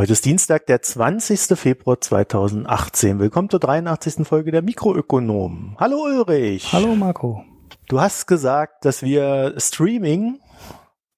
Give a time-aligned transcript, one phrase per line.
[0.00, 1.58] Heute ist Dienstag, der 20.
[1.58, 3.18] Februar 2018.
[3.18, 4.26] Willkommen zur 83.
[4.26, 5.76] Folge der Mikroökonomen.
[5.78, 6.72] Hallo Ulrich.
[6.72, 7.44] Hallo Marco.
[7.86, 10.40] Du hast gesagt, dass wir Streaming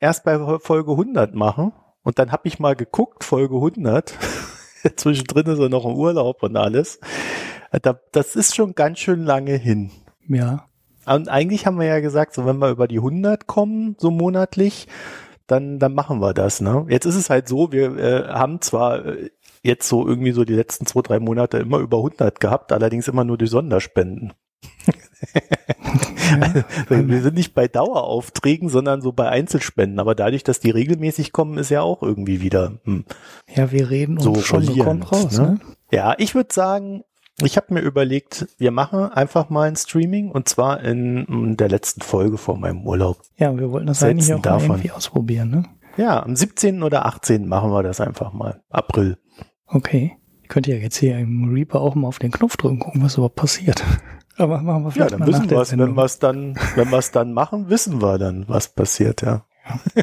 [0.01, 1.73] erst bei Folge 100 machen.
[2.03, 4.15] Und dann habe ich mal geguckt, Folge 100.
[4.97, 6.99] Zwischendrin ist er noch im Urlaub und alles.
[8.11, 9.93] Das ist schon ganz schön lange hin.
[10.27, 10.67] Ja.
[11.07, 14.89] Und eigentlich haben wir ja gesagt, so wenn wir über die 100 kommen, so monatlich,
[15.47, 16.61] dann, dann machen wir das.
[16.61, 16.87] Ne?
[16.89, 19.31] Jetzt ist es halt so, wir äh, haben zwar äh,
[19.63, 23.25] jetzt so irgendwie so die letzten zwei, drei Monate immer über 100 gehabt, allerdings immer
[23.25, 24.33] nur die Sonderspenden.
[26.89, 27.09] ja.
[27.09, 29.99] wir sind nicht bei Daueraufträgen, sondern so bei Einzelspenden.
[30.01, 32.79] Aber dadurch, dass die regelmäßig kommen, ist ja auch irgendwie wieder.
[32.85, 33.05] Hm,
[33.55, 35.39] ja, wir reden uns so schon so kommt raus.
[35.39, 35.47] Ne?
[35.47, 35.61] Ne?
[35.91, 37.05] Ja, ich würde sagen,
[37.45, 42.01] ich habe mir überlegt, wir machen einfach mal ein Streaming und zwar in der letzten
[42.01, 43.23] Folge vor meinem Urlaub.
[43.37, 44.71] Ja, wir wollten das Setzen eigentlich auch davon.
[44.71, 45.65] irgendwie ausprobieren, ne?
[45.97, 46.83] Ja, am 17.
[46.83, 47.47] oder 18.
[47.47, 48.63] machen wir das einfach mal.
[48.71, 49.19] April.
[49.67, 50.17] Okay.
[50.43, 53.15] Ich könnte ja jetzt hier im Reaper auch mal auf den Knopf drücken, gucken, was
[53.15, 53.83] überhaupt passiert.
[54.37, 55.73] Aber machen wir vielleicht ja, dann mal wissen wir es.
[55.73, 59.45] Wenn wir es dann, wenn wir es dann machen, wissen wir dann, was passiert, ja.
[59.67, 60.03] ja.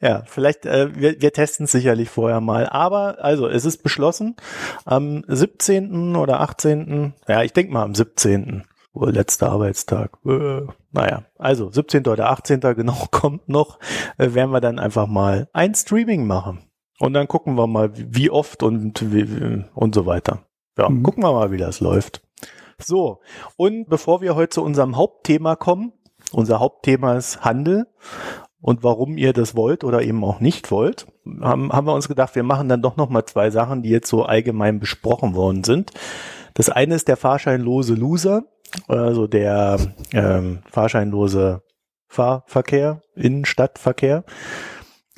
[0.00, 2.68] Ja, vielleicht, äh, wir, wir testen es sicherlich vorher mal.
[2.68, 4.36] Aber also, es ist beschlossen,
[4.84, 6.14] am 17.
[6.14, 8.64] oder 18., ja, ich denke mal am 17.
[8.94, 10.18] letzter Arbeitstag.
[10.24, 12.06] Äh, naja, also 17.
[12.06, 12.60] oder 18.
[12.76, 13.80] genau kommt noch,
[14.18, 16.64] äh, werden wir dann einfach mal ein Streaming machen.
[17.00, 20.44] Und dann gucken wir mal, wie oft und wie, und so weiter.
[20.76, 21.02] Ja, mhm.
[21.02, 22.22] gucken wir mal, wie das läuft.
[22.80, 23.20] So,
[23.56, 25.92] und bevor wir heute zu unserem Hauptthema kommen,
[26.32, 27.86] unser Hauptthema ist Handel
[28.60, 31.06] und warum ihr das wollt oder eben auch nicht wollt,
[31.40, 34.08] haben, haben wir uns gedacht, wir machen dann doch noch mal zwei Sachen, die jetzt
[34.08, 35.92] so allgemein besprochen worden sind.
[36.54, 38.44] Das eine ist der fahrscheinlose Loser,
[38.88, 39.78] also der
[40.12, 41.62] ähm, fahrscheinlose
[42.08, 44.24] Fahrverkehr, Innenstadtverkehr.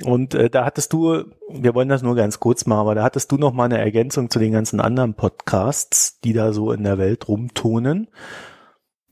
[0.05, 3.33] Und äh, da hattest du, wir wollen das nur ganz kurz machen, aber da hattest
[3.33, 6.99] du noch mal eine Ergänzung zu den ganzen anderen Podcasts, die da so in der
[6.99, 8.09] Welt rumtonen.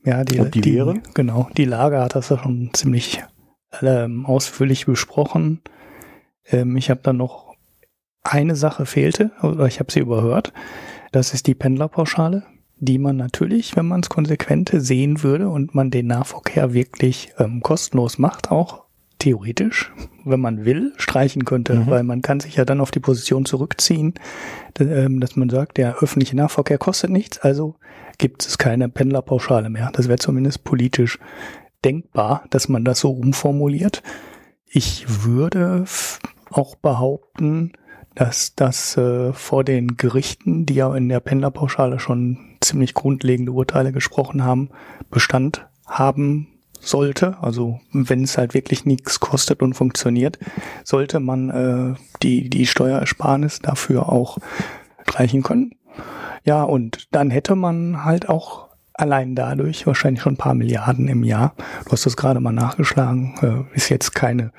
[0.03, 0.95] Ja, die, Und die, die wäre?
[1.13, 3.23] genau, die Lage hat das ja schon ziemlich
[3.81, 5.61] ähm, ausführlich besprochen.
[6.45, 7.55] Ähm, ich habe dann noch
[8.23, 10.53] eine Sache fehlte, oder ich habe sie überhört.
[11.11, 12.43] Das ist die Pendlerpauschale,
[12.77, 17.61] die man natürlich, wenn man es konsequent sehen würde und man den Nahverkehr wirklich ähm,
[17.61, 18.83] kostenlos macht, auch
[19.19, 19.91] theoretisch,
[20.23, 21.87] wenn man will, streichen könnte, mhm.
[21.87, 24.13] weil man kann sich ja dann auf die Position zurückziehen,
[24.79, 27.75] ähm, dass man sagt, der öffentliche Nahverkehr kostet nichts, also
[28.17, 29.91] gibt es keine Pendlerpauschale mehr.
[29.93, 31.19] Das wäre zumindest politisch
[31.83, 34.03] denkbar, dass man das so umformuliert.
[34.65, 35.85] Ich würde
[36.51, 37.73] auch behaupten,
[38.15, 43.91] dass das äh, vor den Gerichten, die ja in der Pendlerpauschale schon ziemlich grundlegende Urteile
[43.91, 44.69] gesprochen haben,
[45.09, 46.47] Bestand haben
[46.79, 47.37] sollte.
[47.41, 50.39] Also wenn es halt wirklich nichts kostet und funktioniert,
[50.83, 54.37] sollte man äh, die, die Steuerersparnis dafür auch
[55.07, 55.71] streichen können.
[56.43, 58.68] Ja, und dann hätte man halt auch
[58.99, 61.53] allein dadurch wahrscheinlich schon ein paar Milliarden im Jahr.
[61.85, 64.51] Du hast das gerade mal nachgeschlagen, äh, ist jetzt keine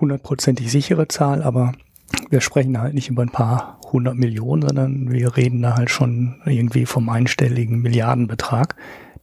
[0.00, 1.72] hundertprozentig sichere Zahl, aber
[2.30, 6.40] wir sprechen halt nicht über ein paar hundert Millionen, sondern wir reden da halt schon
[6.44, 8.76] irgendwie vom einstelligen Milliardenbetrag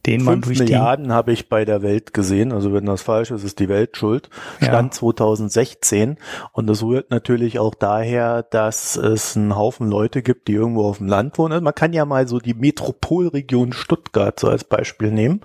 [0.06, 2.52] den man durch Milliarden habe ich bei der Welt gesehen.
[2.52, 4.28] Also wenn das falsch ist, ist die Welt schuld.
[4.60, 4.98] Stand ja.
[4.98, 6.18] 2016.
[6.52, 10.98] Und das rührt natürlich auch daher, dass es einen Haufen Leute gibt, die irgendwo auf
[10.98, 11.52] dem Land wohnen.
[11.52, 15.40] Also man kann ja mal so die Metropolregion Stuttgart so als Beispiel nehmen.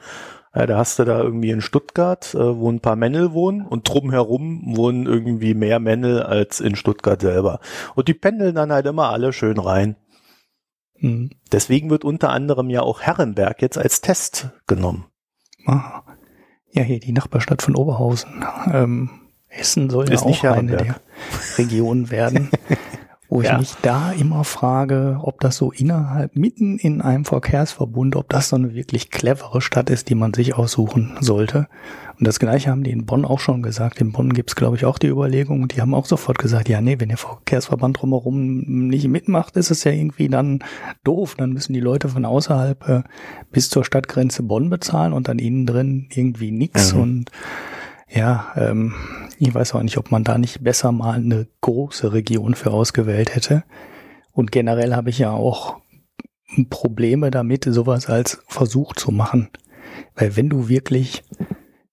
[0.54, 3.88] Ja, da hast du da irgendwie in Stuttgart, äh, wo ein paar Männel wohnen und
[3.88, 7.60] drumherum wohnen irgendwie mehr Männel als in Stuttgart selber.
[7.96, 9.96] Und die pendeln dann halt immer alle schön rein.
[11.00, 11.32] Mhm.
[11.52, 15.06] Deswegen wird unter anderem ja auch Herrenberg jetzt als Test genommen.
[15.66, 16.02] Ah.
[16.72, 18.46] Ja, hier die Nachbarstadt von Oberhausen.
[18.72, 19.10] Ähm,
[19.48, 20.96] Hessen soll Ist ja auch eine der
[21.58, 22.50] Regionen werden.
[23.30, 23.54] wo ja.
[23.54, 28.50] ich mich da immer frage, ob das so innerhalb, mitten in einem Verkehrsverbund, ob das
[28.50, 31.68] so eine wirklich clevere Stadt ist, die man sich aussuchen sollte.
[32.20, 34.02] Und das Gleiche haben die in Bonn auch schon gesagt.
[34.02, 37.00] In Bonn gibt's glaube ich, auch die Überlegung, die haben auch sofort gesagt, ja, nee,
[37.00, 40.60] wenn der Verkehrsverband drumherum nicht mitmacht, ist es ja irgendwie dann
[41.06, 41.36] doof.
[41.38, 43.04] Dann müssen die Leute von außerhalb äh,
[43.52, 46.94] bis zur Stadtgrenze Bonn bezahlen und dann innen drin irgendwie nix.
[46.94, 47.02] Mhm.
[47.02, 47.32] Und
[48.10, 48.94] ja, ähm,
[49.38, 53.34] ich weiß auch nicht, ob man da nicht besser mal eine große Region für ausgewählt
[53.34, 53.64] hätte.
[54.34, 55.78] Und generell habe ich ja auch
[56.70, 59.50] Probleme damit, sowas als Versuch zu machen.
[60.16, 61.24] Weil wenn du wirklich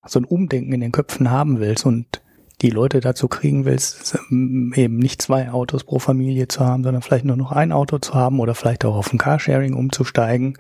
[0.07, 2.23] so ein Umdenken in den Köpfen haben willst und
[2.63, 7.27] die Leute dazu kriegen willst, eben nicht zwei Autos pro Familie zu haben, sondern vielleicht
[7.27, 10.57] nur noch ein Auto zu haben oder vielleicht auch auf ein Carsharing umzusteigen,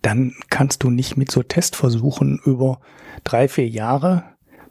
[0.00, 2.80] dann kannst du nicht mit so Testversuchen über
[3.24, 4.24] drei, vier Jahre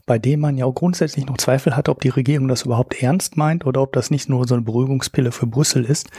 [0.09, 3.37] bei dem man ja auch grundsätzlich noch Zweifel hat, ob die Regierung das überhaupt ernst
[3.37, 6.09] meint oder ob das nicht nur so eine Beruhigungspille für Brüssel ist.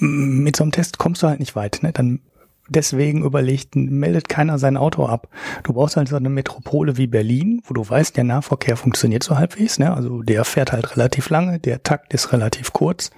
[0.00, 1.78] Mit so einem Test kommst du halt nicht weit.
[1.84, 1.92] Ne?
[1.92, 2.22] Dann
[2.68, 5.28] deswegen überlegt, meldet keiner sein Auto ab.
[5.62, 9.36] Du brauchst halt so eine Metropole wie Berlin, wo du weißt, der Nahverkehr funktioniert so
[9.36, 9.78] halbwegs.
[9.78, 9.94] Ne?
[9.94, 13.10] Also der fährt halt relativ lange, der Takt ist relativ kurz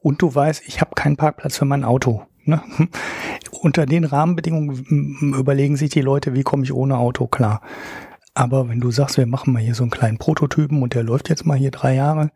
[0.00, 2.22] und du weißt, ich habe keinen Parkplatz für mein Auto.
[2.44, 2.62] Ne?
[3.50, 7.60] Unter den Rahmenbedingungen überlegen sich die Leute, wie komme ich ohne Auto klar.
[8.34, 11.30] Aber wenn du sagst, wir machen mal hier so einen kleinen Prototypen und der läuft
[11.30, 12.30] jetzt mal hier drei Jahre,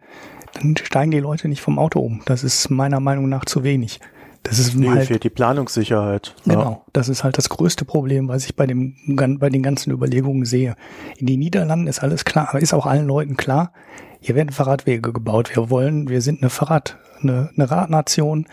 [0.55, 2.23] dann steigen die Leute nicht vom Auto um.
[2.25, 4.01] Das ist meiner Meinung nach zu wenig.
[4.43, 6.35] Das ist nee, halt, fehlt die Planungssicherheit.
[6.45, 6.81] Genau, ja.
[6.93, 8.97] das ist halt das größte Problem, was ich bei dem
[9.39, 10.77] bei den ganzen Überlegungen sehe.
[11.19, 13.73] In den Niederlanden ist alles klar, aber ist auch allen Leuten klar,
[14.21, 15.55] hier werden Fahrradwege gebaut.
[15.55, 18.47] Wir wollen, wir sind eine Fahrrad, eine, eine Radnation.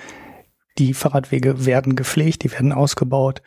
[0.78, 3.42] Die Fahrradwege werden gepflegt, die werden ausgebaut.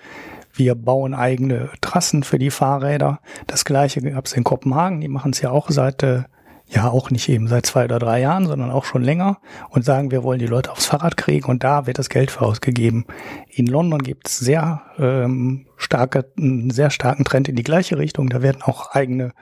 [0.53, 3.21] Wir bauen eigene Trassen für die Fahrräder.
[3.47, 5.01] Das gleiche gab es in Kopenhagen.
[5.01, 6.25] Die machen es ja auch seit, äh,
[6.71, 9.39] ja auch nicht eben seit zwei oder drei Jahren, sondern auch schon länger
[9.71, 12.43] und sagen, wir wollen die Leute aufs Fahrrad kriegen und da wird das Geld für
[12.43, 13.07] ausgegeben.
[13.49, 18.29] In London gibt es sehr ähm, starke, einen sehr starken Trend in die gleiche Richtung.
[18.29, 19.33] Da werden auch eigene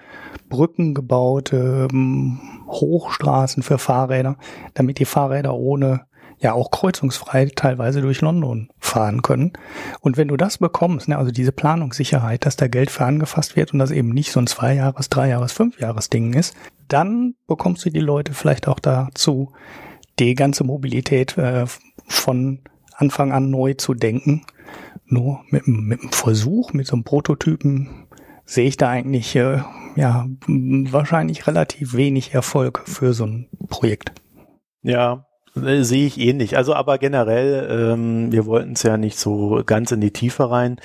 [0.49, 4.37] Brücken gebaut, ähm, Hochstraßen für Fahrräder,
[4.75, 6.08] damit die Fahrräder ohne
[6.41, 9.53] ja auch kreuzungsfrei teilweise durch London fahren können.
[10.01, 13.73] Und wenn du das bekommst, ne, also diese Planungssicherheit, dass da Geld für angefasst wird
[13.73, 16.55] und das eben nicht so ein Zwei-Jahres-, Drei-Jahres-, Fünf-Jahres-Ding ist,
[16.89, 19.53] dann bekommst du die Leute vielleicht auch dazu,
[20.19, 21.67] die ganze Mobilität äh,
[22.07, 22.61] von
[22.95, 24.45] Anfang an neu zu denken.
[25.07, 28.07] Nur mit, mit einem Versuch, mit so einem Prototypen
[28.45, 29.63] sehe ich da eigentlich äh,
[29.97, 34.13] ja wahrscheinlich relativ wenig Erfolg für so ein Projekt.
[34.83, 35.28] Ja,
[35.67, 36.57] äh, sehe ich ähnlich.
[36.57, 40.81] Also aber generell, ähm, wir wollten es ja nicht so ganz in die Tiefe rein,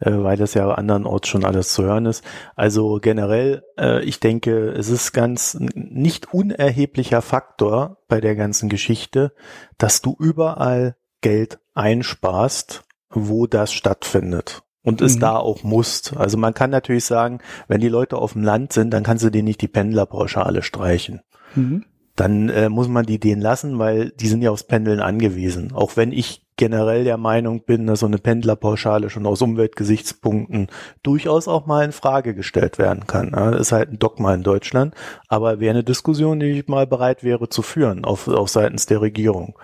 [0.00, 2.24] äh, weil das ja andernorts schon alles zu hören ist.
[2.54, 9.32] Also generell, äh, ich denke, es ist ganz nicht unerheblicher Faktor bei der ganzen Geschichte,
[9.78, 15.20] dass du überall Geld einsparst, wo das stattfindet und es mhm.
[15.20, 16.16] da auch musst.
[16.16, 19.30] Also man kann natürlich sagen, wenn die Leute auf dem Land sind, dann kannst du
[19.30, 21.22] denen nicht die Pendlerpauschale streichen.
[21.54, 21.84] Mhm
[22.16, 25.72] dann äh, muss man die denen lassen, weil die sind ja aufs Pendeln angewiesen.
[25.72, 30.68] Auch wenn ich generell der Meinung bin, dass so eine Pendlerpauschale schon aus Umweltgesichtspunkten
[31.02, 33.32] durchaus auch mal in Frage gestellt werden kann.
[33.32, 34.94] Das ist halt ein Dogma in Deutschland,
[35.28, 39.02] aber wäre eine Diskussion, die ich mal bereit wäre zu führen, auf, auf seitens der
[39.02, 39.58] Regierung.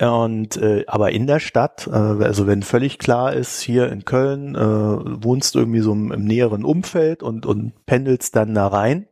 [0.00, 4.56] Und äh, aber in der Stadt, äh, also wenn völlig klar ist, hier in Köln
[4.56, 9.06] äh, wohnst du irgendwie so im, im näheren Umfeld und, und pendelst dann da rein,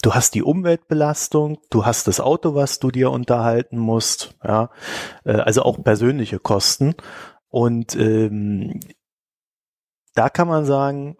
[0.00, 4.70] Du hast die Umweltbelastung, du hast das Auto, was du dir unterhalten musst, ja,
[5.24, 6.94] äh, also auch persönliche Kosten.
[7.48, 8.78] Und ähm,
[10.14, 11.16] da kann man sagen,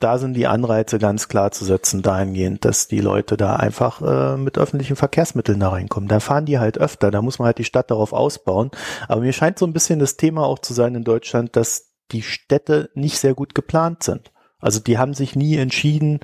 [0.00, 4.36] da sind die Anreize ganz klar zu setzen dahingehend, dass die Leute da einfach äh,
[4.38, 6.08] mit öffentlichen Verkehrsmitteln da reinkommen.
[6.08, 8.70] Da fahren die halt öfter, da muss man halt die Stadt darauf ausbauen.
[9.08, 12.22] Aber mir scheint so ein bisschen das Thema auch zu sein in Deutschland, dass die
[12.22, 14.32] Städte nicht sehr gut geplant sind.
[14.58, 16.20] Also die haben sich nie entschieden,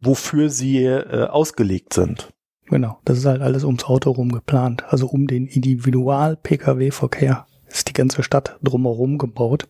[0.00, 2.32] wofür sie äh, ausgelegt sind.
[2.66, 4.84] Genau, das ist halt alles ums Auto rum geplant.
[4.88, 9.68] Also um den Individual-Pkw-Verkehr ist die ganze Stadt drumherum gebaut.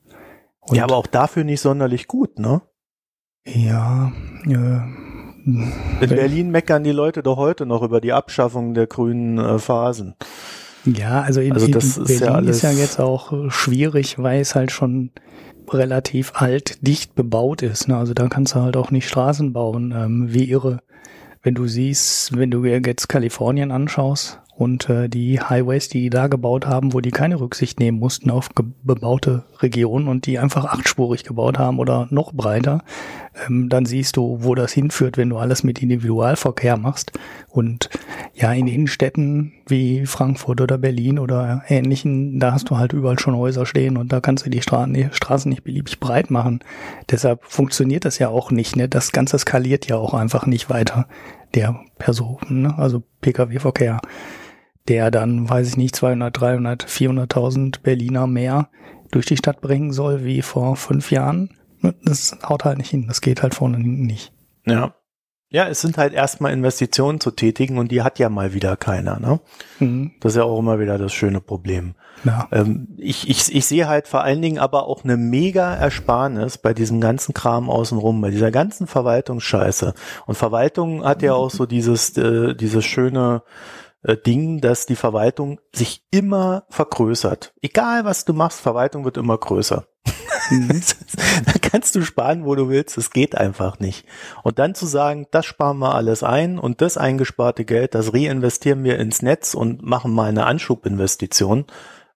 [0.61, 2.63] Und ja, aber auch dafür nicht sonderlich gut, ne?
[3.47, 4.13] Ja,
[4.47, 4.81] äh,
[5.49, 10.15] in Berlin meckern die Leute doch heute noch über die Abschaffung der grünen äh, Phasen.
[10.85, 14.41] Ja, also in, also das in Berlin ist ja, ist ja jetzt auch schwierig, weil
[14.41, 15.11] es halt schon
[15.75, 17.89] relativ alt, dicht bebaut ist.
[17.89, 17.97] Ne?
[17.97, 20.81] Also da kannst du halt auch nicht Straßen bauen, ähm, wie irre.
[21.43, 26.27] Wenn du siehst, wenn du jetzt Kalifornien anschaust, und äh, die Highways, die die da
[26.27, 28.49] gebaut haben, wo die keine Rücksicht nehmen mussten auf
[28.83, 32.83] bebaute Regionen und die einfach achtspurig gebaut haben oder noch breiter,
[33.47, 37.13] ähm, dann siehst du, wo das hinführt, wenn du alles mit Individualverkehr machst.
[37.47, 37.89] Und
[38.35, 43.37] ja, in Innenstädten wie Frankfurt oder Berlin oder ähnlichen, da hast du halt überall schon
[43.37, 46.65] Häuser stehen und da kannst du die Straßen, die Straßen nicht beliebig breit machen.
[47.13, 48.75] Deshalb funktioniert das ja auch nicht.
[48.75, 48.89] Ne?
[48.89, 51.07] Das Ganze skaliert ja auch einfach nicht weiter
[51.55, 52.75] der Personen, ne?
[52.77, 54.01] also Pkw-Verkehr
[54.89, 58.69] der dann, weiß ich nicht, 200, 300, 400.000 Berliner mehr
[59.11, 61.51] durch die Stadt bringen soll wie vor fünf Jahren.
[62.03, 63.07] Das haut halt nicht hin.
[63.07, 64.33] Das geht halt vorne und hinten nicht.
[64.67, 64.95] Ja.
[65.51, 69.19] Ja, es sind halt erstmal Investitionen zu tätigen und die hat ja mal wieder keiner.
[69.19, 69.41] Ne?
[69.79, 70.13] Mhm.
[70.21, 71.95] Das ist ja auch immer wieder das schöne Problem.
[72.25, 72.49] Ja.
[72.53, 76.75] Ähm, ich, ich, ich sehe halt vor allen Dingen aber auch eine mega Ersparnis bei
[76.75, 79.95] diesem ganzen Kram außenrum, bei dieser ganzen Verwaltungsscheiße.
[80.27, 83.43] Und Verwaltung hat ja auch so dieses, äh, dieses schöne
[84.09, 87.53] äh, Ding, dass die Verwaltung sich immer vergrößert.
[87.61, 89.87] Egal was du machst, Verwaltung wird immer größer.
[90.51, 90.81] Mhm.
[91.45, 92.97] da kannst du sparen, wo du willst.
[92.97, 94.07] Es geht einfach nicht.
[94.43, 98.83] Und dann zu sagen, das sparen wir alles ein und das eingesparte Geld, das reinvestieren
[98.83, 101.67] wir ins Netz und machen mal eine Anschubinvestition.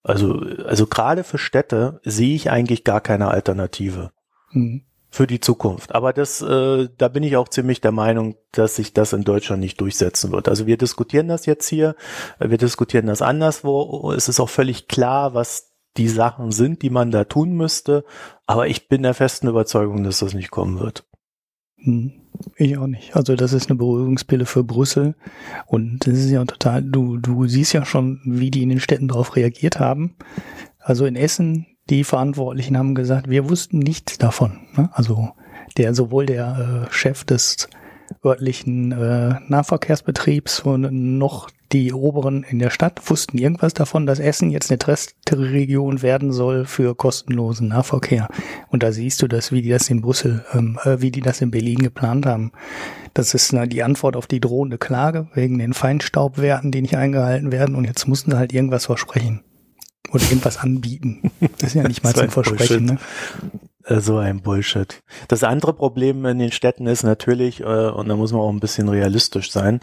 [0.01, 4.11] Also, also gerade für Städte sehe ich eigentlich gar keine Alternative.
[4.51, 4.83] Mhm
[5.13, 5.93] für die Zukunft.
[5.93, 9.61] Aber das, äh, da bin ich auch ziemlich der Meinung, dass sich das in Deutschland
[9.61, 10.49] nicht durchsetzen wird.
[10.49, 11.95] Also wir diskutieren das jetzt hier,
[12.39, 14.11] wir diskutieren das anderswo.
[14.11, 18.05] Es ist auch völlig klar, was die Sachen sind, die man da tun müsste.
[18.47, 21.05] Aber ich bin der festen Überzeugung, dass das nicht kommen wird.
[21.77, 22.13] Hm,
[22.55, 23.15] ich auch nicht.
[23.15, 25.13] Also das ist eine Beruhigungspille für Brüssel.
[25.67, 29.09] Und das ist ja total, du, du siehst ja schon, wie die in den Städten
[29.09, 30.15] darauf reagiert haben.
[30.79, 34.59] Also in Essen die Verantwortlichen haben gesagt, wir wussten nichts davon.
[34.75, 34.89] Ne?
[34.93, 35.31] Also
[35.77, 37.67] der sowohl der äh, Chef des
[38.23, 44.51] örtlichen äh, Nahverkehrsbetriebs und noch die Oberen in der Stadt wussten irgendwas davon, dass Essen
[44.51, 48.27] jetzt eine Testregion werden soll für kostenlosen Nahverkehr.
[48.69, 51.41] Und da siehst du das, wie die das in Brüssel, ähm, äh, wie die das
[51.41, 52.51] in Berlin geplant haben.
[53.15, 57.51] Das ist na, die Antwort auf die drohende Klage wegen den Feinstaubwerten, die nicht eingehalten
[57.51, 57.75] werden.
[57.75, 59.41] Und jetzt mussten sie halt irgendwas versprechen
[60.11, 61.31] oder irgendwas anbieten.
[61.59, 62.85] Das ist ja nicht mal zum Versprechen.
[62.85, 62.97] Ne?
[63.85, 65.01] Äh, so ein Bullshit.
[65.27, 68.59] Das andere Problem in den Städten ist natürlich, äh, und da muss man auch ein
[68.59, 69.81] bisschen realistisch sein,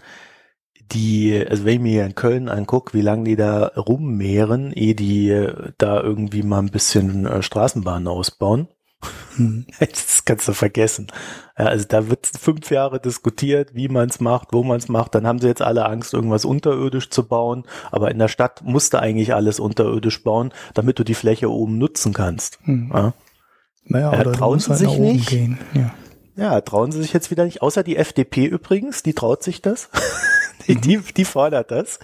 [0.93, 4.95] die, also wenn ich mir hier in Köln angucke, wie lange die da rummehren, ehe
[4.95, 8.69] die äh, da irgendwie mal ein bisschen Straßenbahnen ausbauen.
[9.78, 11.07] Das kannst du vergessen.
[11.59, 15.14] Ja, also da wird fünf Jahre diskutiert, wie man es macht, wo man es macht.
[15.14, 17.64] Dann haben sie jetzt alle Angst, irgendwas unterirdisch zu bauen.
[17.90, 21.78] Aber in der Stadt musst du eigentlich alles unterirdisch bauen, damit du die Fläche oben
[21.78, 22.59] nutzen kannst.
[22.64, 22.90] Hm.
[22.95, 23.12] Ja.
[23.85, 25.33] Naja, ja, trauen sie halt sich nicht.
[25.33, 25.95] Ja.
[26.37, 27.62] ja, trauen sie sich jetzt wieder nicht.
[27.62, 29.88] Außer die FDP übrigens, die traut sich das.
[30.69, 31.99] die, die fordert das.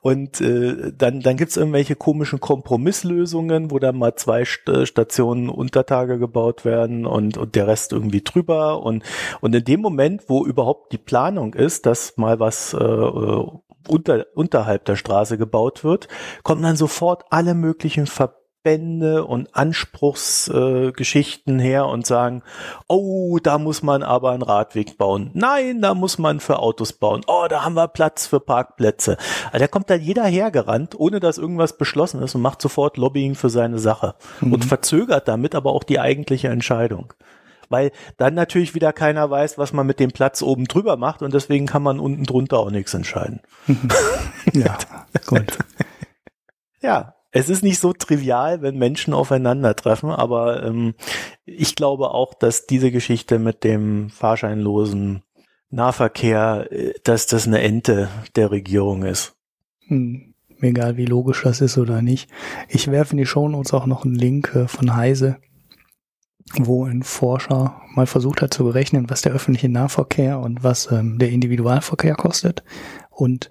[0.00, 5.48] Und äh, dann, dann gibt's irgendwelche komischen Kompromisslösungen, wo dann mal zwei St äh, Stationen
[5.48, 8.82] Untertage gebaut werden und, und der Rest irgendwie drüber.
[8.82, 9.04] Und,
[9.40, 13.46] und in dem Moment, wo überhaupt die Planung ist, dass mal was äh, äh
[13.88, 16.08] unter, unterhalb der Straße gebaut wird,
[16.42, 18.34] kommen dann sofort alle möglichen Ver
[18.66, 22.42] Verbände und Anspruchsgeschichten äh, her und sagen,
[22.88, 25.30] oh, da muss man aber einen Radweg bauen.
[25.34, 27.20] Nein, da muss man für Autos bauen.
[27.28, 29.18] Oh, da haben wir Platz für Parkplätze.
[29.52, 33.36] Also da kommt dann jeder hergerannt, ohne dass irgendwas beschlossen ist und macht sofort Lobbying
[33.36, 34.54] für seine Sache mhm.
[34.54, 37.12] und verzögert damit aber auch die eigentliche Entscheidung
[37.68, 41.34] weil dann natürlich wieder keiner weiß, was man mit dem Platz oben drüber macht und
[41.34, 43.40] deswegen kann man unten drunter auch nichts entscheiden.
[44.52, 44.78] ja,
[45.26, 45.58] gut.
[46.80, 50.94] Ja, es ist nicht so trivial, wenn Menschen aufeinandertreffen, aber ähm,
[51.44, 55.22] ich glaube auch, dass diese Geschichte mit dem fahrscheinlosen
[55.68, 59.36] Nahverkehr, äh, dass das eine Ente der Regierung ist.
[59.86, 60.32] Hm.
[60.62, 62.30] Egal wie logisch das ist oder nicht.
[62.70, 65.36] Ich werfe in die Shownotes auch noch einen Link äh, von Heise,
[66.54, 71.18] wo ein Forscher mal versucht hat zu berechnen, was der öffentliche Nahverkehr und was ähm,
[71.18, 72.64] der Individualverkehr kostet.
[73.10, 73.50] Und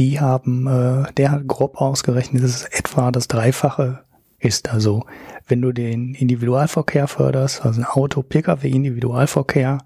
[0.00, 4.00] die haben, äh, der hat grob ausgerechnet, dass es etwa das Dreifache
[4.38, 4.72] ist.
[4.72, 5.04] Also
[5.46, 9.78] wenn du den Individualverkehr förderst, also ein Auto, Pkw, Individualverkehr,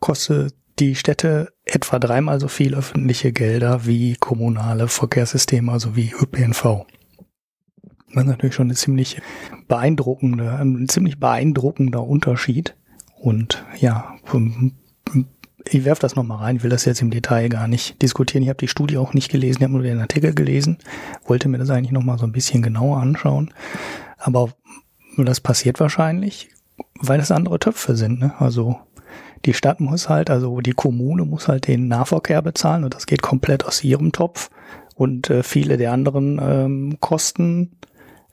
[0.00, 6.86] kostet die Städte etwa dreimal so viel öffentliche Gelder wie kommunale Verkehrssysteme, also wie ÖPNV.
[8.14, 9.20] Das ist natürlich schon eine ziemlich
[9.68, 12.76] beeindruckende, ein ziemlich beeindruckender Unterschied.
[13.20, 14.16] Und ja,
[15.68, 18.42] ich werfe das nochmal rein, will das jetzt im Detail gar nicht diskutieren.
[18.42, 20.78] Ich habe die Studie auch nicht gelesen, ich habe nur den Artikel gelesen,
[21.26, 23.52] wollte mir das eigentlich nochmal so ein bisschen genauer anschauen.
[24.18, 24.50] Aber
[25.16, 26.50] das passiert wahrscheinlich,
[27.00, 28.20] weil es andere Töpfe sind.
[28.20, 28.34] Ne?
[28.38, 28.78] Also
[29.44, 33.22] die Stadt muss halt, also die Kommune muss halt den Nahverkehr bezahlen und das geht
[33.22, 34.50] komplett aus ihrem Topf.
[34.94, 37.72] Und äh, viele der anderen ähm, Kosten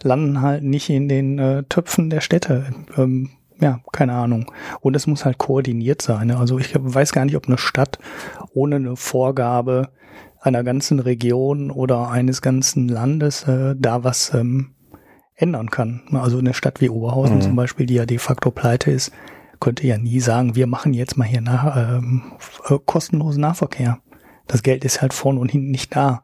[0.03, 2.67] landen halt nicht in den äh, Töpfen der Städte.
[2.97, 3.31] Ähm,
[3.61, 4.51] ja, keine Ahnung.
[4.81, 6.27] Und es muss halt koordiniert sein.
[6.27, 6.37] Ne?
[6.37, 7.99] Also ich weiß gar nicht, ob eine Stadt
[8.53, 9.89] ohne eine Vorgabe
[10.41, 14.71] einer ganzen Region oder eines ganzen Landes äh, da was ähm,
[15.35, 16.01] ändern kann.
[16.13, 17.41] Also eine Stadt wie Oberhausen mhm.
[17.41, 19.11] zum Beispiel, die ja de facto pleite ist,
[19.59, 22.23] könnte ja nie sagen, wir machen jetzt mal hier nach, ähm,
[22.67, 23.99] äh, kostenlosen Nahverkehr.
[24.47, 26.23] Das Geld ist halt vorne und hinten nicht da.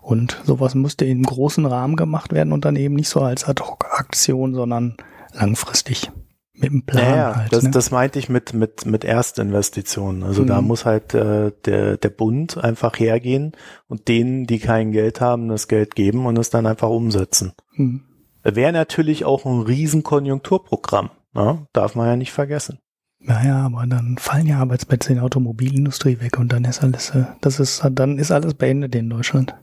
[0.00, 4.54] Und sowas müsste in großen Rahmen gemacht werden und dann eben nicht so als Ad-Hoc-Aktion,
[4.54, 4.96] sondern
[5.32, 6.10] langfristig
[6.54, 7.52] mit dem Plan ja, halt.
[7.52, 7.70] Das, ne?
[7.70, 10.22] das meinte ich mit, mit, mit Erstinvestitionen.
[10.22, 10.46] Also mhm.
[10.48, 13.52] da muss halt äh, der, der Bund einfach hergehen
[13.88, 17.52] und denen, die kein Geld haben, das Geld geben und es dann einfach umsetzen.
[17.74, 18.02] Mhm.
[18.42, 21.10] Wäre natürlich auch ein Riesenkonjunkturprogramm.
[21.34, 21.66] Ne?
[21.72, 22.78] Darf man ja nicht vergessen.
[23.24, 27.24] Naja, aber dann fallen ja Arbeitsplätze in der Automobilindustrie weg und dann ist alles, äh,
[27.40, 29.54] das ist, dann ist alles beendet in Deutschland.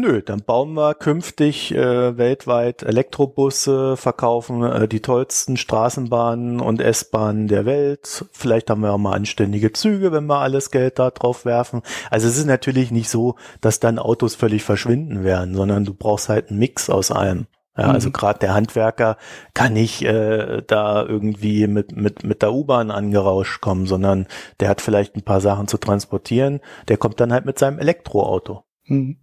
[0.00, 7.48] Nö, dann bauen wir künftig äh, weltweit Elektrobusse, verkaufen äh, die tollsten Straßenbahnen und S-Bahnen
[7.48, 8.24] der Welt.
[8.30, 11.82] Vielleicht haben wir auch mal anständige Züge, wenn wir alles Geld da drauf werfen.
[12.12, 16.28] Also es ist natürlich nicht so, dass dann Autos völlig verschwinden werden, sondern du brauchst
[16.28, 17.48] halt einen Mix aus allem.
[17.76, 17.94] Ja, also mhm.
[17.96, 19.16] also gerade der Handwerker
[19.52, 24.28] kann nicht äh, da irgendwie mit, mit, mit der U-Bahn angerauscht kommen, sondern
[24.60, 26.60] der hat vielleicht ein paar Sachen zu transportieren.
[26.86, 28.62] Der kommt dann halt mit seinem Elektroauto.
[28.84, 29.16] Mhm.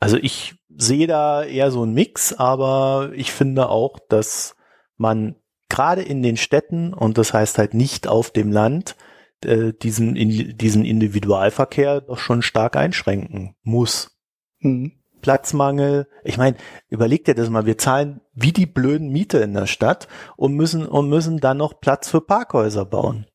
[0.00, 4.56] Also ich sehe da eher so einen Mix, aber ich finde auch, dass
[4.96, 5.36] man
[5.68, 8.96] gerade in den Städten, und das heißt halt nicht auf dem Land,
[9.44, 14.18] äh, diesen, in, diesen Individualverkehr doch schon stark einschränken muss.
[14.58, 14.92] Mhm.
[15.20, 16.08] Platzmangel.
[16.24, 16.56] Ich meine,
[16.88, 20.86] überleg dir das mal, wir zahlen wie die blöden Miete in der Stadt und müssen
[20.86, 23.26] und müssen dann noch Platz für Parkhäuser bauen.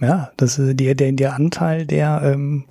[0.00, 2.66] Ja, das ist der, der, der Anteil der ähm,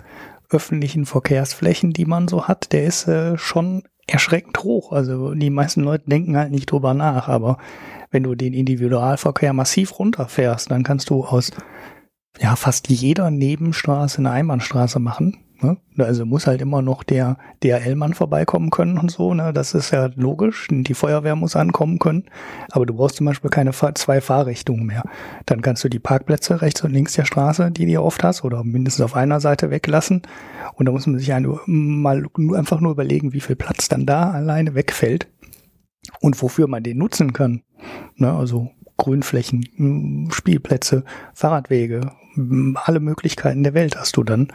[0.50, 4.92] öffentlichen Verkehrsflächen, die man so hat, der ist äh, schon erschreckend hoch.
[4.92, 7.58] Also die meisten Leute denken halt nicht drüber nach, aber
[8.12, 11.52] wenn du den Individualverkehr massiv runterfährst, dann kannst du aus
[12.40, 15.38] ja fast jeder Nebenstraße eine Einbahnstraße machen.
[15.62, 15.78] Ne?
[15.98, 19.34] Also muss halt immer noch der DRL-Mann vorbeikommen können und so.
[19.34, 19.52] Ne?
[19.54, 20.68] Das ist ja logisch.
[20.72, 22.26] Die Feuerwehr muss ankommen können.
[22.72, 25.04] Aber du brauchst zum Beispiel keine zwei Fahrrichtungen mehr.
[25.46, 28.64] Dann kannst du die Parkplätze rechts und links der Straße, die du oft hast, oder
[28.64, 30.22] mindestens auf einer Seite weglassen.
[30.76, 31.34] Und da muss man sich
[31.66, 32.26] mal
[32.56, 35.28] einfach nur überlegen, wie viel Platz dann da alleine wegfällt
[36.22, 37.64] und wofür man den nutzen kann.
[38.16, 38.32] Ne?
[38.32, 42.12] Also Grünflächen, Spielplätze, Fahrradwege,
[42.76, 44.52] alle Möglichkeiten der Welt hast du dann.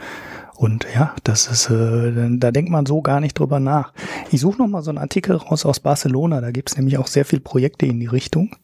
[0.57, 3.93] Und ja, das ist, äh, da denkt man so gar nicht drüber nach.
[4.31, 6.41] Ich suche noch mal so einen Artikel raus aus Barcelona.
[6.41, 8.55] Da gibt's nämlich auch sehr viel Projekte in die Richtung.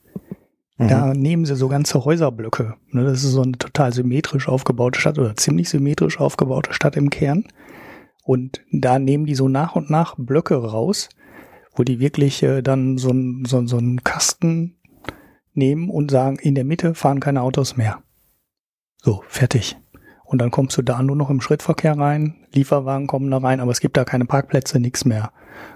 [0.89, 1.21] Da mhm.
[1.21, 2.75] nehmen sie so ganze Häuserblöcke.
[2.91, 7.11] Ne, das ist so eine total symmetrisch aufgebaute Stadt oder ziemlich symmetrisch aufgebaute Stadt im
[7.11, 7.45] Kern.
[8.25, 11.11] Und da nehmen die so nach und nach Blöcke raus,
[11.75, 14.77] wo die wirklich äh, dann so, ein, so, so einen Kasten
[15.53, 18.03] nehmen und sagen, in der Mitte fahren keine Autos mehr.
[19.03, 19.77] So, fertig.
[20.31, 23.73] Und dann kommst du da nur noch im Schrittverkehr rein, Lieferwagen kommen da rein, aber
[23.73, 25.33] es gibt da keine Parkplätze, nichts mehr.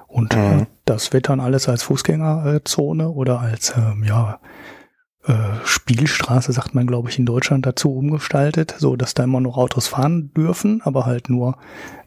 [0.07, 0.61] Und mhm.
[0.61, 4.39] äh, das wird dann alles als Fußgängerzone oder als ähm, ja
[5.65, 9.87] Spielstraße, sagt man, glaube ich, in Deutschland dazu umgestaltet, so dass da immer noch Autos
[9.87, 11.57] fahren dürfen, aber halt nur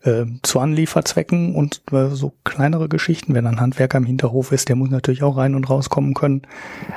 [0.04, 3.34] äh, zu Anlieferzwecken und äh, so kleinere Geschichten.
[3.34, 6.44] Wenn ein Handwerker im Hinterhof ist, der muss natürlich auch rein und rauskommen können.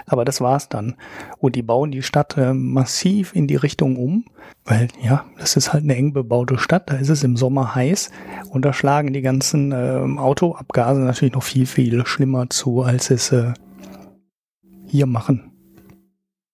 [0.06, 0.94] Aber das war's dann.
[1.38, 4.26] Und die bauen die Stadt äh, massiv in die Richtung um,
[4.66, 6.90] weil ja, das ist halt eine eng bebaute Stadt.
[6.90, 8.10] Da ist es im Sommer heiß
[8.50, 13.32] und da schlagen die ganzen äh, Autoabgase natürlich noch viel, viel schlimmer zu, als es
[13.32, 13.54] äh,
[14.86, 15.49] hier machen.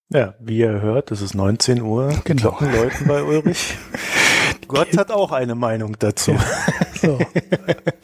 [0.08, 2.12] Ja, wie ihr hört, es ist 19 Uhr.
[2.24, 2.52] Genau.
[2.52, 3.76] Glocken läuten bei Ulrich.
[4.68, 6.32] Gott hat auch eine Meinung dazu.
[6.32, 6.40] Ja.
[6.94, 7.18] So.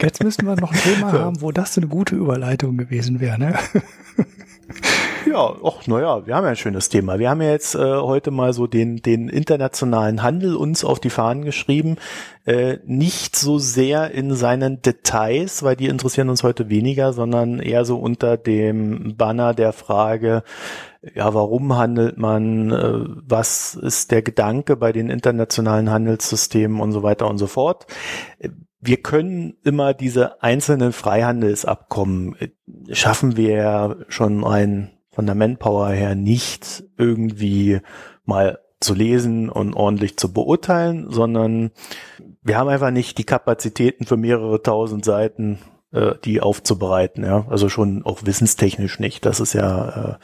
[0.01, 1.19] Jetzt müssten wir noch ein Thema so.
[1.19, 3.57] haben, wo das eine gute Überleitung gewesen wäre, ne?
[5.25, 7.17] Ja, ach, naja, wir haben ja ein schönes Thema.
[7.17, 11.09] Wir haben ja jetzt äh, heute mal so den, den internationalen Handel uns auf die
[11.09, 11.97] Fahnen geschrieben.
[12.45, 17.85] Äh, nicht so sehr in seinen Details, weil die interessieren uns heute weniger, sondern eher
[17.85, 20.43] so unter dem Banner der Frage,
[21.15, 27.03] ja, warum handelt man, äh, was ist der Gedanke bei den internationalen Handelssystemen und so
[27.03, 27.87] weiter und so fort.
[28.81, 32.35] Wir können immer diese einzelnen Freihandelsabkommen,
[32.91, 37.79] schaffen wir ja schon ein von der Manpower her nicht irgendwie
[38.25, 41.71] mal zu lesen und ordentlich zu beurteilen, sondern
[42.41, 45.59] wir haben einfach nicht die Kapazitäten für mehrere tausend Seiten,
[45.91, 47.23] äh, die aufzubereiten.
[47.23, 49.25] Ja, also schon auch wissenstechnisch nicht.
[49.25, 50.15] Das ist ja äh,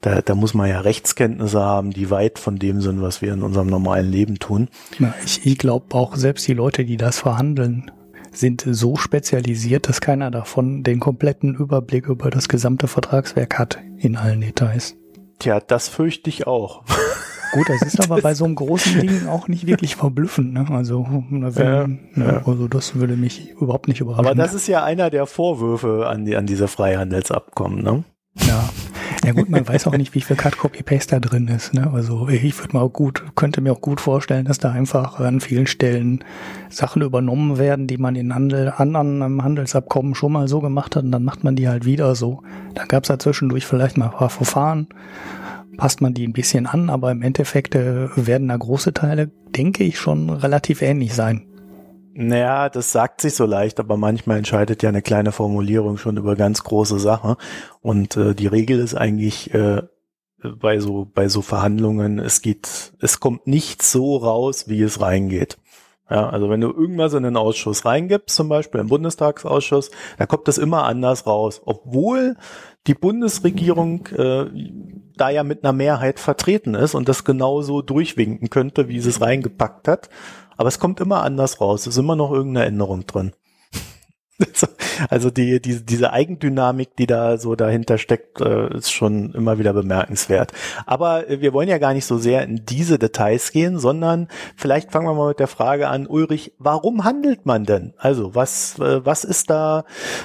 [0.00, 3.42] da, da muss man ja Rechtskenntnisse haben, die weit von dem sind, was wir in
[3.42, 4.68] unserem normalen Leben tun.
[4.98, 7.90] Ja, ich ich glaube auch selbst die Leute, die das verhandeln,
[8.32, 14.16] sind so spezialisiert, dass keiner davon den kompletten Überblick über das gesamte Vertragswerk hat in
[14.16, 14.96] allen Details.
[15.38, 16.84] Tja, das fürchte ich auch.
[17.52, 20.52] Gut, das ist aber bei so einem großen Ding auch nicht wirklich verblüffend.
[20.52, 20.66] Ne?
[20.70, 22.42] Also, wenn, ja, ne?
[22.44, 24.26] also das würde mich überhaupt nicht überraschen.
[24.26, 27.82] Aber das ist ja einer der Vorwürfe an, die, an diese Freihandelsabkommen.
[27.82, 28.04] Ne?
[28.46, 28.68] Ja.
[29.28, 31.74] Ja gut, man weiß auch nicht, wie viel Cut-Copy-Paste da drin ist.
[31.74, 31.90] Ne?
[31.92, 35.42] Also ich würde mal auch gut, könnte mir auch gut vorstellen, dass da einfach an
[35.42, 36.24] vielen Stellen
[36.70, 41.12] Sachen übernommen werden, die man in Handel, anderen Handelsabkommen schon mal so gemacht hat und
[41.12, 42.40] dann macht man die halt wieder so.
[42.72, 44.86] Da gab es da zwischendurch vielleicht mal ein paar Verfahren,
[45.76, 49.84] passt man die ein bisschen an, aber im Endeffekt äh, werden da große Teile, denke
[49.84, 51.47] ich, schon relativ ähnlich sein.
[52.20, 56.34] Naja, das sagt sich so leicht, aber manchmal entscheidet ja eine kleine Formulierung schon über
[56.34, 57.36] ganz große Sachen.
[57.80, 59.82] Und äh, die Regel ist eigentlich äh,
[60.42, 65.58] bei so bei so Verhandlungen, es geht, es kommt nicht so raus, wie es reingeht.
[66.10, 70.48] Ja, also wenn du irgendwas in den Ausschuss reingibst, zum Beispiel im Bundestagsausschuss, da kommt
[70.48, 72.36] das immer anders raus, obwohl
[72.88, 74.46] die Bundesregierung äh,
[75.16, 79.20] da ja mit einer Mehrheit vertreten ist und das genauso durchwinken könnte, wie sie es
[79.20, 80.08] reingepackt hat.
[80.58, 81.82] Aber es kommt immer anders raus.
[81.82, 83.32] Es ist immer noch irgendeine Änderung drin.
[85.10, 89.72] Also die, die, diese Eigendynamik, die da so dahinter steckt, äh, ist schon immer wieder
[89.72, 90.52] bemerkenswert.
[90.86, 95.06] Aber wir wollen ja gar nicht so sehr in diese Details gehen, sondern vielleicht fangen
[95.06, 97.94] wir mal mit der Frage an, Ulrich, warum handelt man denn?
[97.96, 99.84] Also was, äh, was ist da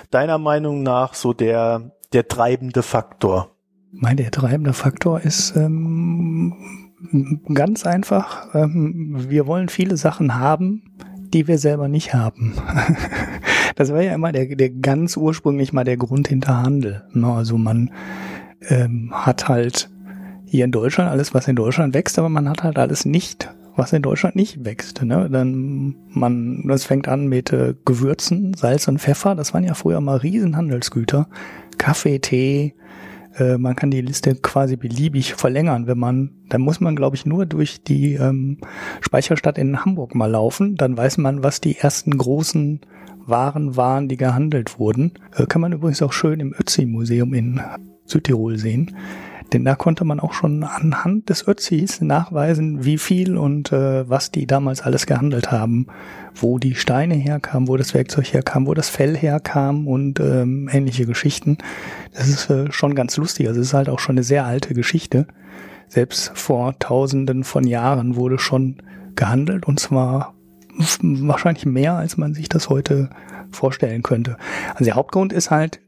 [0.09, 3.51] deiner Meinung nach so der, der treibende Faktor?
[3.91, 6.82] Mein, der treibende Faktor ist ähm,
[7.53, 10.83] ganz einfach, ähm, wir wollen viele Sachen haben,
[11.33, 12.53] die wir selber nicht haben.
[13.75, 17.03] das war ja immer der, der ganz ursprünglich mal der Grund hinter Handel.
[17.13, 17.27] Ne?
[17.27, 17.91] Also man
[18.69, 19.89] ähm, hat halt
[20.45, 23.91] hier in Deutschland alles, was in Deutschland wächst, aber man hat halt alles nicht, was
[23.93, 25.01] in Deutschland nicht wächst.
[25.01, 25.29] Ne?
[25.29, 29.35] Dann man, das fängt an mit äh, Gewürzen, Salz und Pfeffer.
[29.35, 31.27] Das waren ja früher mal Riesenhandelsgüter.
[31.79, 32.75] Kaffee, Tee,
[33.37, 37.25] äh, man kann die Liste quasi beliebig verlängern, wenn man, dann muss man, glaube ich,
[37.25, 38.59] nur durch die ähm,
[39.01, 42.81] Speicherstadt in Hamburg mal laufen, dann weiß man, was die ersten großen
[43.25, 45.13] Waren waren, die gehandelt wurden.
[45.35, 47.61] Äh, kann man übrigens auch schön im Ötzi-Museum in
[48.05, 48.95] Südtirol sehen.
[49.53, 54.31] Denn da konnte man auch schon anhand des Ötzis nachweisen, wie viel und äh, was
[54.31, 55.87] die damals alles gehandelt haben,
[56.33, 61.05] wo die Steine herkamen, wo das Werkzeug herkam, wo das Fell herkam und ähm, ähnliche
[61.05, 61.59] Geschichten.
[62.13, 63.47] Das ist äh, schon ganz lustig.
[63.47, 65.27] Also es ist halt auch schon eine sehr alte Geschichte.
[65.87, 68.81] Selbst vor Tausenden von Jahren wurde schon
[69.15, 70.33] gehandelt und zwar
[71.01, 73.11] wahrscheinlich mehr, als man sich das heute
[73.51, 74.37] vorstellen könnte.
[74.71, 75.79] Also der Hauptgrund ist halt,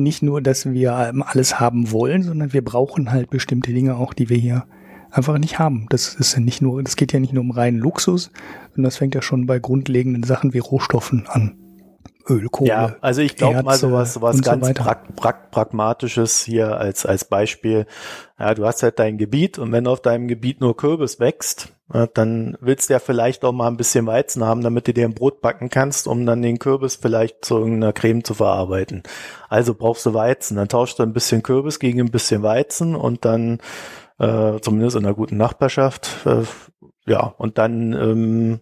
[0.00, 4.14] nicht nur, dass wir ähm, alles haben wollen, sondern wir brauchen halt bestimmte Dinge auch,
[4.14, 4.64] die wir hier
[5.10, 5.86] einfach nicht haben.
[5.90, 8.30] Das ist ja nicht nur, das geht ja nicht nur um reinen Luxus,
[8.70, 11.56] sondern das fängt ja schon bei grundlegenden Sachen wie Rohstoffen an.
[12.28, 12.68] Öl, Kohle.
[12.68, 17.24] Ja, also ich glaube mal sowas, sowas ganz so pra pra pragmatisches hier als, als
[17.24, 17.86] Beispiel.
[18.38, 21.72] Ja, du hast halt dein Gebiet und wenn auf deinem Gebiet nur Kürbis wächst,
[22.14, 25.14] dann willst du ja vielleicht auch mal ein bisschen Weizen haben, damit du dir ein
[25.14, 29.02] Brot backen kannst, um dann den Kürbis vielleicht zu irgendeiner Creme zu verarbeiten.
[29.48, 30.56] Also brauchst du Weizen.
[30.56, 33.58] Dann tauschst du ein bisschen Kürbis gegen ein bisschen Weizen und dann,
[34.18, 36.42] äh, zumindest in einer guten Nachbarschaft, äh,
[37.06, 38.60] ja, und dann ähm,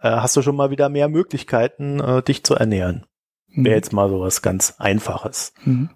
[0.00, 3.06] äh, hast du schon mal wieder mehr Möglichkeiten, äh, dich zu ernähren.
[3.48, 3.64] Mhm.
[3.64, 5.54] Wäre jetzt mal so was ganz Einfaches.
[5.64, 5.90] Mhm.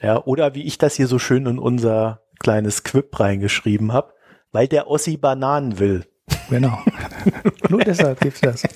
[0.00, 4.12] Ja, oder wie ich das hier so schön in unser kleines Quip reingeschrieben habe,
[4.54, 6.04] weil der Ossi Bananen will.
[6.48, 6.78] Genau.
[7.68, 8.62] Nur deshalb gibt's das.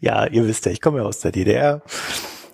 [0.00, 1.82] ja, ihr wisst ja, ich komme ja aus der DDR.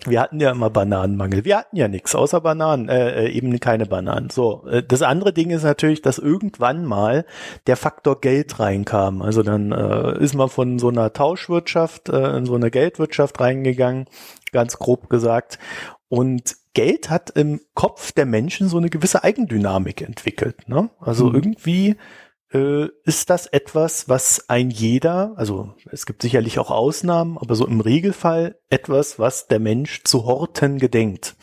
[0.07, 1.47] Wir hatten ja immer Bananenmangel.
[1.47, 4.29] Wir hatten ja nichts außer Bananen, äh, äh, eben keine Bananen.
[4.29, 7.25] So, äh, das andere Ding ist natürlich, dass irgendwann mal
[7.67, 9.23] der Faktor Geld reinkam.
[9.23, 14.05] Also dann äh, ist man von so einer Tauschwirtschaft äh, in so eine Geldwirtschaft reingegangen,
[14.53, 15.59] ganz grob gesagt.
[16.09, 20.69] Und Geld hat im Kopf der Menschen so eine gewisse Eigendynamik entwickelt.
[20.69, 20.91] Ne?
[20.99, 21.35] Also mhm.
[21.35, 21.97] irgendwie
[22.53, 27.67] äh, ist das etwas, was ein jeder, also es gibt sicherlich auch Ausnahmen, aber so
[27.67, 31.37] im Regelfall etwas, was der Mensch zu horten gedenkt.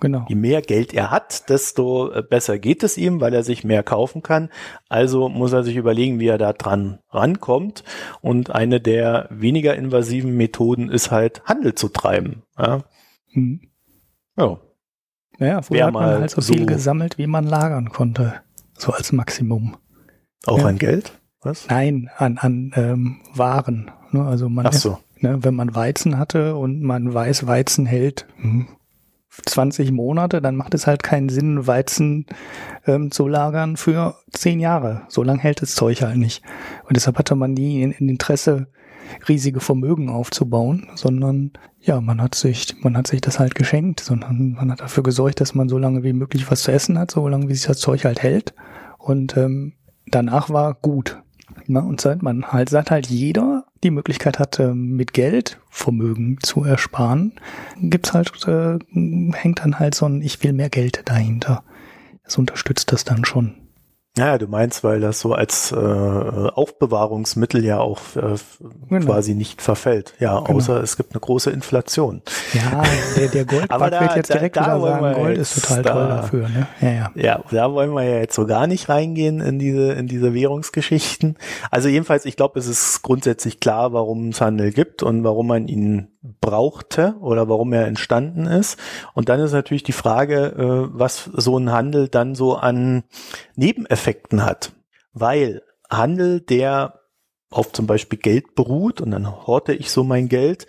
[0.00, 0.24] Genau.
[0.28, 3.82] Je mehr Geld er hat, desto äh, besser geht es ihm, weil er sich mehr
[3.82, 4.48] kaufen kann.
[4.88, 7.84] Also muss er sich überlegen, wie er da dran rankommt.
[8.22, 12.42] Und eine der weniger invasiven Methoden ist halt Handel zu treiben.
[12.58, 12.84] Ja.
[13.32, 13.69] Mhm.
[14.36, 14.58] Ja.
[15.38, 18.42] Naja, früher hat man halt so viel gesammelt, wie man lagern konnte.
[18.76, 19.76] So als Maximum.
[20.46, 20.66] Auch ja.
[20.66, 21.18] an Geld?
[21.42, 21.66] Was?
[21.68, 23.90] Nein, an, an ähm, Waren.
[24.10, 24.24] Ne?
[24.24, 24.98] Also man, Ach so.
[25.18, 28.68] ne, wenn man Weizen hatte und man weiß, Weizen hält hm,
[29.46, 32.26] 20 Monate, dann macht es halt keinen Sinn, Weizen
[32.86, 35.02] ähm, zu lagern für 10 Jahre.
[35.08, 36.42] So lange hält das Zeug halt nicht.
[36.86, 38.66] Und deshalb hatte man nie in, in Interesse,
[39.28, 44.52] riesige Vermögen aufzubauen, sondern ja, man hat sich, man hat sich das halt geschenkt, sondern
[44.52, 47.26] man hat dafür gesorgt, dass man so lange wie möglich was zu essen hat, so
[47.26, 48.54] lange wie sich das Zeug halt hält.
[48.98, 49.72] Und ähm,
[50.06, 51.22] danach war gut.
[51.66, 51.82] Ne?
[51.82, 56.64] Und seit man halt, seit halt jeder die Möglichkeit hat, ähm, mit Geld Vermögen zu
[56.64, 57.32] ersparen,
[57.80, 58.78] gibt's halt, äh,
[59.32, 61.64] hängt dann halt so ein Ich will mehr Geld dahinter.
[62.24, 63.54] Das unterstützt das dann schon.
[64.18, 68.34] Ja, du meinst, weil das so als äh, Aufbewahrungsmittel ja auch äh,
[68.88, 69.06] genau.
[69.06, 70.14] quasi nicht verfällt.
[70.18, 70.58] Ja, genau.
[70.58, 72.22] außer es gibt eine große Inflation.
[72.52, 72.82] Ja,
[73.16, 76.08] der, der Goldbart wird jetzt direkt da, da wieder sagen, Gold ist total da, toll
[76.08, 76.48] dafür.
[76.48, 76.66] Ne?
[76.80, 77.10] Ja, ja.
[77.14, 81.38] ja, da wollen wir ja jetzt so gar nicht reingehen in diese in diese Währungsgeschichten.
[81.70, 85.68] Also jedenfalls, ich glaube, es ist grundsätzlich klar, warum es Handel gibt und warum man
[85.68, 88.78] ihn brauchte oder warum er entstanden ist.
[89.14, 93.04] Und dann ist natürlich die Frage, äh, was so ein Handel dann so an
[93.56, 94.72] Nebeneffekten hat.
[95.12, 97.00] Weil Handel, der
[97.50, 100.66] auf zum Beispiel Geld beruht und dann horte ich so mein Geld,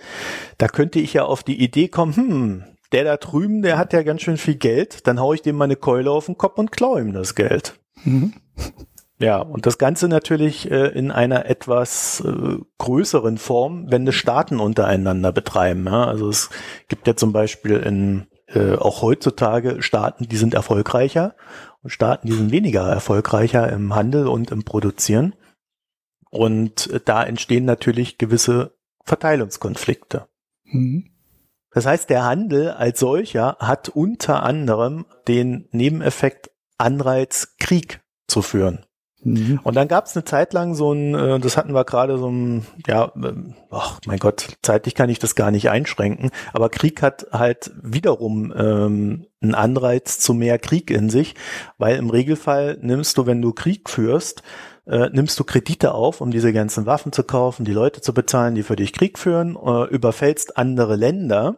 [0.58, 4.02] da könnte ich ja auf die Idee kommen, hm, der da drüben, der hat ja
[4.04, 7.02] ganz schön viel Geld, dann haue ich dem meine Keule auf den Kopf und klaue
[7.02, 7.80] ihm das Geld.
[8.04, 8.34] Mhm.
[9.22, 14.60] Ja, und das Ganze natürlich äh, in einer etwas äh, größeren Form, wenn das Staaten
[14.60, 15.86] untereinander betreiben.
[15.86, 16.06] Ja?
[16.06, 16.50] Also es
[16.88, 21.36] gibt ja zum Beispiel in äh, auch heutzutage Staaten, die sind erfolgreicher
[21.84, 25.36] und Staaten, die sind weniger erfolgreicher im Handel und im Produzieren.
[26.32, 30.28] Und äh, da entstehen natürlich gewisse Verteilungskonflikte.
[30.64, 31.12] Mhm.
[31.74, 38.86] Das heißt, der Handel als solcher hat unter anderem den Nebeneffekt Anreiz, Krieg zu führen.
[39.24, 39.60] Mhm.
[39.64, 42.30] Und dann gab es eine Zeit lang so ein, äh, das hatten wir gerade so
[42.30, 43.34] ein, ja, äh,
[43.70, 48.54] ach mein Gott, zeitlich kann ich das gar nicht einschränken, aber Krieg hat halt wiederum
[48.56, 51.36] ähm, einen Anreiz zu mehr Krieg in sich,
[51.78, 54.44] weil im Regelfall nimmst du, wenn du Krieg führst,
[54.88, 58.56] äh, nimmst du Kredite auf, um diese ganzen Waffen zu kaufen, die Leute zu bezahlen,
[58.56, 61.58] die für dich Krieg führen, äh, überfällst andere Länder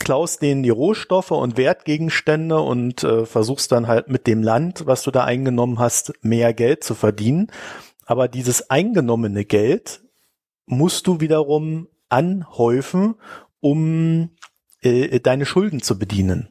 [0.00, 5.02] klaust denen die Rohstoffe und Wertgegenstände und äh, versuchst dann halt mit dem Land, was
[5.04, 7.52] du da eingenommen hast, mehr Geld zu verdienen.
[8.06, 10.00] Aber dieses eingenommene Geld
[10.66, 13.14] musst du wiederum anhäufen,
[13.60, 14.30] um
[14.80, 16.48] äh, deine Schulden zu bedienen.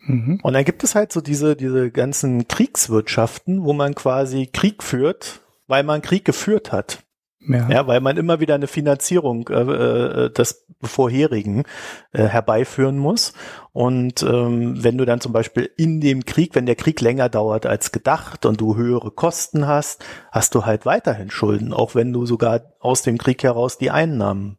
[0.00, 0.40] Mhm.
[0.42, 5.42] Und dann gibt es halt so diese, diese ganzen Kriegswirtschaften, wo man quasi Krieg führt,
[5.66, 7.04] weil man Krieg geführt hat.
[7.42, 7.68] Ja.
[7.70, 11.64] ja, weil man immer wieder eine Finanzierung äh, äh, des vorherigen
[12.12, 13.32] äh, herbeiführen muss.
[13.72, 17.64] Und ähm, wenn du dann zum Beispiel in dem Krieg, wenn der Krieg länger dauert
[17.64, 22.26] als gedacht und du höhere Kosten hast, hast du halt weiterhin Schulden, auch wenn du
[22.26, 24.58] sogar aus dem Krieg heraus die Einnahmen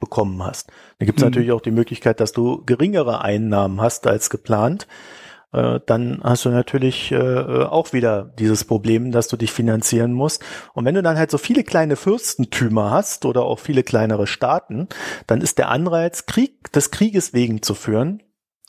[0.00, 0.72] bekommen hast.
[0.98, 1.30] Da gibt es mhm.
[1.30, 4.86] natürlich auch die Möglichkeit, dass du geringere Einnahmen hast als geplant
[5.52, 10.42] äh, dann hast du natürlich äh, auch wieder dieses Problem, dass du dich finanzieren musst.
[10.74, 14.88] Und wenn du dann halt so viele kleine Fürstentümer hast oder auch viele kleinere Staaten,
[15.26, 18.22] dann ist der Anreiz, Krieg des Krieges wegen zu führen,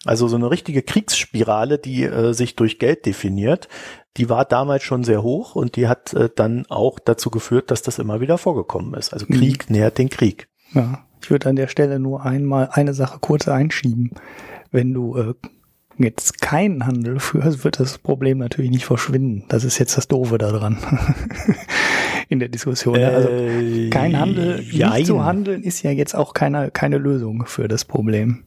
[0.05, 3.69] also so eine richtige Kriegsspirale, die äh, sich durch Geld definiert,
[4.17, 7.81] die war damals schon sehr hoch und die hat äh, dann auch dazu geführt, dass
[7.81, 9.13] das immer wieder vorgekommen ist.
[9.13, 9.75] Also Krieg mhm.
[9.75, 10.49] nähert den Krieg.
[10.73, 14.11] Ja, ich würde an der Stelle nur einmal eine Sache kurz einschieben.
[14.71, 15.33] Wenn du äh,
[15.97, 19.45] jetzt keinen Handel führst, wird das Problem natürlich nicht verschwinden.
[19.49, 20.77] Das ist jetzt das Doofe daran
[22.29, 22.95] in der Diskussion.
[22.95, 23.29] Äh, also
[23.89, 24.93] kein Handel, jein.
[24.93, 28.45] nicht zu handeln, ist ja jetzt auch keine, keine Lösung für das Problem.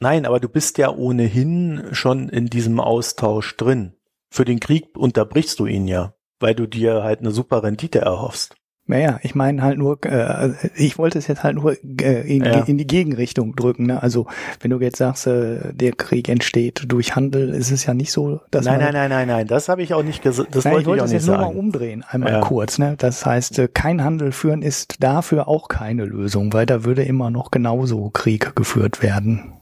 [0.00, 3.94] Nein, aber du bist ja ohnehin schon in diesem Austausch drin.
[4.30, 8.56] Für den Krieg unterbrichst du ihn ja, weil du dir halt eine super Rendite erhoffst.
[8.88, 12.60] Naja, ich meine halt nur, äh, ich wollte es jetzt halt nur äh, in, ja.
[12.60, 13.86] in, die Gegenrichtung drücken.
[13.86, 14.00] Ne?
[14.00, 14.26] Also
[14.60, 18.40] wenn du jetzt sagst, äh, der Krieg entsteht durch Handel, ist es ja nicht so,
[18.52, 20.54] dass nein, man, nein, nein, nein, nein, das habe ich auch nicht gesagt.
[20.54, 21.40] Das nein, wollte ich, wollte ich auch nicht sagen.
[21.40, 22.40] Es jetzt nur mal umdrehen, einmal ja.
[22.40, 22.78] kurz.
[22.78, 22.94] Ne?
[22.96, 27.30] Das heißt, äh, kein Handel führen ist dafür auch keine Lösung, weil da würde immer
[27.30, 29.52] noch genauso Krieg geführt werden.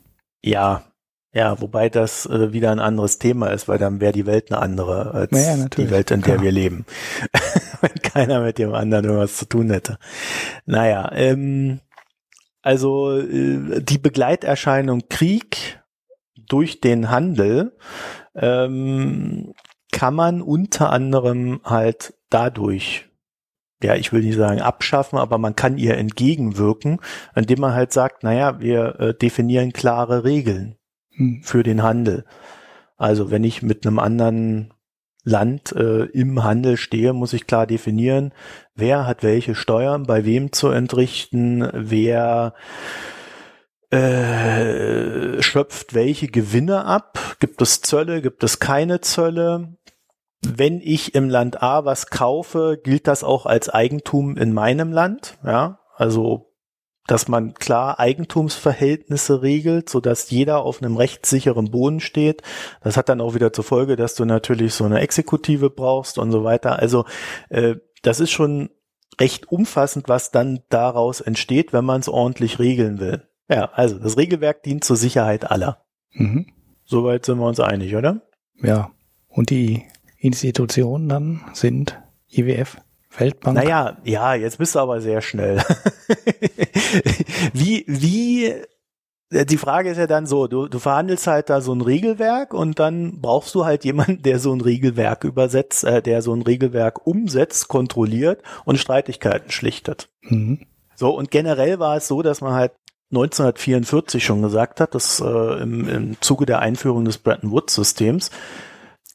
[0.42, 0.82] Ja,
[1.34, 4.62] ja, wobei das äh, wieder ein anderes Thema ist, weil dann wäre die Welt eine
[4.62, 6.42] andere als ja, die Welt, in der ja.
[6.42, 6.86] wir leben.
[7.80, 9.98] Wenn keiner mit dem anderen irgendwas zu tun hätte.
[10.64, 11.80] Naja, ähm,
[12.62, 15.82] also äh, die Begleiterscheinung Krieg
[16.36, 17.76] durch den Handel
[18.36, 19.54] ähm,
[19.90, 23.06] kann man unter anderem halt dadurch
[23.82, 27.00] ja, ich will nicht sagen abschaffen, aber man kann ihr entgegenwirken,
[27.34, 30.78] indem man halt sagt, naja, wir äh, definieren klare Regeln.
[31.16, 31.42] Hm.
[31.42, 32.24] für den Handel.
[32.96, 34.72] Also wenn ich mit einem anderen
[35.24, 38.32] Land äh, im Handel stehe, muss ich klar definieren,
[38.74, 42.54] wer hat welche Steuern, bei wem zu entrichten, wer
[43.90, 49.76] äh, schöpft welche Gewinne ab, gibt es Zölle, gibt es keine Zölle.
[50.42, 55.38] Wenn ich im Land A was kaufe, gilt das auch als Eigentum in meinem Land,
[55.44, 56.53] ja, also
[57.06, 62.42] dass man klar Eigentumsverhältnisse regelt, so dass jeder auf einem rechtssicheren Boden steht.
[62.82, 66.32] Das hat dann auch wieder zur Folge, dass du natürlich so eine Exekutive brauchst und
[66.32, 66.78] so weiter.
[66.78, 67.04] Also
[67.50, 68.70] äh, das ist schon
[69.20, 73.28] recht umfassend, was dann daraus entsteht, wenn man es ordentlich regeln will.
[73.48, 75.84] Ja, also das Regelwerk dient zur Sicherheit aller.
[76.12, 76.46] Mhm.
[76.84, 78.22] Soweit sind wir uns einig, oder?
[78.62, 78.90] Ja.
[79.28, 79.84] Und die
[80.18, 82.78] Institutionen dann sind IWF,
[83.18, 83.56] Weltbank.
[83.56, 85.58] Naja, ja, jetzt bist du aber sehr schnell.
[87.52, 88.52] wie, wie,
[89.30, 92.54] äh, die Frage ist ja dann so, du, du verhandelst halt da so ein Regelwerk
[92.54, 96.42] und dann brauchst du halt jemanden, der so ein Regelwerk übersetzt, äh, der so ein
[96.42, 100.08] Regelwerk umsetzt, kontrolliert und Streitigkeiten schlichtet.
[100.22, 100.60] Mhm.
[100.96, 102.72] So, und generell war es so, dass man halt
[103.10, 108.30] 1944 schon gesagt hat, dass äh, im, im Zuge der Einführung des Bretton Woods Systems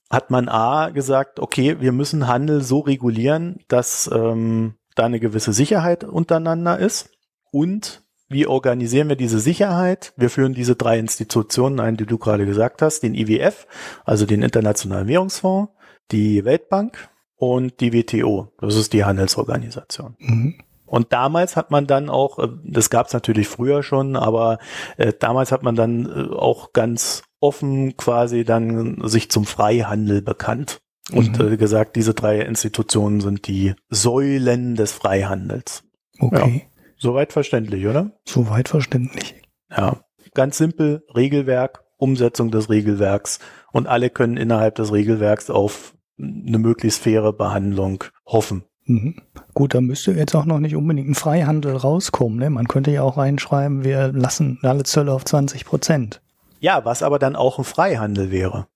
[0.10, 5.54] hat man A gesagt, okay, wir müssen Handel so regulieren, dass, ähm, da eine gewisse
[5.54, 7.12] Sicherheit untereinander ist
[7.52, 10.14] und wie organisieren wir diese Sicherheit?
[10.16, 13.66] Wir führen diese drei Institutionen ein, die du gerade gesagt hast, den IWF,
[14.06, 15.74] also den Internationalen Währungsfonds,
[16.12, 20.16] die Weltbank und die WTO, das ist die Handelsorganisation.
[20.20, 20.60] Mhm.
[20.86, 24.60] Und damals hat man dann auch, äh, das gab es natürlich früher schon, aber
[24.98, 30.82] äh, damals hat man dann äh, auch ganz offen quasi dann sich zum Freihandel bekannt
[31.12, 31.54] und mhm.
[31.54, 35.84] äh, gesagt, diese drei Institutionen sind die Säulen des Freihandels.
[36.20, 36.64] Okay.
[36.64, 36.82] Ja.
[36.98, 38.12] Soweit verständlich, oder?
[38.26, 39.36] Soweit verständlich.
[39.76, 40.02] Ja.
[40.34, 43.40] Ganz simpel, Regelwerk, Umsetzung des Regelwerks
[43.72, 48.64] und alle können innerhalb des Regelwerks auf eine möglichst faire Behandlung hoffen.
[48.86, 49.16] Mhm.
[49.54, 52.40] Gut, da müsste jetzt auch noch nicht unbedingt ein Freihandel rauskommen.
[52.40, 52.50] Ne?
[52.50, 56.22] Man könnte ja auch reinschreiben, wir lassen alle Zölle auf 20 Prozent.
[56.60, 58.68] Ja, was aber dann auch ein Freihandel wäre.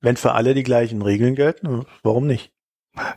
[0.00, 2.52] Wenn für alle die gleichen Regeln gelten, warum nicht?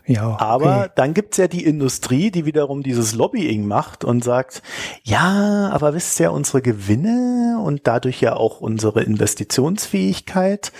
[0.06, 0.44] Ja, okay.
[0.44, 4.64] Aber dann gibt's ja die Industrie, die wiederum dieses Lobbying macht und sagt,
[5.04, 10.72] ja, aber wisst ihr, unsere Gewinne und dadurch ja auch unsere Investitionsfähigkeit,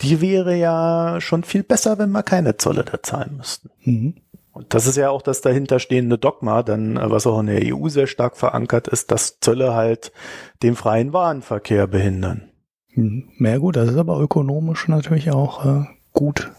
[0.00, 3.70] die wäre ja schon viel besser, wenn wir keine Zolle da zahlen müssten.
[3.84, 4.14] Mhm.
[4.52, 8.06] Und das ist ja auch das dahinterstehende Dogma, dann, was auch in der EU sehr
[8.06, 10.12] stark verankert ist, dass Zölle halt
[10.62, 12.48] den freien Warenverkehr behindern.
[12.96, 13.28] Mhm.
[13.38, 16.50] Ja gut, das ist aber ökonomisch natürlich auch äh, gut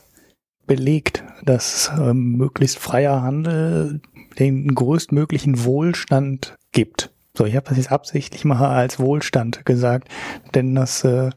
[0.68, 4.02] belegt, dass ähm, möglichst freier Handel
[4.38, 7.12] den größtmöglichen Wohlstand gibt.
[7.36, 10.10] So, ich habe das jetzt absichtlich mal als Wohlstand gesagt,
[10.56, 11.30] denn das, äh,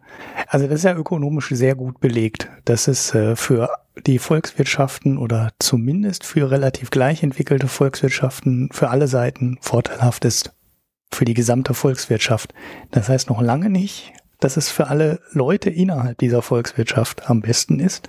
[0.47, 3.71] also das ist ja ökonomisch sehr gut belegt, dass es äh, für
[4.07, 10.53] die Volkswirtschaften oder zumindest für relativ gleich entwickelte Volkswirtschaften für alle Seiten vorteilhaft ist.
[11.13, 12.55] Für die gesamte Volkswirtschaft.
[12.93, 17.81] Das heißt noch lange nicht, dass es für alle Leute innerhalb dieser Volkswirtschaft am besten
[17.81, 18.09] ist.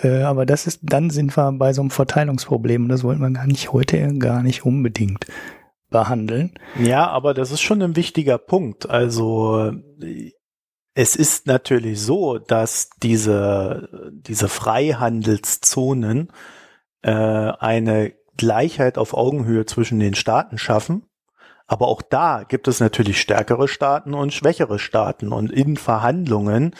[0.00, 3.30] Äh, aber das ist, dann sind wir bei so einem Verteilungsproblem und das wollen wir
[3.30, 5.26] gar nicht heute gar nicht unbedingt
[5.90, 6.52] behandeln.
[6.78, 8.88] Ja, aber das ist schon ein wichtiger Punkt.
[8.90, 9.72] Also
[10.94, 16.32] es ist natürlich so, dass diese, diese Freihandelszonen
[17.02, 21.04] äh, eine Gleichheit auf Augenhöhe zwischen den Staaten schaffen.
[21.66, 25.32] Aber auch da gibt es natürlich stärkere Staaten und schwächere Staaten.
[25.32, 26.74] Und in Verhandlungen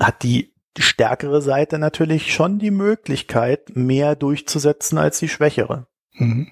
[0.00, 5.86] hat die stärkere Seite natürlich schon die Möglichkeit, mehr durchzusetzen als die schwächere.
[6.12, 6.48] Mhm.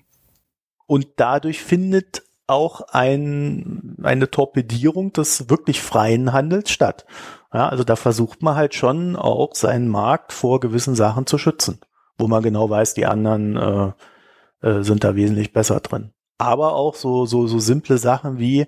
[0.87, 7.07] Und dadurch findet auch ein, eine Torpedierung des wirklich freien Handels statt.
[7.53, 11.81] Ja, also da versucht man halt schon auch seinen Markt vor gewissen Sachen zu schützen,
[12.19, 16.13] wo man genau weiß, die anderen äh, äh, sind da wesentlich besser drin.
[16.39, 18.67] Aber auch so, so, so simple Sachen wie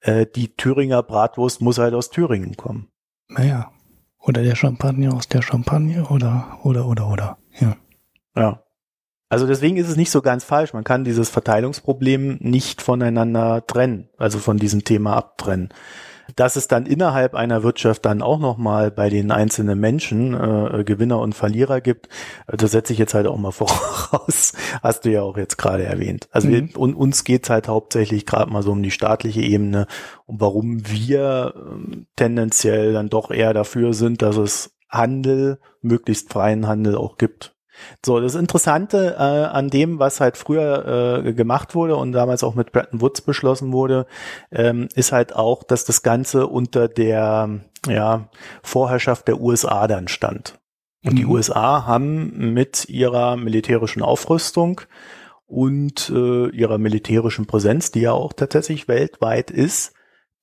[0.00, 2.88] äh, die Thüringer Bratwurst muss halt aus Thüringen kommen.
[3.28, 3.70] Naja,
[4.20, 7.38] oder der Champagner aus der Champagne oder, oder, oder, oder.
[7.58, 7.76] Ja.
[8.36, 8.62] Ja.
[9.28, 10.72] Also deswegen ist es nicht so ganz falsch.
[10.72, 15.70] Man kann dieses Verteilungsproblem nicht voneinander trennen, also von diesem Thema abtrennen.
[16.34, 21.20] Dass es dann innerhalb einer Wirtschaft dann auch nochmal bei den einzelnen Menschen äh, Gewinner
[21.20, 22.08] und Verlierer gibt,
[22.46, 24.52] äh, das setze ich jetzt halt auch mal voraus.
[24.82, 26.28] Hast du ja auch jetzt gerade erwähnt.
[26.32, 26.52] Also mhm.
[26.52, 29.86] wir, und uns geht's halt hauptsächlich gerade mal so um die staatliche Ebene
[30.26, 36.66] und warum wir äh, tendenziell dann doch eher dafür sind, dass es Handel, möglichst freien
[36.66, 37.55] Handel auch gibt.
[38.04, 42.54] So, das Interessante äh, an dem, was halt früher äh, gemacht wurde und damals auch
[42.54, 44.06] mit Bretton Woods beschlossen wurde,
[44.52, 48.28] ähm, ist halt auch, dass das Ganze unter der ja,
[48.62, 50.58] Vorherrschaft der USA dann stand.
[51.04, 51.16] Und mhm.
[51.16, 54.80] die USA haben mit ihrer militärischen Aufrüstung
[55.46, 59.92] und äh, ihrer militärischen Präsenz, die ja auch tatsächlich weltweit ist,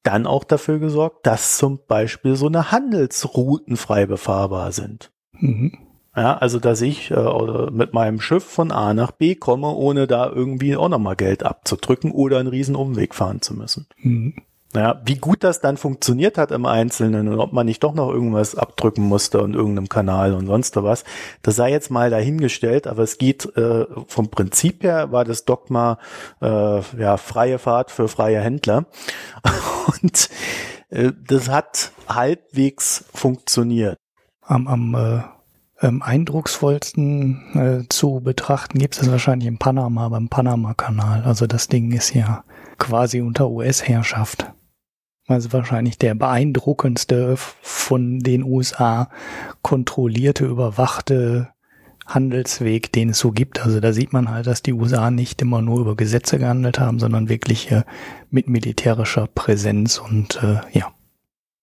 [0.04, 5.12] dann auch dafür gesorgt, dass zum Beispiel so eine Handelsrouten frei befahrbar sind.
[5.34, 5.78] Mhm.
[6.16, 10.30] Ja, also dass ich äh, mit meinem Schiff von A nach B komme, ohne da
[10.30, 13.88] irgendwie auch nochmal Geld abzudrücken oder einen riesen Umweg fahren zu müssen.
[13.98, 14.36] Mhm.
[14.76, 18.10] Ja, wie gut das dann funktioniert hat im Einzelnen und ob man nicht doch noch
[18.10, 21.04] irgendwas abdrücken musste und irgendeinem Kanal und sonst was,
[21.44, 26.00] das sei jetzt mal dahingestellt, aber es geht äh, vom Prinzip her war das Dogma
[26.42, 28.86] äh, ja freie Fahrt für freie Händler
[30.02, 30.30] und
[30.90, 34.00] äh, das hat halbwegs funktioniert.
[34.42, 35.22] Am, am äh,
[35.84, 41.24] ähm, eindrucksvollsten äh, zu betrachten gibt es wahrscheinlich in Panama, beim Panama-Kanal.
[41.24, 42.44] Also das Ding ist ja
[42.80, 44.52] quasi unter US-Herrschaft.
[45.28, 49.10] Also wahrscheinlich der beeindruckendste von den USA
[49.62, 51.50] kontrollierte, überwachte
[52.06, 53.62] Handelsweg, den es so gibt.
[53.62, 57.00] Also da sieht man halt, dass die USA nicht immer nur über Gesetze gehandelt haben,
[57.00, 57.84] sondern wirklich äh,
[58.30, 60.94] mit militärischer Präsenz und äh, ja.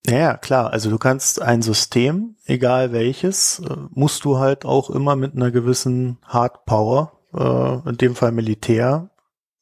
[0.06, 0.72] Ja, klar.
[0.72, 5.50] Also du kannst ein System, egal welches, äh, musst du halt auch immer mit einer
[5.50, 9.10] gewissen Hard Power, äh, in dem Fall Militär,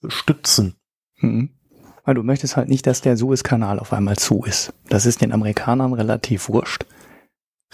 [0.07, 0.77] stützen.
[1.21, 1.51] Mhm.
[2.05, 4.73] Weil du möchtest halt nicht, dass der Suezkanal auf einmal zu ist.
[4.89, 6.87] Das ist den Amerikanern relativ wurscht.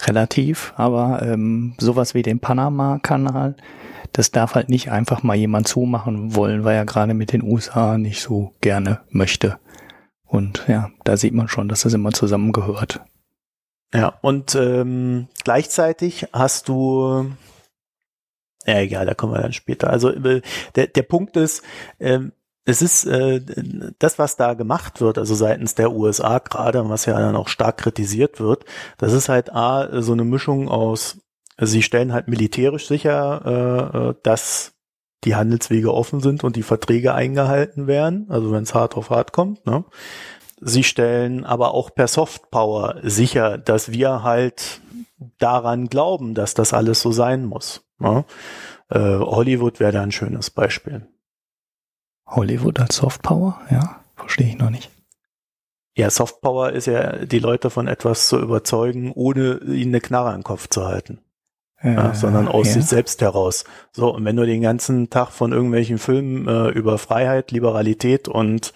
[0.01, 3.55] Relativ, aber ähm, sowas wie den Panama-Kanal,
[4.11, 7.97] das darf halt nicht einfach mal jemand zumachen wollen, weil er gerade mit den USA
[7.97, 9.57] nicht so gerne möchte.
[10.35, 12.99] Und ja, da sieht man schon, dass das immer zusammengehört.
[13.93, 17.31] Ja, und ähm, gleichzeitig hast du,
[18.65, 19.89] ja egal, da kommen wir dann später.
[19.89, 20.41] Also äh,
[20.75, 21.63] der, der Punkt ist,
[22.01, 22.33] ähm,
[22.65, 23.41] es ist äh,
[23.99, 27.77] das, was da gemacht wird, also seitens der USA gerade, was ja dann auch stark
[27.77, 28.65] kritisiert wird,
[28.97, 31.19] das ist halt A, so eine Mischung aus,
[31.61, 33.41] sie stellen halt militärisch sicher,
[33.93, 34.74] äh, äh dass
[35.25, 39.33] die Handelswege offen sind und die Verträge eingehalten werden, also wenn es hart auf hart
[39.33, 39.65] kommt.
[39.65, 39.83] Ne?
[40.61, 44.81] Sie stellen aber auch per Softpower sicher, dass wir halt
[45.39, 47.83] daran glauben, dass das alles so sein muss.
[47.99, 48.23] Ne?
[48.89, 51.07] Äh, Hollywood wäre da ein schönes Beispiel.
[52.27, 53.59] Hollywood als Softpower?
[53.69, 54.91] Ja, verstehe ich noch nicht.
[55.97, 60.43] Ja, Softpower ist ja, die Leute von etwas zu überzeugen, ohne ihnen eine Knarre im
[60.43, 61.24] Kopf zu halten
[61.83, 62.73] ja, sondern aus ja.
[62.73, 63.63] sich selbst heraus.
[63.91, 68.73] So, und wenn du den ganzen Tag von irgendwelchen Filmen äh, über Freiheit, Liberalität und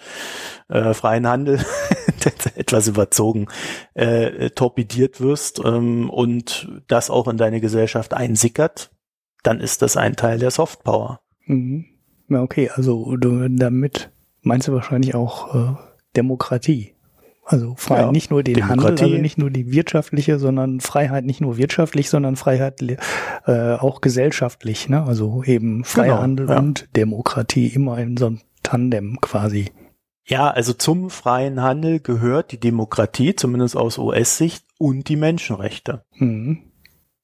[0.68, 1.58] äh, freien Handel
[2.56, 3.48] etwas überzogen
[3.94, 8.90] äh, torpediert wirst ähm, und das auch in deine Gesellschaft einsickert,
[9.42, 11.20] dann ist das ein Teil der Softpower.
[11.46, 11.86] Mhm.
[12.28, 15.74] Ja, okay, also du, damit meinst du wahrscheinlich auch äh,
[16.16, 16.94] Demokratie.
[17.50, 18.86] Also Freiheit ja, nicht nur den Demokratie.
[18.86, 24.00] Handel, also nicht nur die wirtschaftliche, sondern Freiheit nicht nur wirtschaftlich, sondern Freiheit äh, auch
[24.00, 24.88] gesellschaftlich.
[24.88, 25.02] Ne?
[25.02, 26.58] Also eben freier genau, Handel ja.
[26.60, 29.72] und Demokratie immer in so einem Tandem quasi.
[30.24, 36.04] Ja, also zum freien Handel gehört die Demokratie, zumindest aus US-Sicht, und die Menschenrechte.
[36.14, 36.60] Mhm.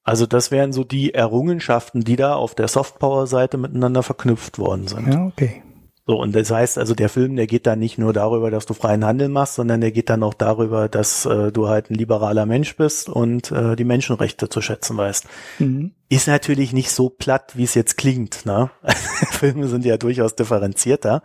[0.03, 5.13] Also das wären so die Errungenschaften, die da auf der Softpower-Seite miteinander verknüpft worden sind.
[5.13, 5.63] Ja, okay.
[6.09, 8.73] So, und das heißt also, der Film, der geht dann nicht nur darüber, dass du
[8.73, 12.45] freien Handel machst, sondern der geht dann auch darüber, dass äh, du halt ein liberaler
[12.45, 15.25] Mensch bist und äh, die Menschenrechte zu schätzen weißt.
[15.59, 15.91] Mhm.
[16.07, 18.45] Ist natürlich nicht so platt, wie es jetzt klingt.
[18.45, 18.71] Ne?
[19.31, 21.23] Filme sind ja durchaus differenzierter,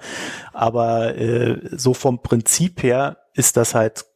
[0.52, 4.06] aber äh, so vom Prinzip her ist das halt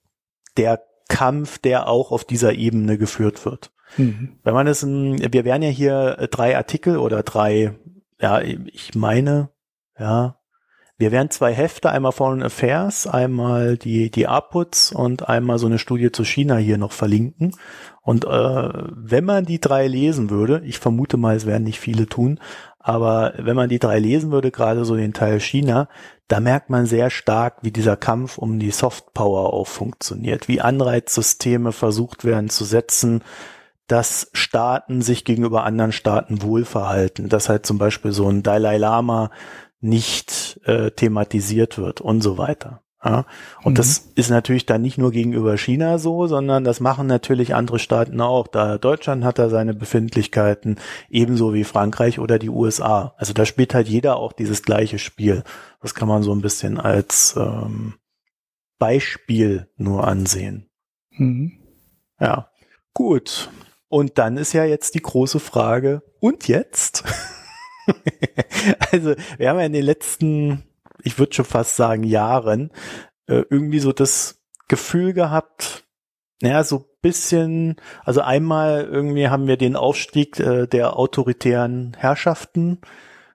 [0.57, 3.71] der Kampf, der auch auf dieser Ebene geführt wird.
[3.99, 4.41] Mhm.
[4.43, 7.79] Wenn man es, wir werden ja hier drei Artikel oder drei,
[8.21, 9.51] ja, ich meine,
[9.97, 10.36] ja,
[10.99, 15.79] wir werden zwei Hefte, einmal Foreign Affairs, einmal die, die APUTS und einmal so eine
[15.79, 17.55] Studie zu China hier noch verlinken.
[18.01, 22.07] Und äh, wenn man die drei lesen würde, ich vermute mal, es werden nicht viele
[22.07, 22.41] tun,
[22.79, 25.89] aber wenn man die drei lesen würde, gerade so den Teil China,
[26.29, 31.73] da merkt man sehr stark, wie dieser Kampf um die Softpower auch funktioniert, wie Anreizsysteme
[31.73, 33.23] versucht werden zu setzen,
[33.89, 39.31] dass Staaten sich gegenüber anderen Staaten wohlverhalten, dass halt zum Beispiel so ein Dalai Lama
[39.87, 42.83] nicht äh, thematisiert wird und so weiter.
[43.05, 43.25] Ja?
[43.63, 43.77] Und mhm.
[43.77, 48.21] das ist natürlich dann nicht nur gegenüber China so, sondern das machen natürlich andere Staaten
[48.21, 48.49] auch.
[48.49, 50.79] Da Deutschland hat da seine Befindlichkeiten,
[51.09, 53.15] ebenso wie Frankreich oder die USA.
[53.17, 55.45] Also da spielt halt jeder auch dieses gleiche Spiel.
[55.81, 57.95] Das kann man so ein bisschen als ähm,
[58.79, 60.69] Beispiel nur ansehen.
[61.11, 61.53] Mhm.
[62.19, 62.51] Ja,
[62.93, 63.51] gut.
[63.89, 67.05] Und dann ist ja jetzt die große Frage, und jetzt?
[68.93, 70.65] also wir haben ja in den letzten,
[71.03, 72.71] ich würde schon fast sagen, Jahren
[73.27, 75.85] äh, irgendwie so das Gefühl gehabt,
[76.43, 82.81] naja, so bisschen, also einmal irgendwie haben wir den Aufstieg äh, der autoritären Herrschaften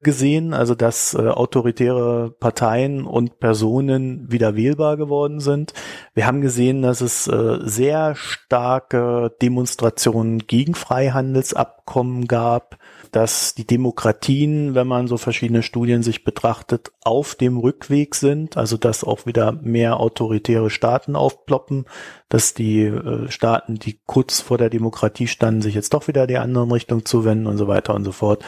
[0.04, 5.74] gesehen, also dass äh, autoritäre Parteien und Personen wieder wählbar geworden sind.
[6.14, 12.78] Wir haben gesehen, dass es äh, sehr starke Demonstrationen gegen Freihandelsabkommen gab
[13.12, 18.78] dass die Demokratien, wenn man so verschiedene Studien sich betrachtet, auf dem Rückweg sind, also
[18.78, 21.86] dass auch wieder mehr autoritäre Staaten aufploppen,
[22.30, 26.42] dass die äh, Staaten, die kurz vor der Demokratie standen, sich jetzt doch wieder der
[26.42, 28.46] anderen Richtung zuwenden und so weiter und so fort.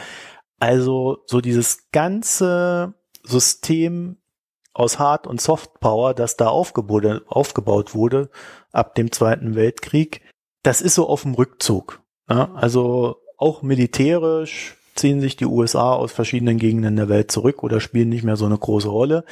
[0.58, 4.16] Also so dieses ganze System
[4.72, 8.30] aus Hard- und Softpower, das da aufgebaut, wurde
[8.72, 10.22] ab dem Zweiten Weltkrieg,
[10.62, 12.02] das ist so auf dem Rückzug.
[12.28, 17.80] Ja, also auch militärisch ziehen sich die USA aus verschiedenen Gegenden der Welt zurück oder
[17.80, 19.24] spielen nicht mehr so eine große Rolle.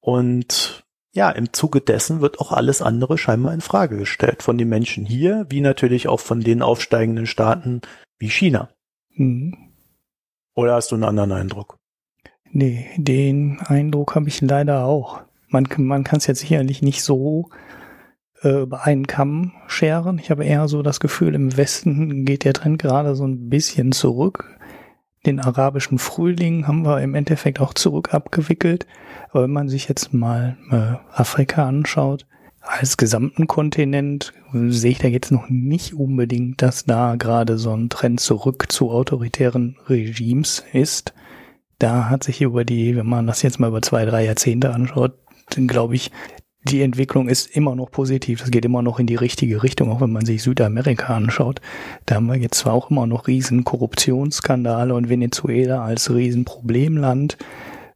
[0.00, 4.42] Und ja, im Zuge dessen wird auch alles andere scheinbar in Frage gestellt.
[4.42, 7.80] Von den Menschen hier, wie natürlich auch von den aufsteigenden Staaten
[8.18, 8.68] wie China.
[9.14, 9.56] Mhm.
[10.54, 11.76] Oder hast du einen anderen Eindruck?
[12.50, 15.20] Nee, den Eindruck habe ich leider auch.
[15.48, 17.50] Man, man kann es jetzt sicherlich nicht so
[18.42, 20.18] äh, über einen Kamm scheren.
[20.18, 23.92] Ich habe eher so das Gefühl, im Westen geht der Trend gerade so ein bisschen
[23.92, 24.56] zurück.
[25.26, 28.86] den arabischen Frühling haben wir im Endeffekt auch zurück abgewickelt.
[29.30, 32.26] Aber wenn man sich jetzt mal äh, Afrika anschaut,
[32.60, 37.88] als gesamten Kontinent sehe ich da jetzt noch nicht unbedingt, dass da gerade so ein
[37.88, 41.14] Trend zurück zu autoritären Regimes ist.
[41.78, 45.14] Da hat sich über die, wenn man das jetzt mal über zwei, drei Jahrzehnte anschaut,
[45.66, 46.10] glaube ich,
[46.62, 48.40] die Entwicklung ist immer noch positiv.
[48.40, 51.60] Das geht immer noch in die richtige Richtung, auch wenn man sich Südamerika anschaut.
[52.06, 57.38] Da haben wir jetzt zwar auch immer noch riesen Korruptionsskandale und Venezuela als Riesenproblemland,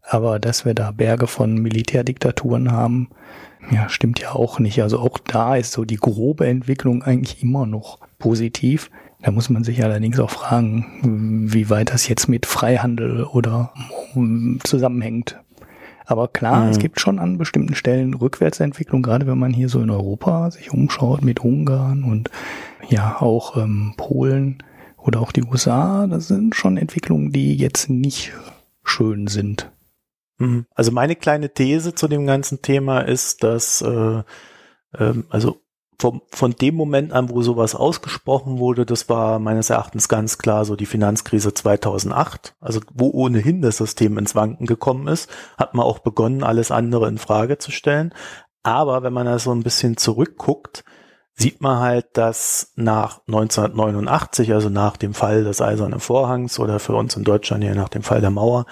[0.02, 3.08] aber dass wir da Berge von Militärdiktaturen haben,
[3.70, 4.82] ja, stimmt ja auch nicht.
[4.82, 8.90] Also auch da ist so die grobe Entwicklung eigentlich immer noch positiv.
[9.22, 13.72] Da muss man sich allerdings auch fragen, wie weit das jetzt mit Freihandel oder
[14.64, 15.38] zusammenhängt.
[16.04, 16.70] Aber klar, mhm.
[16.70, 20.72] es gibt schon an bestimmten Stellen Rückwärtsentwicklung, gerade wenn man hier so in Europa sich
[20.72, 22.30] umschaut mit Ungarn und
[22.88, 24.62] ja auch ähm, Polen
[24.96, 26.06] oder auch die USA.
[26.06, 28.32] Das sind schon Entwicklungen, die jetzt nicht
[28.84, 29.70] schön sind.
[30.38, 30.66] Mhm.
[30.74, 34.22] Also meine kleine These zu dem ganzen Thema ist, dass äh,
[34.98, 35.60] ähm, also
[35.98, 40.64] vom, von dem Moment an, wo sowas ausgesprochen wurde, das war meines Erachtens ganz klar
[40.64, 45.86] so die Finanzkrise 2008, also wo ohnehin das System ins Wanken gekommen ist, hat man
[45.86, 48.12] auch begonnen, alles andere in Frage zu stellen.
[48.62, 50.84] Aber wenn man da so ein bisschen zurückguckt,
[51.34, 56.94] sieht man halt, dass nach 1989, also nach dem Fall des Eisernen Vorhangs oder für
[56.94, 58.66] uns in Deutschland hier nach dem Fall der Mauer,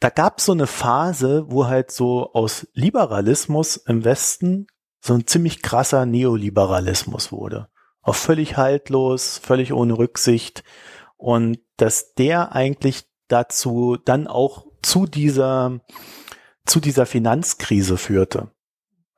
[0.00, 4.66] da gab es so eine Phase, wo halt so aus Liberalismus im Westen
[5.00, 7.68] so ein ziemlich krasser Neoliberalismus wurde.
[8.02, 10.62] Auch völlig haltlos, völlig ohne Rücksicht.
[11.16, 15.80] Und dass der eigentlich dazu dann auch zu dieser,
[16.66, 18.50] zu dieser Finanzkrise führte.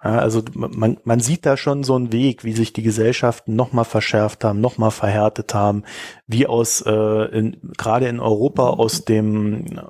[0.02, 4.42] Also man, man sieht da schon so einen Weg, wie sich die Gesellschaften nochmal verschärft
[4.42, 5.84] haben, nochmal verhärtet haben,
[6.26, 9.80] wie aus äh, in, gerade in Europa aus dem äh,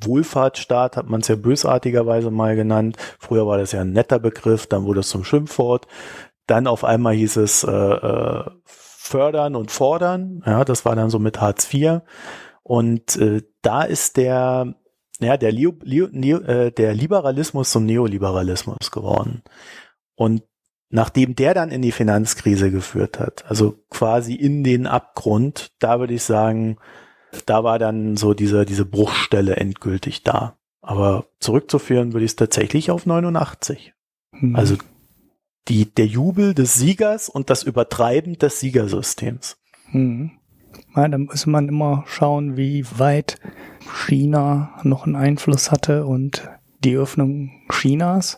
[0.00, 2.96] Wohlfahrtsstaat hat man es ja bösartigerweise mal genannt.
[3.18, 5.88] Früher war das ja ein netter Begriff, dann wurde es zum Schimpfwort.
[6.46, 10.44] Dann auf einmal hieß es äh, äh, fördern und fordern.
[10.46, 12.02] Ja, das war dann so mit Hartz IV.
[12.62, 14.76] Und äh, da ist der
[15.20, 19.42] ja, der, Leo, Leo, Neo, äh, der Liberalismus zum Neoliberalismus geworden.
[20.16, 20.42] Und
[20.90, 26.14] nachdem der dann in die Finanzkrise geführt hat, also quasi in den Abgrund, da würde
[26.14, 26.78] ich sagen,
[27.46, 30.58] da war dann so diese, diese Bruchstelle endgültig da.
[30.82, 33.92] Aber zurückzuführen würde ich es tatsächlich auf 89.
[34.32, 34.56] Mhm.
[34.56, 34.76] Also
[35.68, 39.58] die, der Jubel des Siegers und das Übertreiben des Siegersystems.
[39.92, 40.32] Mhm.
[40.96, 43.36] Ja, da muss man immer schauen, wie weit
[44.06, 46.48] China noch einen Einfluss hatte und
[46.82, 48.36] die Öffnung Chinas,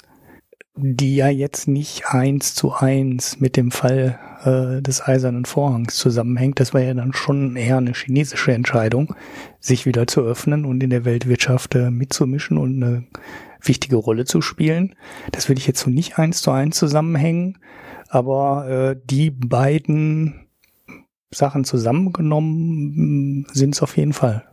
[0.74, 6.60] die ja jetzt nicht eins zu eins mit dem Fall äh, des Eisernen Vorhangs zusammenhängt.
[6.60, 9.14] Das war ja dann schon eher eine chinesische Entscheidung,
[9.60, 13.04] sich wieder zu öffnen und in der Weltwirtschaft äh, mitzumischen und eine
[13.62, 14.94] wichtige Rolle zu spielen.
[15.30, 17.58] Das würde ich jetzt so nicht eins zu eins zusammenhängen,
[18.08, 20.41] aber äh, die beiden
[21.32, 24.44] Sachen zusammengenommen sind es auf jeden Fall.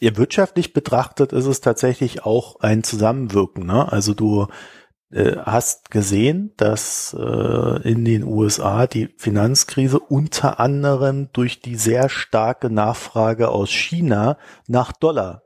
[0.00, 3.66] Ja, wirtschaftlich betrachtet ist es tatsächlich auch ein Zusammenwirken.
[3.66, 3.90] Ne?
[3.90, 4.48] Also du
[5.10, 12.08] äh, hast gesehen, dass äh, in den USA die Finanzkrise unter anderem durch die sehr
[12.08, 15.42] starke Nachfrage aus China nach Dollar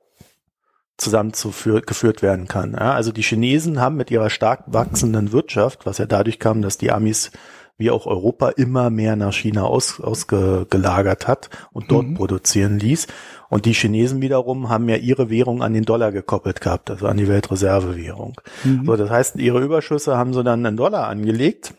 [0.97, 2.73] zusammengeführt werden kann.
[2.73, 2.95] Ja?
[2.95, 6.91] Also die Chinesen haben mit ihrer stark wachsenden Wirtschaft, was ja dadurch kam, dass die
[6.91, 7.31] Amis
[7.79, 12.15] wie auch Europa immer mehr nach China aus, ausgelagert hat und dort mhm.
[12.15, 13.07] produzieren ließ.
[13.49, 17.17] Und die Chinesen wiederum haben ja ihre Währung an den Dollar gekoppelt gehabt, also an
[17.17, 18.41] die Weltreservewährung.
[18.65, 18.85] Mhm.
[18.85, 21.75] So, das heißt, ihre Überschüsse haben sie dann in Dollar angelegt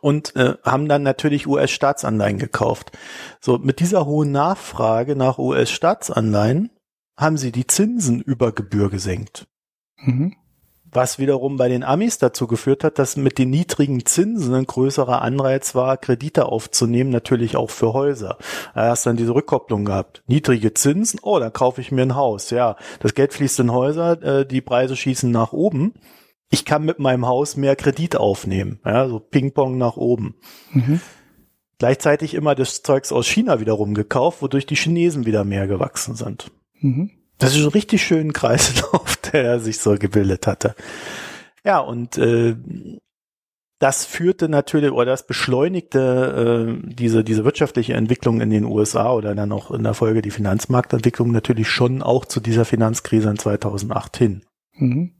[0.00, 2.90] und äh, haben dann natürlich US-Staatsanleihen gekauft.
[3.38, 6.70] So, mit dieser hohen Nachfrage nach US-Staatsanleihen
[7.18, 9.46] haben sie die Zinsen über Gebühr gesenkt.
[9.98, 10.36] Mhm
[10.92, 15.22] was wiederum bei den Amis dazu geführt hat, dass mit den niedrigen Zinsen ein größerer
[15.22, 18.36] Anreiz war, Kredite aufzunehmen, natürlich auch für Häuser.
[18.74, 20.22] Da hast dann diese Rückkopplung gehabt.
[20.26, 22.50] Niedrige Zinsen, oh, dann kaufe ich mir ein Haus.
[22.50, 25.94] Ja, das Geld fließt in Häuser, äh, die Preise schießen nach oben.
[26.50, 28.78] Ich kann mit meinem Haus mehr Kredit aufnehmen.
[28.84, 30.34] Ja, so Ping-Pong nach oben.
[30.72, 31.00] Mhm.
[31.78, 36.50] Gleichzeitig immer das Zeugs aus China wiederum gekauft, wodurch die Chinesen wieder mehr gewachsen sind.
[36.80, 37.10] Mhm.
[37.42, 40.76] Das ist ein richtig schönen Kreislauf, der sich so gebildet hatte.
[41.64, 42.54] Ja, und äh,
[43.80, 49.34] das führte natürlich oder das beschleunigte äh, diese, diese wirtschaftliche Entwicklung in den USA oder
[49.34, 54.16] dann auch in der Folge die Finanzmarktentwicklung natürlich schon auch zu dieser Finanzkrise in 2008
[54.16, 54.42] hin.
[54.74, 55.10] Mhm.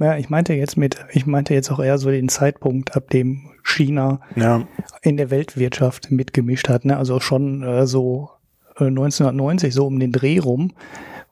[0.00, 3.52] Ja, ich meinte jetzt mit, ich meinte jetzt auch eher so den Zeitpunkt, ab dem
[3.62, 4.66] China ja.
[5.00, 6.96] in der Weltwirtschaft mitgemischt hat, ne?
[6.96, 8.30] Also schon äh, so
[8.78, 10.72] 1990 so um den Dreh rum,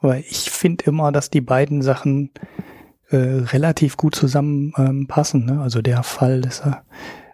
[0.04, 2.30] weil ich finde immer, dass die beiden Sachen
[3.10, 5.48] äh, relativ gut zusammenpassen.
[5.48, 5.62] Ähm, ne?
[5.62, 6.72] Also der Fall des äh,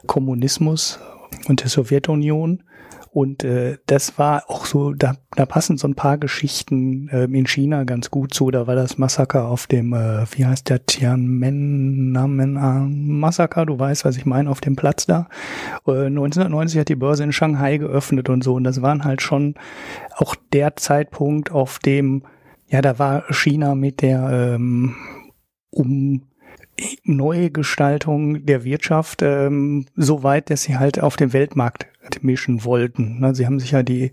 [0.07, 1.01] Kommunismus
[1.49, 2.63] und der Sowjetunion
[3.13, 7.49] und äh, das war auch so, da, da passen so ein paar Geschichten äh, in
[7.49, 8.53] China ganz gut zu.
[8.53, 14.27] Da war das Massaker auf dem, äh, wie heißt der, Tiananmen-Massaker, du weißt, was ich
[14.27, 15.27] meine, auf dem Platz da.
[15.89, 18.55] Äh, 1990 hat die Börse in Shanghai geöffnet und so.
[18.55, 19.57] Und das waren halt schon
[20.15, 22.23] auch der Zeitpunkt, auf dem,
[22.71, 24.95] ja, da war China mit der ähm,
[25.71, 26.23] um
[27.05, 31.87] neue Gestaltung der Wirtschaft ähm, so weit, dass sie halt auf dem Weltmarkt
[32.23, 33.21] mischen wollten.
[33.21, 34.13] Ne, sie haben sich ja die,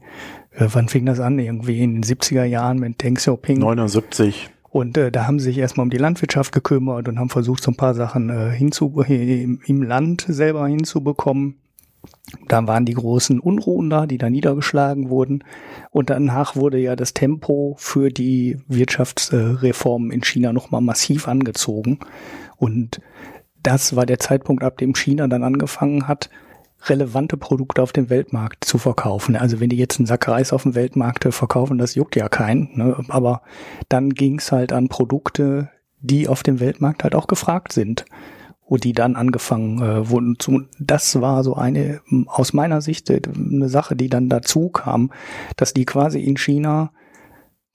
[0.52, 1.40] äh, wann fing das an?
[1.40, 3.60] Irgendwie in den 70er Jahren mit Deng Xiaoping.
[3.60, 4.50] 79.
[4.70, 7.72] Und äh, da haben sie sich erstmal um die Landwirtschaft gekümmert und haben versucht, so
[7.72, 11.56] ein paar Sachen äh, hinzu, äh, im Land selber hinzubekommen.
[12.48, 15.44] Dann waren die großen Unruhen da, die da niedergeschlagen wurden.
[15.92, 22.00] Und danach wurde ja das Tempo für die Wirtschaftsreformen in China nochmal massiv angezogen.
[22.58, 23.02] Und
[23.64, 26.30] das war der Zeitpunkt, ab dem China dann angefangen hat,
[26.86, 29.36] relevante Produkte auf dem Weltmarkt zu verkaufen.
[29.36, 32.70] Also wenn die jetzt einen Sack Reis auf dem Weltmarkt verkaufen, das juckt ja keinen.
[32.76, 33.04] Ne?
[33.10, 33.42] Aber
[33.90, 35.70] dann ging es halt an Produkte,
[36.00, 38.06] die auf dem Weltmarkt halt auch gefragt sind
[38.68, 40.64] und die dann angefangen äh, wurden zu.
[40.80, 45.12] Das war so eine aus meiner Sicht äh, eine Sache, die dann dazu kam,
[45.56, 46.92] dass die quasi in China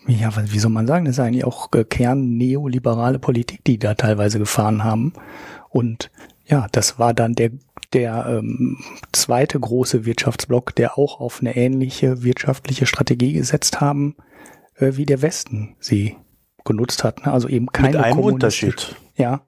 [0.09, 3.95] ja, wie soll man sagen, das ist eigentlich auch äh, Kern neoliberale Politik, die da
[3.95, 5.13] teilweise gefahren haben.
[5.69, 6.11] Und
[6.45, 7.53] ja, das war dann der
[7.93, 8.79] der ähm,
[9.13, 14.17] zweite große Wirtschaftsblock, der auch auf eine ähnliche wirtschaftliche Strategie gesetzt haben,
[14.77, 16.17] äh, wie der Westen sie
[16.65, 17.27] genutzt hat.
[17.27, 17.33] Ne?
[17.33, 18.97] Also eben keine Mit einem Unterschied.
[19.17, 19.43] Ja.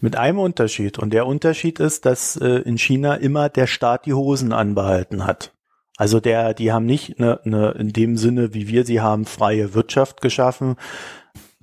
[0.00, 0.98] Mit einem Unterschied.
[0.98, 5.52] Und der Unterschied ist, dass äh, in China immer der Staat die Hosen anbehalten hat.
[5.96, 9.74] Also der, die haben nicht ne, ne, in dem Sinne, wie wir sie haben, freie
[9.74, 10.76] Wirtschaft geschaffen,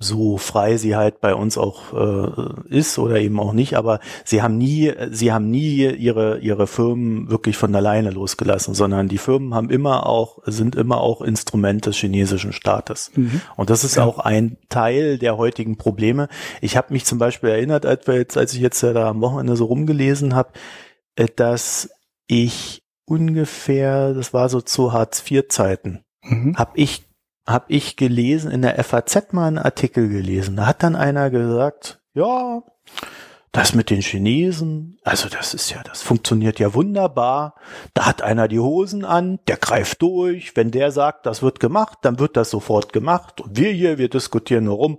[0.00, 4.42] so frei sie halt bei uns auch äh, ist oder eben auch nicht, aber sie
[4.42, 9.54] haben nie, sie haben nie ihre ihre Firmen wirklich von alleine losgelassen, sondern die Firmen
[9.54, 13.10] haben immer auch sind immer auch Instrument des chinesischen Staates.
[13.16, 13.40] Mhm.
[13.56, 14.04] Und das ist ja.
[14.04, 16.28] auch ein Teil der heutigen Probleme.
[16.60, 19.20] Ich habe mich zum Beispiel erinnert, als wir jetzt, als ich jetzt ja da am
[19.20, 20.50] Wochenende so rumgelesen habe,
[21.16, 21.90] äh, dass
[22.28, 26.56] ich ungefähr, das war so zu Hartz IV Zeiten, mhm.
[26.56, 27.07] habe ich
[27.48, 30.56] habe ich gelesen, in der FAZ mal einen Artikel gelesen.
[30.56, 32.62] Da hat dann einer gesagt, ja,
[33.52, 37.54] das mit den Chinesen, also das ist ja, das funktioniert ja wunderbar.
[37.94, 40.54] Da hat einer die Hosen an, der greift durch.
[40.54, 43.40] Wenn der sagt, das wird gemacht, dann wird das sofort gemacht.
[43.40, 44.98] Und wir hier, wir diskutieren nur rum.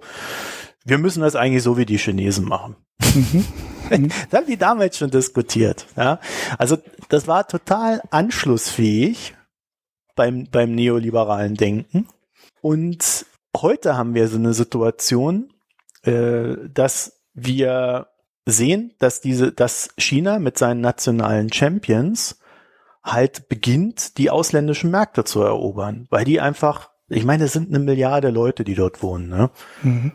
[0.84, 2.76] Wir müssen das eigentlich so wie die Chinesen machen.
[3.14, 3.46] Mhm.
[4.30, 5.86] das haben die damals schon diskutiert.
[5.96, 6.20] Ja?
[6.58, 6.78] Also
[7.10, 9.36] das war total anschlussfähig
[10.16, 12.08] beim, beim neoliberalen Denken.
[12.62, 15.54] Und heute haben wir so eine Situation,
[16.04, 18.08] äh, dass wir
[18.46, 22.40] sehen, dass diese, dass China mit seinen nationalen Champions
[23.04, 27.80] halt beginnt, die ausländischen Märkte zu erobern, weil die einfach, ich meine, es sind eine
[27.80, 29.30] Milliarde Leute, die dort wohnen.
[29.30, 29.50] Ne?
[29.84, 30.12] Mhm.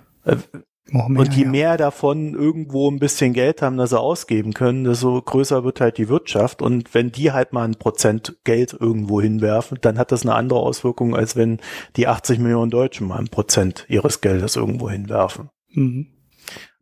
[0.91, 4.85] Äh, Mehr, und je mehr davon irgendwo ein bisschen Geld haben, das sie ausgeben können,
[4.85, 6.63] desto größer wird halt die Wirtschaft.
[6.63, 10.61] Und wenn die halt mal ein Prozent Geld irgendwo hinwerfen, dann hat das eine andere
[10.61, 11.59] Auswirkung, als wenn
[11.97, 15.51] die 80 Millionen Deutschen mal ein Prozent ihres Geldes irgendwo hinwerfen.
[15.71, 16.09] Mhm.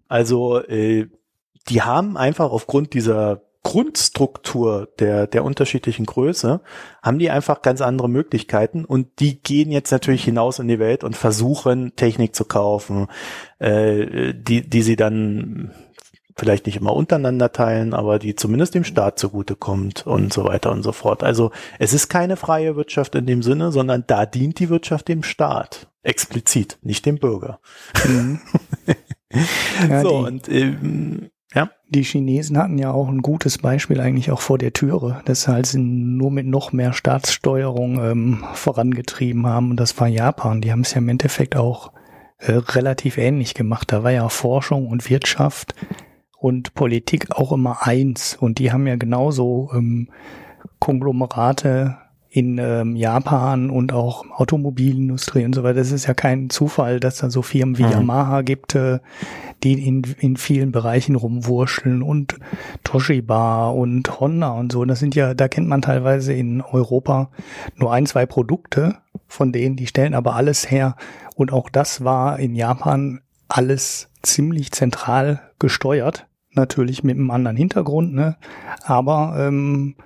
[0.09, 1.07] Also äh,
[1.69, 6.61] die haben einfach aufgrund dieser Grundstruktur der, der unterschiedlichen Größe,
[7.03, 11.05] haben die einfach ganz andere Möglichkeiten und die gehen jetzt natürlich hinaus in die Welt
[11.05, 13.07] und versuchen, Technik zu kaufen,
[13.59, 15.73] äh, die, die sie dann
[16.37, 20.83] vielleicht nicht immer untereinander teilen, aber die zumindest dem Staat zugutekommt und so weiter und
[20.83, 21.23] so fort.
[21.23, 25.23] Also es ist keine freie Wirtschaft in dem Sinne, sondern da dient die Wirtschaft dem
[25.23, 25.89] Staat.
[26.03, 27.61] Explizit, nicht dem Bürger.
[28.05, 28.41] Mhm.
[29.89, 31.31] ja, so, und ähm.
[31.95, 35.67] Die Chinesen hatten ja auch ein gutes Beispiel eigentlich auch vor der Türe, das halt
[35.67, 39.73] sie nur mit noch mehr Staatssteuerung ähm, vorangetrieben haben.
[39.73, 40.63] Und das war Japan.
[40.63, 41.93] Die haben es ja im Endeffekt auch
[42.39, 43.93] äh, relativ ähnlich gemacht.
[43.93, 45.75] Da war ja Forschung und Wirtschaft
[46.39, 48.39] und Politik auch immer eins.
[48.41, 50.09] Und die haben ja genauso ähm,
[50.79, 51.99] Konglomerate
[52.35, 55.81] in ähm, Japan und auch Automobilindustrie und so weiter.
[55.81, 57.91] Es ist ja kein Zufall, dass da so Firmen wie mhm.
[57.91, 59.01] Yamaha gibt, äh,
[59.63, 62.37] die in, in vielen Bereichen rumwurscheln und
[62.85, 64.83] Toshiba und Honda und so.
[64.87, 67.29] Das sind ja, da kennt man teilweise in Europa
[67.77, 68.97] nur ein, zwei Produkte
[69.29, 70.97] von denen, die stellen aber alles her.
[71.37, 78.15] Und auch das war in Japan alles ziemlich zentral gesteuert natürlich mit einem anderen Hintergrund,
[78.15, 78.37] ne?
[78.85, 79.97] Aber ähm,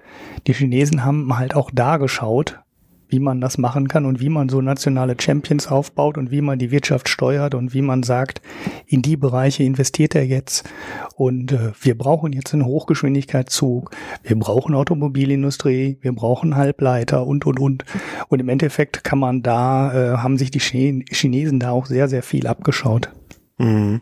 [0.46, 2.60] die Chinesen haben halt auch da geschaut,
[3.08, 6.58] wie man das machen kann und wie man so nationale Champions aufbaut und wie man
[6.58, 8.40] die Wirtschaft steuert und wie man sagt,
[8.86, 10.68] in die Bereiche investiert er jetzt
[11.14, 13.90] und äh, wir brauchen jetzt einen Hochgeschwindigkeitszug,
[14.22, 17.84] wir brauchen Automobilindustrie, wir brauchen Halbleiter und und und
[18.28, 22.22] und im Endeffekt kann man da äh, haben sich die Chinesen da auch sehr sehr
[22.22, 23.12] viel abgeschaut.
[23.58, 24.00] Mhm.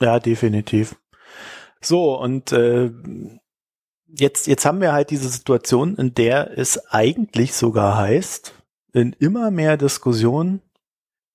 [0.00, 0.96] Ja, definitiv.
[1.80, 2.90] So und äh,
[4.06, 8.54] jetzt, jetzt haben wir halt diese Situation, in der es eigentlich sogar heißt,
[8.92, 10.62] in immer mehr Diskussionen,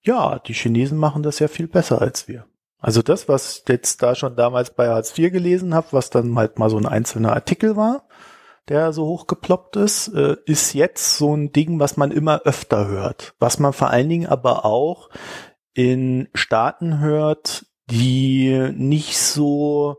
[0.03, 2.45] ja, die Chinesen machen das ja viel besser als wir.
[2.79, 6.35] Also das, was ich jetzt da schon damals bei Hartz IV gelesen habe, was dann
[6.35, 8.07] halt mal so ein einzelner Artikel war,
[8.67, 13.35] der so hochgeploppt ist, äh, ist jetzt so ein Ding, was man immer öfter hört.
[13.39, 15.09] Was man vor allen Dingen aber auch
[15.73, 19.97] in Staaten hört, die nicht so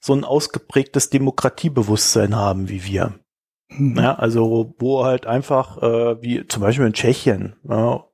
[0.00, 3.14] so ein ausgeprägtes Demokratiebewusstsein haben wie wir.
[3.68, 3.98] Mhm.
[3.98, 8.04] Ja, also wo halt einfach, äh, wie zum Beispiel in Tschechien, ja,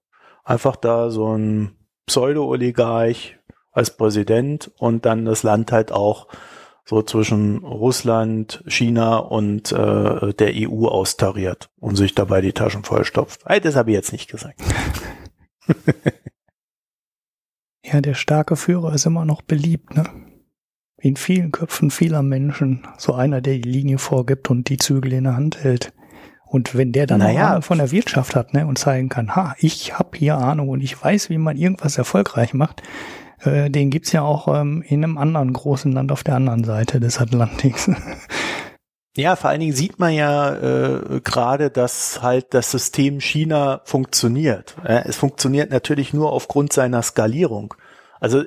[0.44, 3.38] einfach da so ein Pseudo-Oligarch
[3.70, 6.28] als Präsident und dann das Land halt auch
[6.84, 13.42] so zwischen Russland, China und äh, der EU austariert und sich dabei die Taschen vollstopft.
[13.46, 14.60] Hey, das habe ich jetzt nicht gesagt.
[17.92, 20.04] ja, der starke Führer ist immer noch beliebt, ne?
[21.02, 25.24] in vielen Köpfen vieler Menschen so einer, der die Linie vorgibt und die Zügel in
[25.24, 25.92] der Hand hält.
[26.46, 27.48] Und wenn der dann naja.
[27.48, 30.80] Ahnung von der Wirtschaft hat ne, und zeigen kann, ha, ich habe hier Ahnung und
[30.80, 32.82] ich weiß, wie man irgendwas erfolgreich macht,
[33.40, 37.00] äh, den gibt's ja auch ähm, in einem anderen großen Land auf der anderen Seite
[37.00, 37.90] des Atlantiks.
[39.14, 44.74] Ja, vor allen Dingen sieht man ja äh, gerade, dass halt das System China funktioniert.
[44.84, 47.74] Es funktioniert natürlich nur aufgrund seiner Skalierung.
[48.22, 48.44] Also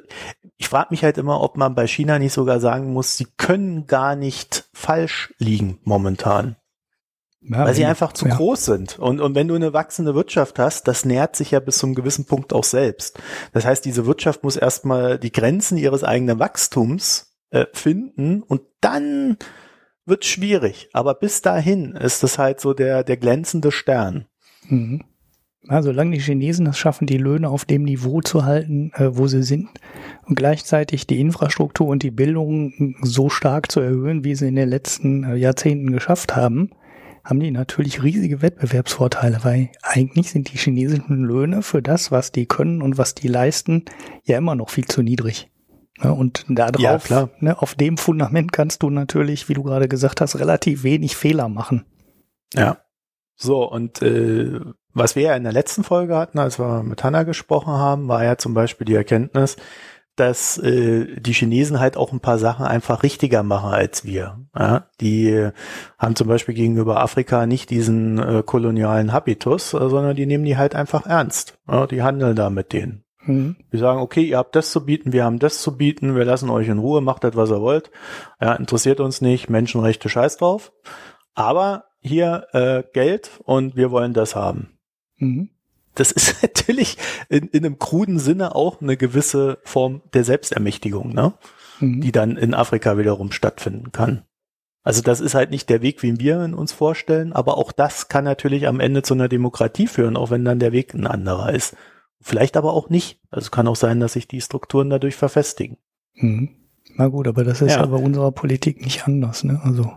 [0.56, 3.88] ich frage mich halt immer, ob man bei China nicht sogar sagen muss, sie können
[3.88, 6.56] gar nicht falsch liegen momentan.
[7.42, 8.38] Ja, weil sie einfach zu ja.
[8.38, 8.98] groß sind.
[8.98, 11.94] Und, und wenn du eine wachsende Wirtschaft hast, das nährt sich ja bis zu einem
[11.94, 13.20] gewissen Punkt auch selbst.
[13.52, 19.38] Das heißt, diese Wirtschaft muss erstmal die Grenzen ihres eigenen Wachstums äh, finden und dann
[20.06, 20.90] wird schwierig.
[20.94, 24.26] Aber bis dahin ist das halt so der, der glänzende Stern.
[24.70, 25.04] Mhm.
[25.70, 29.28] Ja, solange die Chinesen es schaffen, die Löhne auf dem Niveau zu halten, äh, wo
[29.28, 29.70] sie sind,
[30.26, 34.70] und gleichzeitig die Infrastruktur und die Bildung so stark zu erhöhen, wie sie in den
[34.70, 36.70] letzten äh, Jahrzehnten geschafft haben,
[37.24, 42.46] haben die natürlich riesige Wettbewerbsvorteile, weil eigentlich sind die chinesischen Löhne für das, was die
[42.46, 43.86] können und was die leisten,
[44.24, 45.50] ja immer noch viel zu niedrig.
[46.04, 50.22] Ja, und darauf, ja, ne, auf dem Fundament kannst du natürlich, wie du gerade gesagt
[50.22, 51.86] hast, relativ wenig Fehler machen.
[52.54, 52.78] Ja.
[53.36, 54.60] So, und äh,
[54.96, 58.24] was wir ja in der letzten Folge hatten, als wir mit Hanna gesprochen haben, war
[58.24, 59.58] ja zum Beispiel die Erkenntnis,
[60.16, 64.40] dass äh, die Chinesen halt auch ein paar Sachen einfach richtiger machen als wir.
[64.58, 64.88] Ja?
[65.02, 65.50] Die
[66.00, 70.58] haben zum Beispiel gegenüber Afrika nicht diesen äh, kolonialen Habitus, äh, sondern die nehmen die
[70.58, 71.58] halt einfach ernst.
[71.70, 71.86] Ja?
[71.86, 73.04] Die handeln da mit denen.
[73.26, 73.58] Mhm.
[73.74, 76.50] Die sagen, okay, ihr habt das zu bieten, wir haben das zu bieten, wir lassen
[76.50, 77.92] euch in Ruhe, macht das, was ihr wollt.
[78.40, 80.72] Ja, interessiert uns nicht, Menschenrechte, scheiß drauf.
[81.34, 84.75] Aber hier äh, Geld und wir wollen das haben.
[85.18, 85.50] Mhm.
[85.96, 86.98] Das ist natürlich
[87.30, 91.34] in, in einem kruden Sinne auch eine gewisse Form der Selbstermächtigung, ne?
[91.80, 92.02] Mhm.
[92.02, 94.24] die dann in Afrika wiederum stattfinden kann.
[94.84, 98.08] Also das ist halt nicht der Weg, wie wir ihn uns vorstellen, aber auch das
[98.08, 101.52] kann natürlich am Ende zu einer Demokratie führen, auch wenn dann der Weg ein anderer
[101.54, 101.76] ist.
[102.22, 103.20] Vielleicht aber auch nicht.
[103.32, 105.78] Also kann auch sein, dass sich die Strukturen dadurch verfestigen.
[106.14, 106.50] Mhm.
[106.96, 107.82] Na gut, aber das ist ja.
[107.82, 109.44] ja bei unserer Politik nicht anders.
[109.44, 109.60] Ne?
[109.64, 109.92] Also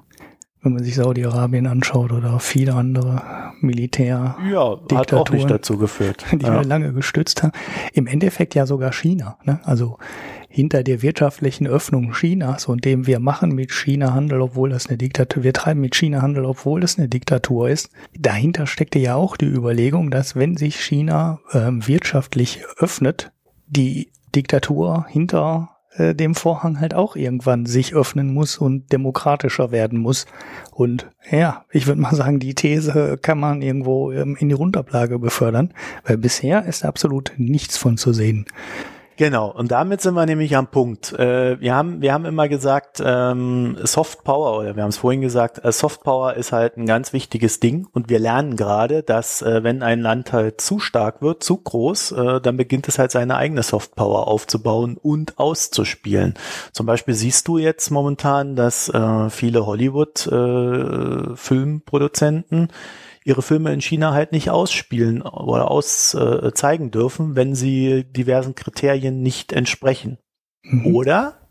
[0.69, 3.23] wenn man sich Saudi-Arabien anschaut oder viele andere
[3.61, 6.61] Militär ja, hat auch nicht dazu geführt, die ja.
[6.61, 7.53] wir lange gestützt haben.
[7.95, 9.39] Im Endeffekt ja sogar China.
[9.45, 9.61] Ne?
[9.65, 9.97] Also
[10.51, 14.99] hinter der wirtschaftlichen Öffnung Chinas und dem wir machen mit China Handel, obwohl das eine
[14.99, 17.91] Diktatur, wir treiben mit China Handel, obwohl das eine Diktatur ist.
[18.19, 23.33] Dahinter steckte ja auch die Überlegung, dass wenn sich China ähm, wirtschaftlich öffnet,
[23.69, 29.99] die Diktatur hinter äh, dem Vorhang halt auch irgendwann sich öffnen muss und demokratischer werden
[29.99, 30.27] muss.
[30.71, 35.19] Und ja, ich würde mal sagen, die These kann man irgendwo ähm, in die Runterplage
[35.19, 35.75] befördern,
[36.05, 38.47] weil bisher ist absolut nichts von zu sehen.
[39.19, 41.13] Genau, und damit sind wir nämlich am Punkt.
[41.13, 45.23] Äh, wir, haben, wir haben immer gesagt, ähm, Soft Power, oder wir haben es vorhin
[45.23, 49.43] gesagt, äh, Soft Power ist halt ein ganz wichtiges Ding und wir lernen gerade, dass
[49.43, 53.11] äh, wenn ein Land halt zu stark wird, zu groß, äh, dann beginnt es halt
[53.11, 56.35] seine eigene Soft Power aufzubauen und auszuspielen.
[56.71, 62.69] Zum Beispiel siehst du jetzt momentan, dass äh, viele Hollywood-Filmproduzenten äh,
[63.29, 69.23] ihre Filme in China halt nicht ausspielen oder auszeigen äh, dürfen, wenn sie diversen Kriterien
[69.23, 70.19] nicht entsprechen.
[70.63, 70.95] Mhm.
[70.95, 71.51] Oder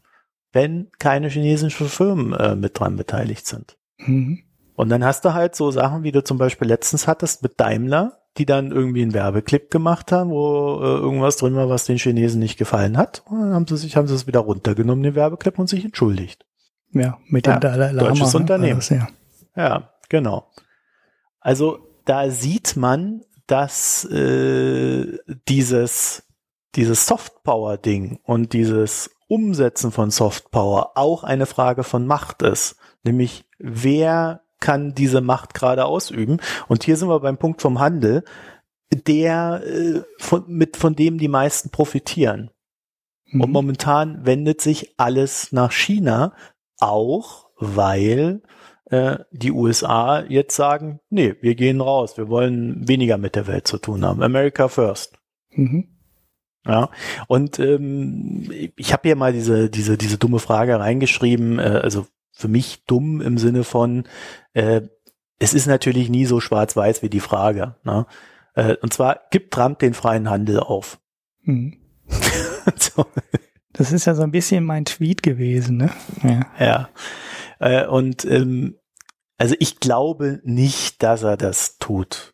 [0.51, 3.77] wenn keine chinesischen Firmen äh, mit dran beteiligt sind.
[3.99, 4.39] Mhm.
[4.75, 8.23] Und dann hast du halt so Sachen, wie du zum Beispiel letztens hattest mit Daimler,
[8.37, 12.39] die dann irgendwie einen Werbeclip gemacht haben, wo äh, irgendwas drin war, was den Chinesen
[12.39, 13.23] nicht gefallen hat.
[13.25, 16.45] Und dann haben sie sich, haben sie es wieder runtergenommen, den Werbeclip, und sich entschuldigt.
[16.91, 18.09] Ja, mit dem ja, Dalai Lama.
[18.09, 18.39] Deutsches ne?
[18.39, 18.79] Unternehmen.
[18.79, 19.07] Das, ja.
[19.55, 20.47] ja, genau.
[21.47, 25.17] Also da sieht man, dass äh,
[25.47, 26.23] dieses,
[26.75, 32.75] dieses Softpower-Ding und dieses Umsetzen von Softpower auch eine Frage von Macht ist.
[33.03, 36.41] Nämlich, wer kann diese Macht gerade ausüben?
[36.67, 38.25] Und hier sind wir beim Punkt vom Handel,
[38.91, 42.51] der äh, von, mit, von dem die meisten profitieren.
[43.27, 43.39] Mhm.
[43.39, 46.33] Und momentan wendet sich alles nach China,
[46.77, 48.41] auch weil
[48.89, 53.67] äh, die USA jetzt sagen, nee, wir gehen raus, wir wollen weniger mit der Welt
[53.67, 54.23] zu tun haben.
[54.23, 55.17] America first.
[55.51, 55.89] Mhm.
[56.65, 56.89] Ja,
[57.27, 62.49] und ähm, ich habe hier mal diese, diese, diese dumme Frage reingeschrieben, äh, also für
[62.49, 64.03] mich dumm im Sinne von,
[64.53, 64.81] äh,
[65.39, 67.75] es ist natürlich nie so schwarz-weiß wie die Frage.
[67.83, 68.05] Ne?
[68.53, 70.99] Äh, und zwar, gibt Trump den freien Handel auf?
[71.43, 71.77] Mhm.
[72.75, 73.05] so.
[73.73, 75.91] Das ist ja so ein bisschen mein Tweet gewesen, ne?
[76.23, 76.41] Ja.
[76.59, 76.89] ja.
[77.59, 78.77] Äh, und ähm,
[79.37, 82.33] also ich glaube nicht, dass er das tut.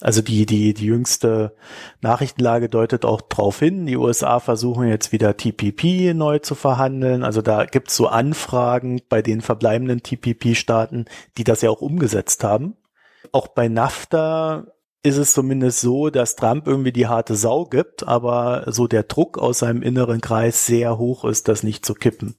[0.00, 1.56] Also die, die, die jüngste
[2.02, 3.86] Nachrichtenlage deutet auch darauf hin.
[3.86, 7.24] Die USA versuchen jetzt wieder TPP neu zu verhandeln.
[7.24, 11.06] Also da gibt's so Anfragen bei den verbleibenden TPP-Staaten,
[11.38, 12.76] die das ja auch umgesetzt haben.
[13.32, 14.66] Auch bei NAFTA
[15.02, 19.38] ist es zumindest so, dass Trump irgendwie die harte Sau gibt, aber so der Druck
[19.38, 22.36] aus seinem inneren Kreis sehr hoch ist, das nicht zu kippen.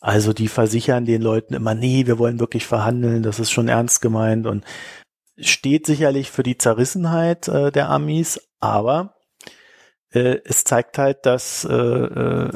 [0.00, 4.00] Also die versichern den Leuten immer, nee, wir wollen wirklich verhandeln, das ist schon ernst
[4.00, 4.64] gemeint und
[5.36, 9.16] steht sicherlich für die Zerrissenheit äh, der Amis, aber
[10.10, 12.50] äh, es zeigt halt, dass äh, äh,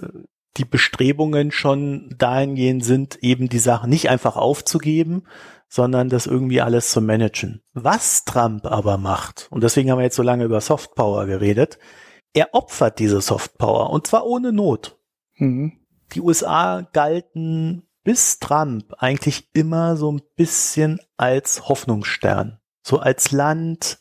[0.57, 5.25] die Bestrebungen schon dahingehend sind, eben die Sachen nicht einfach aufzugeben,
[5.69, 7.63] sondern das irgendwie alles zu managen.
[7.73, 11.79] Was Trump aber macht, und deswegen haben wir jetzt so lange über Softpower geredet,
[12.35, 14.97] er opfert diese Softpower und zwar ohne Not.
[15.35, 15.82] Mhm
[16.13, 22.59] die USA galten bis Trump eigentlich immer so ein bisschen als Hoffnungsstern.
[22.83, 24.01] So als Land,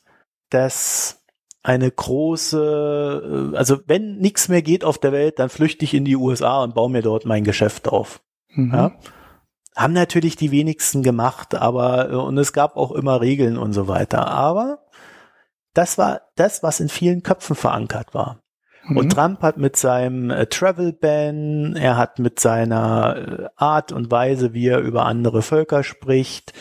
[0.49, 1.21] das
[1.63, 6.05] eine große, äh, also wenn nichts mehr geht auf der Welt, dann flüchte ich in
[6.05, 8.21] die USA und baue mir dort mein Geschäft auf.
[8.49, 8.73] Mhm.
[8.73, 8.91] Ja?
[9.75, 13.87] Haben natürlich die wenigsten gemacht, aber äh, und es gab auch immer Regeln und so
[13.87, 14.27] weiter.
[14.27, 14.79] Aber
[15.73, 18.40] das war das, was in vielen Köpfen verankert war.
[18.91, 18.97] Mhm.
[18.97, 24.11] Und Trump hat mit seinem äh, Travel Ban, er hat mit seiner äh, Art und
[24.11, 26.53] Weise, wie er über andere Völker spricht,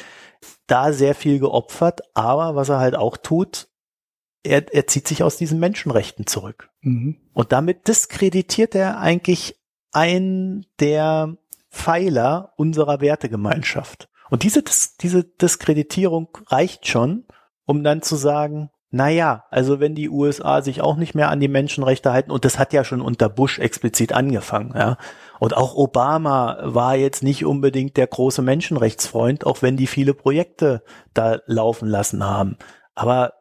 [0.66, 2.02] da sehr viel geopfert.
[2.14, 3.68] Aber was er halt auch tut,
[4.42, 6.70] er, er zieht sich aus diesen Menschenrechten zurück.
[6.80, 7.16] Mhm.
[7.34, 9.56] Und damit diskreditiert er eigentlich
[9.92, 11.36] einen der
[11.70, 14.08] Pfeiler unserer Wertegemeinschaft.
[14.30, 14.62] Und diese,
[15.00, 17.24] diese Diskreditierung reicht schon,
[17.64, 21.48] um dann zu sagen, naja, also wenn die USA sich auch nicht mehr an die
[21.48, 24.96] Menschenrechte halten, und das hat ja schon unter Bush explizit angefangen, ja.
[25.38, 30.82] Und auch Obama war jetzt nicht unbedingt der große Menschenrechtsfreund, auch wenn die viele Projekte
[31.14, 32.58] da laufen lassen haben.
[32.94, 33.34] Aber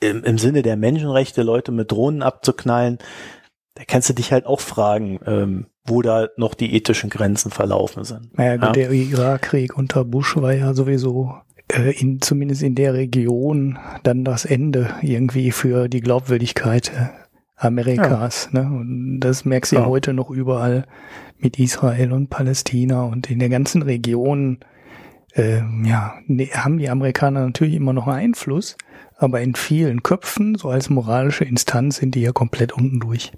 [0.00, 2.98] im, im Sinne der Menschenrechte, Leute mit Drohnen abzuknallen,
[3.74, 8.04] da kannst du dich halt auch fragen, ähm, wo da noch die ethischen Grenzen verlaufen
[8.04, 8.36] sind.
[8.36, 8.72] Naja, ja?
[8.72, 11.34] der Irakkrieg unter Bush war ja sowieso
[11.72, 17.08] äh, in, zumindest in der Region dann das Ende irgendwie für die Glaubwürdigkeit äh,
[17.56, 18.50] Amerikas.
[18.52, 18.62] Ja.
[18.62, 18.76] Ne?
[18.76, 19.82] Und das merkst du ja.
[19.82, 20.86] ja heute noch überall
[21.38, 24.60] mit Israel und Palästina und in der ganzen Region.
[25.34, 28.76] Äh, ja, ne, haben die Amerikaner natürlich immer noch Einfluss,
[29.16, 33.32] aber in vielen Köpfen, so als moralische Instanz, sind die ja komplett unten durch.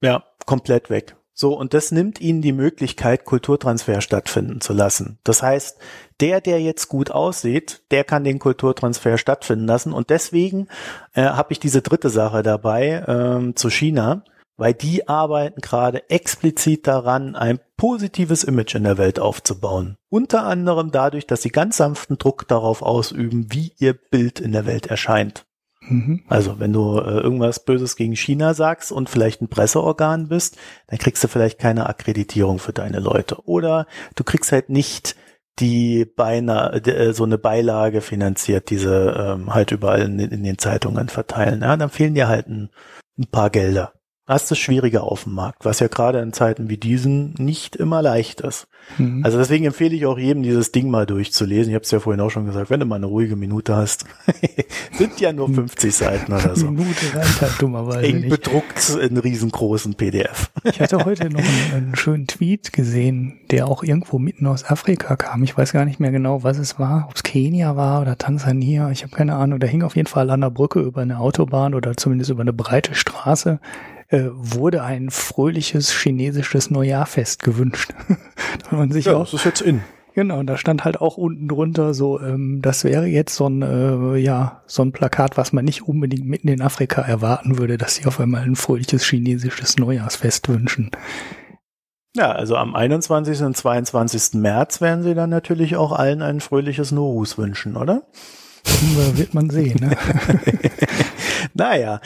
[0.00, 1.16] Ja, komplett weg.
[1.36, 5.18] So, und das nimmt ihnen die Möglichkeit, Kulturtransfer stattfinden zu lassen.
[5.24, 5.78] Das heißt,
[6.20, 9.92] der, der jetzt gut aussieht, der kann den Kulturtransfer stattfinden lassen.
[9.92, 10.68] Und deswegen
[11.12, 14.24] äh, habe ich diese dritte Sache dabei ähm, zu China,
[14.56, 19.96] weil die arbeiten gerade explizit daran, ein positives Image in der Welt aufzubauen.
[20.08, 24.66] Unter anderem dadurch, dass sie ganz sanften Druck darauf ausüben, wie ihr Bild in der
[24.66, 25.44] Welt erscheint.
[25.88, 26.22] Mhm.
[26.28, 30.56] Also wenn du äh, irgendwas Böses gegen China sagst und vielleicht ein Presseorgan bist,
[30.86, 33.44] dann kriegst du vielleicht keine Akkreditierung für deine Leute.
[33.46, 35.16] Oder du kriegst halt nicht
[35.60, 41.08] die beinahe äh, so eine Beilage finanziert, diese ähm, halt überall in, in, den Zeitungen
[41.08, 41.62] verteilen.
[41.62, 42.70] Ja, dann fehlen dir halt ein,
[43.18, 43.92] ein paar Gelder.
[44.26, 48.00] Hast du schwieriger auf dem Markt, was ja gerade in Zeiten wie diesen nicht immer
[48.00, 48.68] leicht ist.
[48.96, 49.22] Mhm.
[49.22, 51.70] Also deswegen empfehle ich auch jedem, dieses Ding mal durchzulesen.
[51.70, 54.06] Ich habe es ja vorhin auch schon gesagt, wenn du mal eine ruhige Minute hast,
[54.92, 56.70] sind ja nur 50 Seiten oder so.
[56.70, 58.30] Minute reicht halt dummerweise Eng nicht.
[58.30, 60.50] bedruckt in riesengroßen PDF.
[60.64, 65.16] ich hatte heute noch einen, einen, schönen Tweet gesehen, der auch irgendwo mitten aus Afrika
[65.16, 65.44] kam.
[65.44, 68.90] Ich weiß gar nicht mehr genau, was es war, ob es Kenia war oder Tansania.
[68.90, 69.60] Ich habe keine Ahnung.
[69.60, 72.52] Da hing auf jeden Fall an der Brücke über eine Autobahn oder zumindest über eine
[72.52, 73.60] breite Straße
[74.08, 77.92] äh, wurde ein fröhliches chinesisches Neujahrfest gewünscht.
[78.70, 79.82] da man sich ja, auch, das ist jetzt in.
[80.14, 83.62] Genau, und da stand halt auch unten drunter so, ähm, das wäre jetzt so ein,
[83.62, 87.96] äh, ja, so ein Plakat, was man nicht unbedingt mitten in Afrika erwarten würde, dass
[87.96, 90.92] sie auf einmal ein fröhliches chinesisches Neujahrsfest wünschen.
[92.16, 93.42] Ja, also am 21.
[93.42, 94.34] und 22.
[94.34, 98.02] März werden sie dann natürlich auch allen ein fröhliches Norus wünschen, oder?
[99.14, 99.80] wird man sehen.
[99.80, 99.96] Ne?
[101.54, 102.00] naja,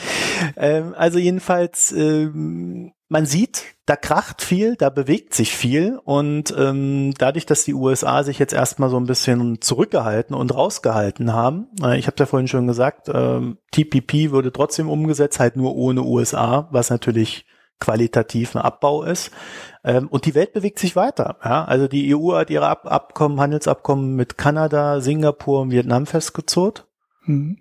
[0.57, 7.14] ähm, also jedenfalls, ähm, man sieht, da kracht viel, da bewegt sich viel und ähm,
[7.16, 11.99] dadurch, dass die USA sich jetzt erstmal so ein bisschen zurückgehalten und rausgehalten haben, äh,
[11.99, 16.68] ich habe ja vorhin schon gesagt, äh, TPP würde trotzdem umgesetzt, halt nur ohne USA,
[16.70, 17.47] was natürlich
[17.80, 19.30] qualitativ ein Abbau ist.
[19.84, 21.36] Ähm, und die Welt bewegt sich weiter.
[21.45, 21.64] Ja?
[21.64, 26.86] Also die EU hat ihre Ab Abkommen, Handelsabkommen mit Kanada, Singapur und Vietnam festgezurrt.
[27.24, 27.59] Mhm.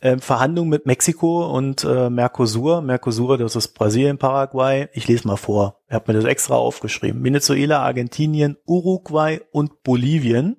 [0.00, 2.82] Ähm, Verhandlungen mit Mexiko und äh, Mercosur.
[2.82, 4.88] Mercosur, das ist Brasilien, Paraguay.
[4.92, 5.80] Ich lese mal vor.
[5.88, 7.24] Ich habe mir das extra aufgeschrieben.
[7.24, 10.56] Venezuela, Argentinien, Uruguay und Bolivien.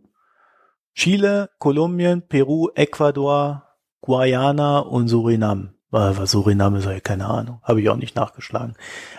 [0.94, 3.64] Chile, Kolumbien, Peru, Ecuador,
[4.02, 5.76] Guayana und Surinam.
[5.92, 7.62] Was Suriname sei, keine Ahnung.
[7.64, 8.76] Habe ich auch nicht nachgeschlagen.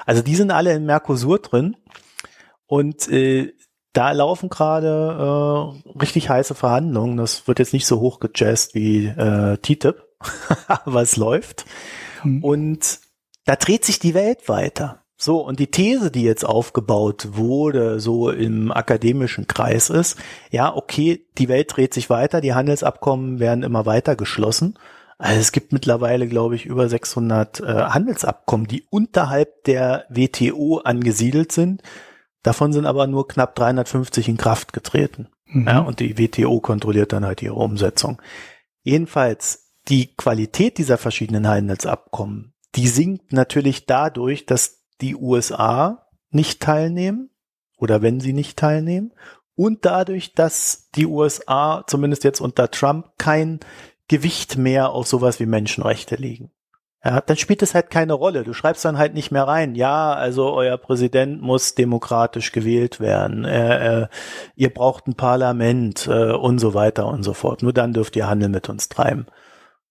[0.07, 1.77] Also die sind alle in Mercosur drin.
[2.66, 3.53] Und äh,
[3.93, 7.16] da laufen gerade äh, richtig heiße Verhandlungen.
[7.16, 10.03] Das wird jetzt nicht so hoch gejazzt wie äh, TTIP,
[10.66, 11.64] aber es läuft.
[12.25, 12.45] Mhm.
[12.45, 13.01] Und
[13.45, 15.03] da dreht sich die Welt weiter.
[15.16, 20.16] So, und die These, die jetzt aufgebaut wurde, so im akademischen Kreis ist,
[20.51, 24.79] ja, okay, die Welt dreht sich weiter, die Handelsabkommen werden immer weiter geschlossen.
[25.18, 31.53] Also es gibt mittlerweile, glaube ich, über 600 äh, Handelsabkommen, die unterhalb der WTO angesiedelt
[31.53, 31.83] sind.
[32.43, 35.29] Davon sind aber nur knapp 350 in Kraft getreten.
[35.45, 35.66] Mhm.
[35.66, 38.23] Ja, und die WTO kontrolliert dann halt ihre Umsetzung.
[38.83, 47.30] Jedenfalls, die Qualität dieser verschiedenen Handelsabkommen, die sinkt natürlich dadurch, dass die USA nicht teilnehmen
[47.76, 49.12] oder wenn sie nicht teilnehmen
[49.57, 53.61] und dadurch, dass die USA zumindest jetzt unter Trump kein
[54.09, 56.51] Gewicht mehr auf sowas wie Menschenrechte legen.
[57.05, 58.45] Ja, dann spielt es halt keine Rolle.
[58.45, 59.74] Du schreibst dann halt nicht mehr rein.
[59.74, 63.47] Ja, also euer Präsident muss demokratisch gewählt werden.
[63.47, 64.09] Äh, äh,
[64.55, 67.62] ihr braucht ein Parlament äh, und so weiter und so fort.
[67.62, 69.26] Nur dann dürft ihr Handel mit uns treiben.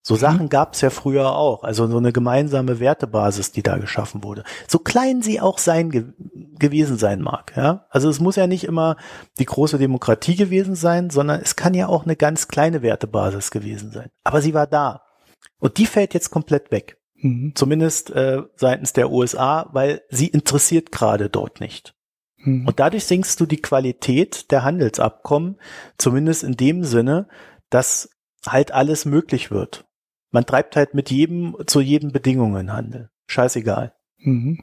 [0.02, 0.18] So mhm.
[0.18, 4.44] Sachen gab es ja früher auch, also so eine gemeinsame Wertebasis, die da geschaffen wurde.
[4.66, 6.04] So klein sie auch sein ge
[6.58, 7.86] gewesen sein mag, ja.
[7.88, 8.96] Also es muss ja nicht immer
[9.38, 13.92] die große Demokratie gewesen sein, sondern es kann ja auch eine ganz kleine Wertebasis gewesen
[13.92, 14.10] sein.
[14.24, 15.02] Aber sie war da.
[15.58, 16.98] Und die fällt jetzt komplett weg.
[17.14, 17.52] Mhm.
[17.54, 21.94] Zumindest äh, seitens der USA, weil sie interessiert gerade dort nicht.
[22.38, 22.66] Mhm.
[22.66, 25.58] Und dadurch sinkst du die Qualität der Handelsabkommen,
[25.98, 27.28] zumindest in dem Sinne,
[27.68, 28.10] dass
[28.46, 29.86] halt alles möglich wird.
[30.30, 33.10] Man treibt halt mit jedem zu jedem Bedingungen Handel.
[33.26, 33.94] Scheißegal.
[34.18, 34.60] Mhm.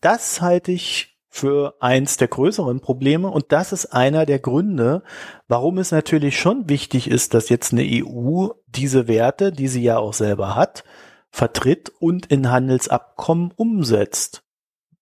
[0.00, 5.04] Das halte ich für eins der größeren Probleme und das ist einer der Gründe,
[5.46, 9.98] warum es natürlich schon wichtig ist, dass jetzt eine EU diese Werte, die sie ja
[9.98, 10.82] auch selber hat,
[11.30, 14.42] vertritt und in Handelsabkommen umsetzt.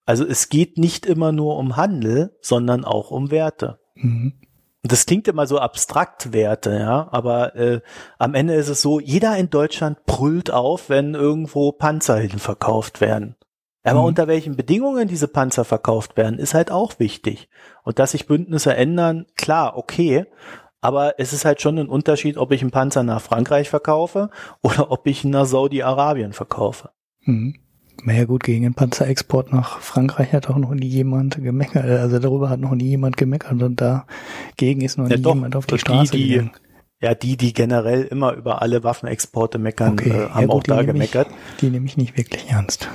[0.04, 3.78] Also es geht nicht immer nur um Handel, sondern auch um Werte.
[3.94, 4.34] Mhm
[4.82, 7.80] das klingt immer so abstrakt Werte, ja, aber äh,
[8.18, 13.00] am Ende ist es so, jeder in Deutschland brüllt auf, wenn irgendwo Panzer hin verkauft
[13.00, 13.36] werden.
[13.84, 14.06] Aber mhm.
[14.06, 17.48] unter welchen Bedingungen diese Panzer verkauft werden, ist halt auch wichtig.
[17.84, 20.26] Und dass sich Bündnisse ändern, klar, okay,
[20.80, 24.30] aber es ist halt schon ein Unterschied, ob ich einen Panzer nach Frankreich verkaufe
[24.62, 26.90] oder ob ich ihn nach Saudi-Arabien verkaufe.
[27.22, 27.56] Mhm.
[28.04, 31.84] Naja gut, gegen den Panzerexport nach Frankreich hat auch noch nie jemand gemeckert.
[31.84, 35.56] Also darüber hat noch nie jemand gemeckert und dagegen ist noch ja nie doch, jemand
[35.56, 36.52] auf die Straße die, gegangen.
[37.00, 40.10] Ja, die, die generell immer über alle Waffenexporte meckern, okay.
[40.10, 41.28] äh, haben ja, gut, auch da gemeckert.
[41.28, 42.88] Ich, die nehme ich nicht wirklich ernst.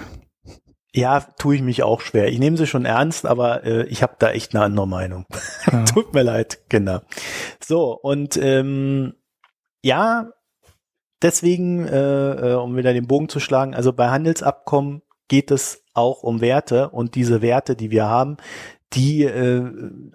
[0.96, 2.28] Ja, tue ich mich auch schwer.
[2.28, 5.26] Ich nehme sie schon ernst, aber äh, ich habe da echt eine andere Meinung.
[5.72, 5.84] Ja.
[5.86, 7.00] Tut mir leid, genau.
[7.64, 9.14] So, und ähm,
[9.82, 10.30] ja,
[11.24, 16.24] deswegen, äh, äh, um wieder den Bogen zu schlagen, also bei Handelsabkommen geht es auch
[16.24, 18.38] um Werte und diese Werte, die wir haben,
[18.94, 19.64] die äh,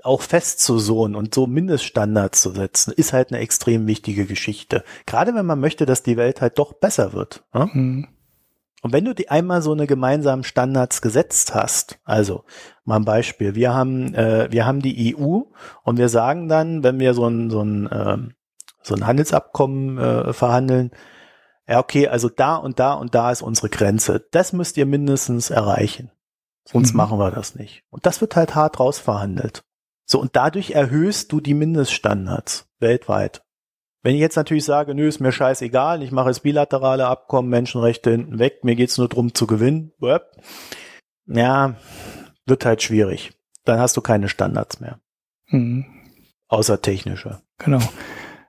[0.03, 4.85] auch festzusohnen und so Mindeststandards zu setzen, ist halt eine extrem wichtige Geschichte.
[5.07, 7.45] Gerade wenn man möchte, dass die Welt halt doch besser wird.
[7.53, 7.69] Ne?
[7.73, 8.09] Mhm.
[8.81, 12.45] Und wenn du die einmal so eine gemeinsamen Standards gesetzt hast, also
[12.85, 15.41] mal ein Beispiel, wir haben, äh, wir haben die EU
[15.83, 18.19] und wir sagen dann, wenn wir so ein, so ein, äh,
[18.89, 20.91] so ein Handelsabkommen äh, verhandeln,
[21.69, 24.27] ja, okay, also da und da und da ist unsere Grenze.
[24.31, 26.11] Das müsst ihr mindestens erreichen.
[26.65, 26.97] Sonst mhm.
[26.97, 27.85] machen wir das nicht.
[27.91, 29.65] Und das wird halt hart rausverhandelt.
[30.07, 33.43] So, und dadurch erhöhst du die Mindeststandards weltweit.
[34.03, 38.11] Wenn ich jetzt natürlich sage, nö, ist mir scheißegal, ich mache jetzt bilaterale Abkommen, Menschenrechte
[38.11, 39.93] hinten weg, mir geht's nur drum zu gewinnen,
[41.27, 41.75] ja,
[42.47, 43.33] wird halt schwierig.
[43.65, 44.99] Dann hast du keine Standards mehr.
[45.49, 45.85] Mhm.
[46.49, 47.43] Außer technische.
[47.59, 47.81] Genau.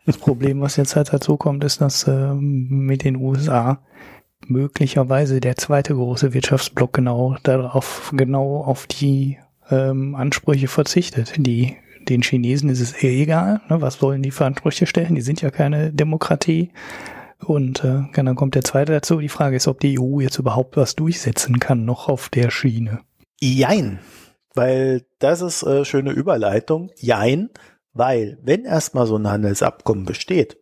[0.09, 3.77] Das Problem, was jetzt halt dazu kommt, ist, dass äh, mit den USA
[4.47, 9.37] möglicherweise der zweite große Wirtschaftsblock genau darauf, genau auf die
[9.69, 11.33] ähm, Ansprüche verzichtet.
[11.37, 11.77] Die,
[12.09, 15.43] den Chinesen ist es eher egal, ne, was wollen die für Ansprüche stellen, die sind
[15.43, 16.71] ja keine Demokratie.
[17.45, 19.19] Und äh, dann kommt der zweite dazu.
[19.19, 23.01] Die Frage ist, ob die EU jetzt überhaupt was durchsetzen kann, noch auf der Schiene.
[23.39, 23.99] Jein,
[24.55, 26.89] weil das ist äh, schöne Überleitung.
[26.95, 27.51] Jein,
[27.93, 30.57] weil wenn erstmal so ein Handelsabkommen besteht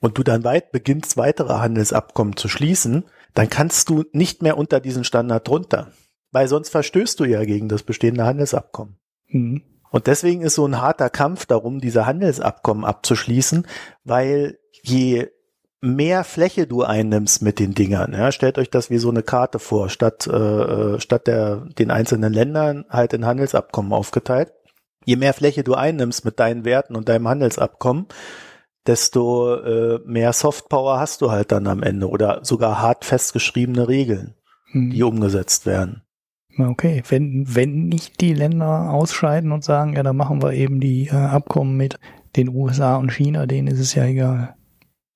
[0.00, 4.80] und du dann weit beginnst, weitere Handelsabkommen zu schließen, dann kannst du nicht mehr unter
[4.80, 5.92] diesen Standard drunter.
[6.32, 8.98] Weil sonst verstößt du ja gegen das bestehende Handelsabkommen.
[9.28, 9.62] Mhm.
[9.90, 13.66] Und deswegen ist so ein harter Kampf darum, diese Handelsabkommen abzuschließen,
[14.04, 15.28] weil je
[15.80, 19.58] mehr Fläche du einnimmst mit den Dingern, ja, stellt euch das wie so eine Karte
[19.58, 24.52] vor, statt, äh, äh statt der, den einzelnen Ländern halt in Handelsabkommen aufgeteilt.
[25.04, 28.06] Je mehr Fläche du einnimmst mit deinen Werten und deinem Handelsabkommen,
[28.86, 34.34] desto äh, mehr Softpower hast du halt dann am Ende oder sogar hart festgeschriebene Regeln,
[34.72, 34.90] hm.
[34.90, 36.02] die umgesetzt werden.
[36.58, 41.06] Okay, wenn, wenn nicht die Länder ausscheiden und sagen, ja, dann machen wir eben die
[41.06, 41.98] äh, Abkommen mit
[42.36, 44.54] den USA und China, denen ist es ja egal.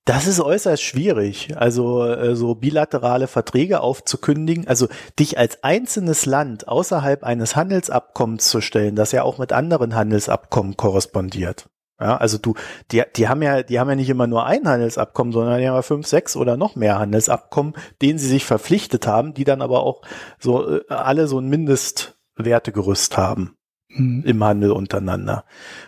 [0.06, 4.88] Das ist äußerst schwierig, also äh, so bilaterale Verträge aufzukündigen, also
[5.18, 10.76] dich als einzelnes Land außerhalb eines Handelsabkommens zu stellen, das ja auch mit anderen Handelsabkommen
[10.76, 11.70] korrespondiert.
[11.98, 12.54] Ja, also du,
[12.90, 15.76] die, die haben ja, die haben ja nicht immer nur ein Handelsabkommen, sondern die haben
[15.76, 19.84] ja fünf, sechs oder noch mehr Handelsabkommen, denen sie sich verpflichtet haben, die dann aber
[19.84, 20.02] auch
[20.38, 23.56] so äh, alle so ein Mindestwertegerüst haben
[23.94, 24.22] mhm.
[24.24, 25.44] im Handel untereinander.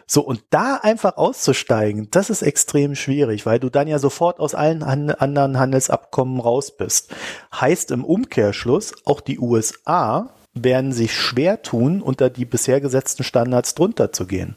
[0.06, 4.54] So, und da einfach auszusteigen, das ist extrem schwierig, weil du dann ja sofort aus
[4.54, 7.14] allen han anderen Handelsabkommen raus bist.
[7.54, 13.74] Heißt im Umkehrschluss, auch die USA werden sich schwer tun, unter die bisher gesetzten Standards
[13.74, 14.56] drunter zu gehen.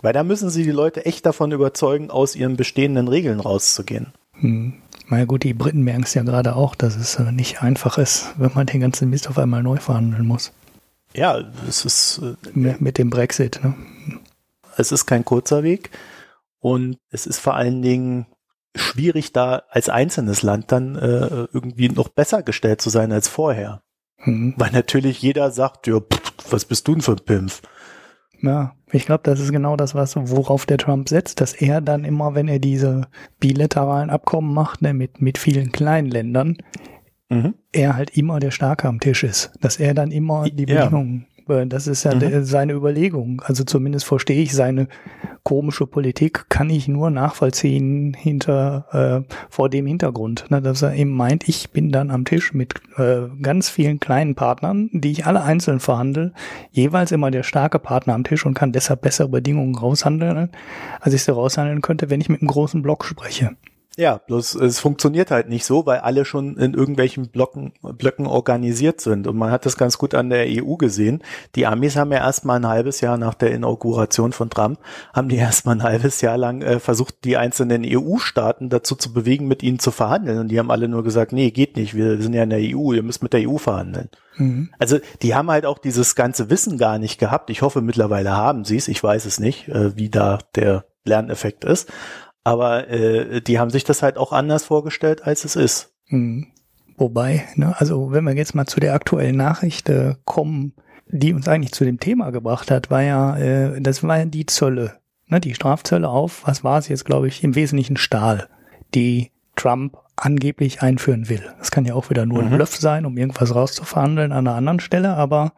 [0.00, 4.12] Weil da müssen sie die Leute echt davon überzeugen, aus ihren bestehenden Regeln rauszugehen.
[4.34, 4.74] Hm.
[5.08, 7.98] Na ja, gut, die Briten merken es ja gerade auch, dass es äh, nicht einfach
[7.98, 10.52] ist, wenn man den ganzen Mist auf einmal neu verhandeln muss.
[11.14, 11.38] Ja,
[11.68, 12.20] es ist.
[12.54, 13.74] Äh, mit dem Brexit, ne?
[14.76, 15.90] Es ist kein kurzer Weg
[16.60, 18.26] und es ist vor allen Dingen
[18.76, 23.82] schwierig, da als einzelnes Land dann äh, irgendwie noch besser gestellt zu sein als vorher.
[24.18, 24.54] Hm.
[24.56, 27.62] Weil natürlich jeder sagt, ja, pff, was bist du denn für ein Pimpf?
[28.40, 32.04] Ja, ich glaube, das ist genau das, was worauf der Trump setzt, dass er dann
[32.04, 33.08] immer, wenn er diese
[33.40, 36.56] bilateralen Abkommen macht, ne, mit, mit vielen kleinen Ländern,
[37.28, 37.54] mhm.
[37.72, 39.52] er halt immer der Starke am Tisch ist.
[39.60, 42.44] Dass er dann immer die Bedingungen das ist ja mhm.
[42.44, 43.40] seine Überlegung.
[43.44, 44.88] Also zumindest verstehe ich seine
[45.44, 51.10] komische Politik, kann ich nur nachvollziehen hinter äh, vor dem Hintergrund, ne, dass er eben
[51.10, 55.42] meint, ich bin dann am Tisch mit äh, ganz vielen kleinen Partnern, die ich alle
[55.42, 56.32] einzeln verhandle,
[56.70, 60.50] jeweils immer der starke Partner am Tisch und kann deshalb bessere Bedingungen raushandeln,
[61.00, 63.56] als ich sie raushandeln könnte, wenn ich mit einem großen Block spreche.
[63.98, 69.00] Ja, bloß es funktioniert halt nicht so, weil alle schon in irgendwelchen Blocken, Blöcken organisiert
[69.00, 69.26] sind.
[69.26, 71.20] Und man hat das ganz gut an der EU gesehen.
[71.56, 74.78] Die Amis haben ja erstmal ein halbes Jahr nach der Inauguration von Trump,
[75.12, 79.48] haben die erstmal ein halbes Jahr lang äh, versucht, die einzelnen EU-Staaten dazu zu bewegen,
[79.48, 80.38] mit ihnen zu verhandeln.
[80.38, 82.92] Und die haben alle nur gesagt, nee, geht nicht, wir sind ja in der EU,
[82.92, 84.10] ihr müsst mit der EU verhandeln.
[84.36, 84.70] Mhm.
[84.78, 87.50] Also die haben halt auch dieses ganze Wissen gar nicht gehabt.
[87.50, 88.86] Ich hoffe, mittlerweile haben sie es.
[88.86, 91.90] Ich weiß es nicht, äh, wie da der Lerneffekt ist.
[92.48, 95.92] Aber äh, die haben sich das halt auch anders vorgestellt, als es ist.
[96.06, 96.46] Hm.
[96.96, 100.72] Wobei, ne, also wenn wir jetzt mal zu der aktuellen Nachricht äh, kommen,
[101.06, 104.46] die uns eigentlich zu dem Thema gebracht hat, war ja, äh, das war ja die
[104.46, 104.94] Zölle,
[105.26, 108.48] ne, die Strafzölle auf, was war es jetzt, glaube ich, im Wesentlichen Stahl,
[108.94, 111.42] die Trump angeblich einführen will.
[111.58, 112.48] Das kann ja auch wieder nur mhm.
[112.48, 115.52] ein Bluff sein, um irgendwas rauszuverhandeln an einer anderen Stelle, aber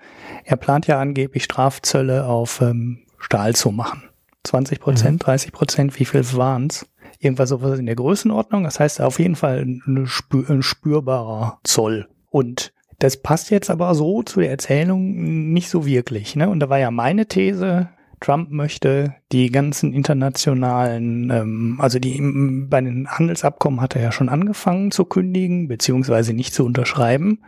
[0.45, 4.03] er plant ja angeblich Strafzölle auf ähm, Stahl zu machen.
[4.45, 5.25] 20 Prozent, mhm.
[5.25, 6.87] 30 Prozent, wie viel waren's?
[7.19, 8.65] Irgendwas sowas in der Größenordnung.
[8.65, 12.09] Das heißt auf jeden Fall ein, spür, ein spürbarer Zoll.
[12.31, 16.37] Und das passt jetzt aber so zu der Erzählung nicht so wirklich.
[16.37, 16.49] Ne?
[16.49, 17.89] Und da war ja meine These,
[18.21, 22.21] Trump möchte die ganzen internationalen, ähm, also die
[22.69, 27.41] bei den Handelsabkommen hat er ja schon angefangen zu kündigen, beziehungsweise nicht zu unterschreiben.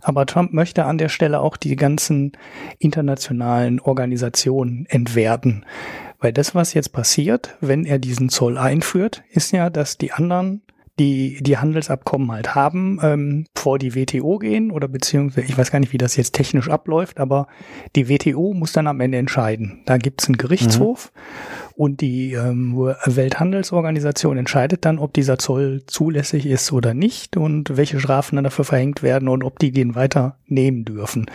[0.00, 2.32] Aber Trump möchte an der Stelle auch die ganzen
[2.78, 5.64] internationalen Organisationen entwerten.
[6.24, 10.62] Weil das, was jetzt passiert, wenn er diesen Zoll einführt, ist ja, dass die anderen
[10.98, 15.80] die die Handelsabkommen halt haben, ähm, vor die WTO gehen oder beziehungsweise, ich weiß gar
[15.80, 17.48] nicht, wie das jetzt technisch abläuft, aber
[17.94, 19.82] die WTO muss dann am Ende entscheiden.
[19.84, 21.72] Da gibt's einen Gerichtshof mhm.
[21.74, 28.00] und die ähm, Welthandelsorganisation entscheidet dann, ob dieser Zoll zulässig ist oder nicht und welche
[28.00, 31.26] Strafen dann dafür verhängt werden und ob die den weiter nehmen dürfen.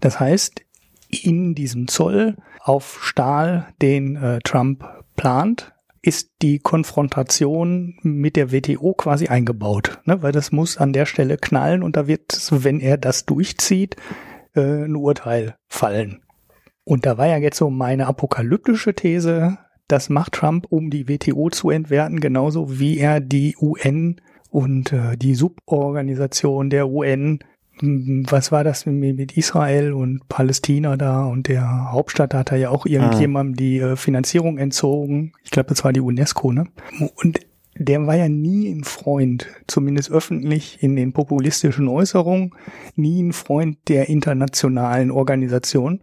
[0.00, 0.60] Das heißt,
[1.14, 4.84] in diesem Zoll auf Stahl, den äh, Trump
[5.16, 5.72] plant,
[6.02, 10.22] ist die Konfrontation mit der WTO quasi eingebaut, ne?
[10.22, 13.96] weil das muss an der Stelle knallen und da wird, wenn er das durchzieht,
[14.54, 16.22] äh, ein Urteil fallen.
[16.84, 19.58] Und da war ja jetzt so meine apokalyptische These,
[19.88, 24.20] das macht Trump, um die WTO zu entwerten, genauso wie er die UN
[24.50, 27.40] und äh, die Suborganisation der UN
[27.80, 32.86] was war das mit Israel und Palästina da und der Hauptstadt hat er ja auch
[32.86, 35.32] irgendjemandem die äh, Finanzierung entzogen.
[35.42, 36.66] Ich glaube, das war die UNESCO, ne?
[37.16, 37.40] Und
[37.76, 42.54] der war ja nie ein Freund, zumindest öffentlich in den populistischen Äußerungen,
[42.94, 46.00] nie ein Freund der internationalen Organisation,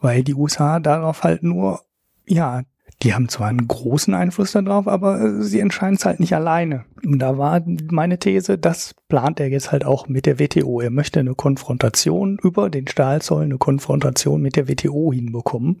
[0.00, 1.82] weil die USA darauf halt nur,
[2.26, 2.62] ja,
[3.02, 6.84] die haben zwar einen großen Einfluss darauf, aber äh, sie entscheiden es halt nicht alleine.
[7.04, 10.80] Und da war meine These, das plant er jetzt halt auch mit der WTO.
[10.80, 15.78] Er möchte eine Konfrontation über den Stahlzoll, eine Konfrontation mit der WTO hinbekommen.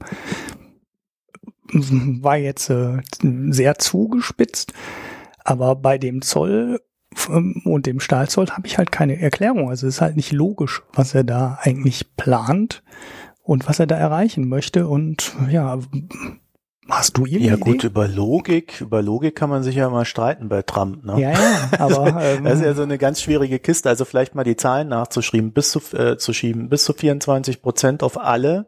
[1.72, 4.72] War jetzt äh, sehr zugespitzt,
[5.44, 6.80] aber bei dem Zoll
[7.28, 9.70] ähm, und dem Stahlzoll habe ich halt keine Erklärung.
[9.70, 12.82] Also es ist halt nicht logisch, was er da eigentlich plant
[13.42, 14.88] und was er da erreichen möchte.
[14.88, 15.78] Und ja,
[16.88, 17.86] Hast du irgendeine Ja gut, Idee?
[17.86, 21.20] über Logik, über Logik kann man sich ja mal streiten bei Trump, ne?
[21.20, 23.88] Ja, ja, aber ähm, das ist ja so eine ganz schwierige Kiste.
[23.88, 28.02] Also vielleicht mal die Zahlen nachzuschreiben, bis zu äh, zu schieben, bis zu 24 Prozent
[28.02, 28.66] auf alle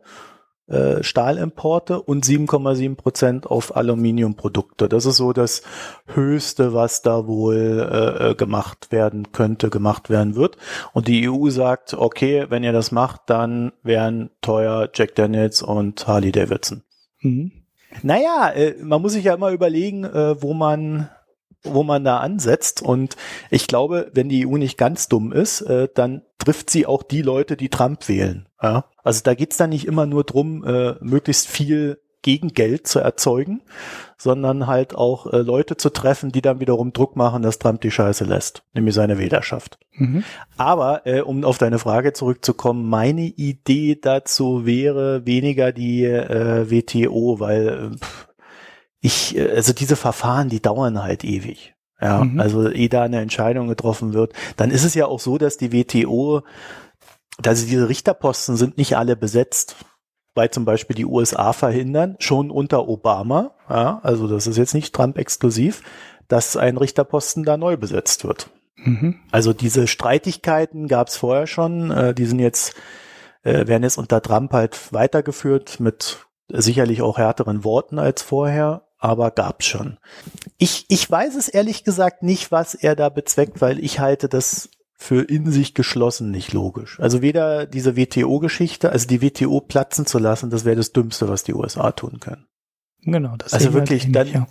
[0.68, 4.88] äh, Stahlimporte und 7,7 Prozent auf Aluminiumprodukte.
[4.88, 5.62] Das ist so das
[6.06, 10.56] Höchste, was da wohl äh, äh gemacht werden könnte, gemacht werden wird.
[10.92, 16.06] Und die EU sagt, okay, wenn ihr das macht, dann wären teuer Jack Daniels und
[16.06, 16.82] Harley Davidson.
[17.20, 17.63] Mhm.
[18.02, 21.10] Naja, äh, man muss sich ja immer überlegen, äh, wo man
[21.66, 22.82] wo man da ansetzt.
[22.82, 23.16] Und
[23.50, 27.22] ich glaube, wenn die EU nicht ganz dumm ist, äh, dann trifft sie auch die
[27.22, 28.46] Leute, die Trump wählen.
[28.58, 30.64] Also da geht's dann nicht immer nur drum,
[31.00, 33.60] möglichst viel Gegengeld zu erzeugen,
[34.16, 37.90] sondern halt auch äh, Leute zu treffen, die dann wiederum Druck machen, dass Trump die
[37.90, 39.78] Scheiße lässt, nämlich seine Wählerschaft.
[39.92, 40.24] Mhm.
[40.56, 47.38] Aber äh, um auf deine Frage zurückzukommen, meine Idee dazu wäre weniger die äh, WTO,
[47.38, 48.06] weil äh,
[49.01, 51.74] ich, äh, also diese Verfahren, die dauern halt ewig.
[52.01, 52.40] Ja, mhm.
[52.40, 55.72] also ehe da eine Entscheidung getroffen wird, dann ist es ja auch so, dass die
[55.72, 56.42] WTO,
[57.44, 59.76] also diese Richterposten sind nicht alle besetzt
[60.35, 64.94] weil zum Beispiel die USA verhindern, schon unter Obama, ja, also das ist jetzt nicht
[64.94, 65.82] Trump exklusiv,
[66.28, 68.51] dass ein Richterposten da neu besetzt wird.
[68.77, 69.20] Mhm.
[69.31, 72.74] Also diese Streitigkeiten gab es vorher schon, äh, die sind jetzt,
[73.43, 79.31] äh, werden jetzt unter Trump halt weitergeführt mit sicherlich auch härteren Worten als vorher, aber
[79.31, 79.98] gab's schon.
[80.59, 84.70] Ich, ich weiß es ehrlich gesagt nicht, was er da bezweckt, weil ich halte das
[84.96, 86.98] für in sich geschlossen nicht logisch.
[87.00, 91.44] Also weder diese WTO-Geschichte, also die WTO platzen zu lassen, das wäre das Dümmste, was
[91.44, 92.46] die USA tun können.
[93.02, 94.46] Genau, das Also wirklich, dann, ja.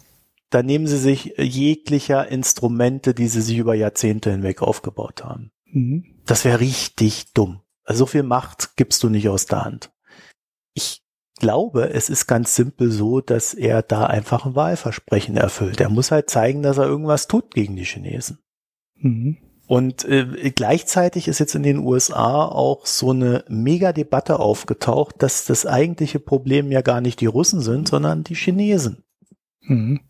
[0.49, 5.51] dann nehmen sie sich jeglicher Instrumente, die sie sich über Jahrzehnte hinweg aufgebaut haben.
[5.65, 6.21] Mhm.
[6.25, 7.61] Das wäre richtig dumm.
[7.83, 9.91] Also so viel Macht gibst du nicht aus der Hand.
[10.73, 11.03] Ich
[11.39, 15.81] glaube, es ist ganz simpel so, dass er da einfach ein Wahlversprechen erfüllt.
[15.81, 18.39] Er muss halt zeigen, dass er irgendwas tut gegen die Chinesen.
[18.95, 19.37] Mhm.
[19.73, 25.65] Und äh, gleichzeitig ist jetzt in den USA auch so eine Mega-Debatte aufgetaucht, dass das
[25.65, 29.03] eigentliche Problem ja gar nicht die Russen sind, sondern die Chinesen.
[29.61, 30.01] Mhm.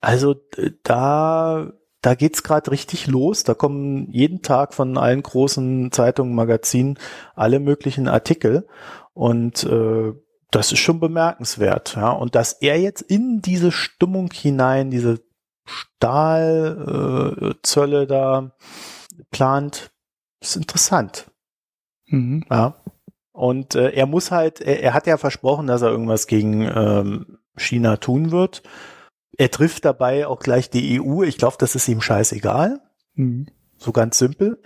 [0.00, 0.36] Also
[0.84, 1.72] da,
[2.02, 3.42] da geht's gerade richtig los.
[3.42, 6.96] Da kommen jeden Tag von allen großen Zeitungen, Magazinen
[7.34, 8.68] alle möglichen Artikel
[9.12, 10.12] und äh,
[10.52, 11.96] das ist schon bemerkenswert.
[11.96, 15.18] Ja, und dass er jetzt in diese Stimmung hinein, diese
[15.64, 18.52] Stahlzölle äh, da
[19.30, 19.90] plant,
[20.40, 21.30] ist interessant.
[22.06, 22.44] Mhm.
[22.50, 22.76] Ja.
[23.32, 27.38] Und äh, er muss halt, er, er, hat ja versprochen, dass er irgendwas gegen ähm,
[27.56, 28.62] China tun wird.
[29.36, 31.22] Er trifft dabei auch gleich die EU.
[31.22, 32.80] Ich glaube, das ist ihm scheißegal.
[33.14, 33.46] Mhm.
[33.78, 34.60] So ganz simpel.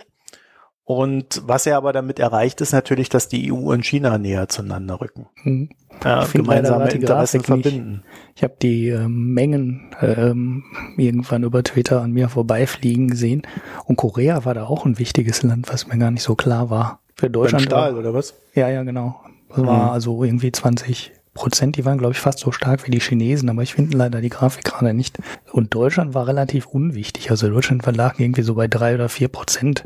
[0.87, 5.01] Und was er aber damit erreicht, ist natürlich, dass die EU und China näher zueinander
[5.01, 5.25] rücken.
[5.43, 5.69] Mhm.
[6.03, 8.03] ja, gemeinsame Interessen verbinden.
[8.35, 10.63] Ich habe die äh, Mengen ähm,
[10.95, 13.41] irgendwann über Twitter an mir vorbeifliegen gesehen.
[13.85, 16.99] Und Korea war da auch ein wichtiges Land, was mir gar nicht so klar war.
[17.15, 17.67] Für Deutschland.
[17.67, 18.35] Beim Stahl, oder was?
[18.53, 19.19] Ja, ja, genau.
[19.49, 19.65] Das mhm.
[19.65, 23.49] war also irgendwie 20 Prozent, die waren, glaube ich, fast so stark wie die Chinesen,
[23.49, 25.17] aber ich finde leider die Grafik gerade nicht.
[25.51, 27.31] Und Deutschland war relativ unwichtig.
[27.31, 29.85] Also Deutschland verlag irgendwie so bei drei oder vier Prozent.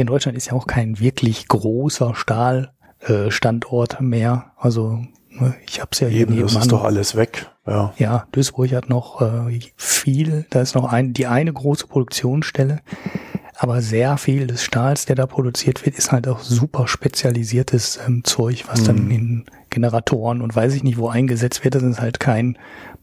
[0.00, 4.52] In Deutschland ist ja auch kein wirklich großer Stahlstandort äh, mehr.
[4.56, 7.50] Also ne, ich habe es ja hier Eben, das ist doch alles weg.
[7.66, 10.46] Ja, ja Duisburg hat noch äh, viel.
[10.48, 12.80] Da ist noch ein, die eine große Produktionsstelle.
[13.58, 18.24] Aber sehr viel des Stahls, der da produziert wird, ist halt auch super spezialisiertes ähm,
[18.24, 18.86] Zeug, was mhm.
[18.86, 21.74] dann in Generatoren und weiß ich nicht wo eingesetzt wird.
[21.74, 22.56] Das ist halt kein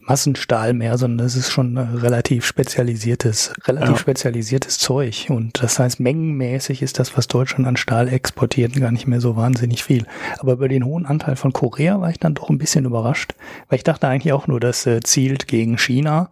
[0.08, 3.96] Massenstahl mehr, sondern das ist schon relativ spezialisiertes, relativ ja.
[3.98, 5.26] spezialisiertes Zeug.
[5.28, 9.36] Und das heißt, mengenmäßig ist das, was Deutschland an Stahl exportiert, gar nicht mehr so
[9.36, 10.06] wahnsinnig viel.
[10.38, 13.34] Aber über den hohen Anteil von Korea war ich dann doch ein bisschen überrascht,
[13.68, 16.30] weil ich dachte eigentlich auch nur, das äh, zielt gegen China.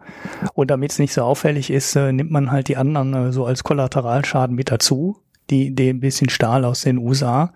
[0.53, 3.45] Und damit es nicht so auffällig ist, äh, nimmt man halt die anderen äh, so
[3.45, 5.17] als Kollateralschaden mit dazu.
[5.49, 7.53] Die, die ein bisschen Stahl aus den USA.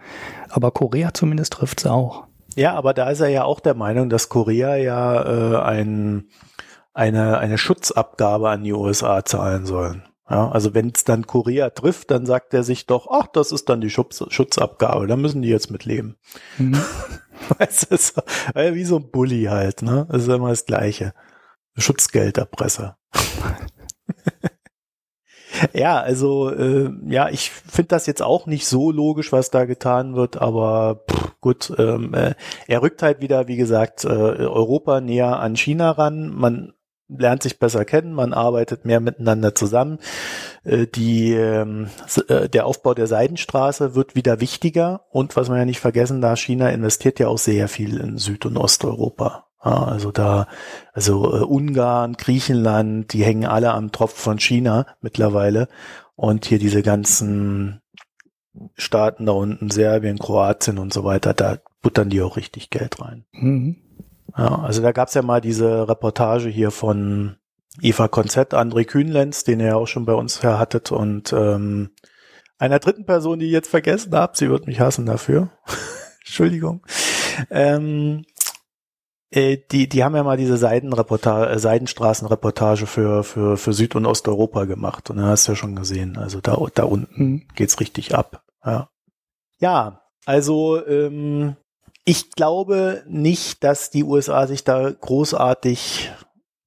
[0.48, 2.24] Aber Korea zumindest trifft's auch.
[2.56, 6.30] Ja, aber da ist er ja auch der Meinung, dass Korea ja äh, ein,
[6.94, 10.04] eine, eine Schutzabgabe an die USA zahlen sollen.
[10.30, 13.68] Ja, also wenn es dann Korea trifft, dann sagt er sich doch, ach, das ist
[13.68, 16.16] dann die Schutz, Schutzabgabe, da müssen die jetzt mit leben.
[16.58, 16.80] Mhm.
[17.58, 18.22] weißt du, so,
[18.56, 20.08] wie so ein Bully halt, ne?
[20.10, 21.14] Das ist immer das Gleiche.
[21.78, 22.98] Schutzgelderpresser.
[25.74, 30.16] ja, also äh, ja, ich finde das jetzt auch nicht so logisch, was da getan
[30.16, 32.36] wird, aber pff, gut, ähm, äh,
[32.68, 36.30] er rückt halt wieder, wie gesagt, äh, Europa näher an China ran.
[36.30, 36.74] Man
[37.18, 40.00] lernt sich besser kennen, man arbeitet mehr miteinander zusammen.
[40.64, 41.90] Äh, die, ähm,
[42.28, 46.40] äh, der Aufbau der Seidenstraße wird wieder wichtiger und was man ja nicht vergessen darf,
[46.40, 49.51] China investiert ja auch sehr viel in Süd- und Osteuropa.
[49.64, 50.48] Ja, also da,
[50.94, 55.68] also äh, Ungarn, Griechenland, die hängen alle am Tropf von China mittlerweile.
[56.16, 57.82] Und hier diese ganzen
[58.76, 63.26] Staaten da unten, Serbien, Kroatien und so weiter, da buttern die auch richtig Geld rein.
[63.32, 63.78] Mhm.
[64.38, 67.38] Ja, also da gab's ja mal diese Reportage hier von
[67.82, 71.92] Eva Konzett, André Kühnlenz, den ihr ja auch schon bei uns her hattet und ähm,
[72.58, 75.50] einer dritten Person, die ich jetzt vergessen habe, sie wird mich hassen dafür.
[76.20, 76.86] Entschuldigung.
[77.50, 78.26] Ähm,
[79.32, 84.06] äh, die, die haben ja mal diese Seidenreportage, äh, Seidenstraßenreportage für, für, für Süd- und
[84.06, 85.10] Osteuropa gemacht.
[85.10, 86.18] Und da hast du ja schon gesehen.
[86.18, 88.44] Also da, da unten geht's richtig ab.
[88.66, 88.90] Ja,
[89.60, 91.56] ja also ähm,
[92.04, 96.12] ich glaube nicht, dass die USA sich da großartig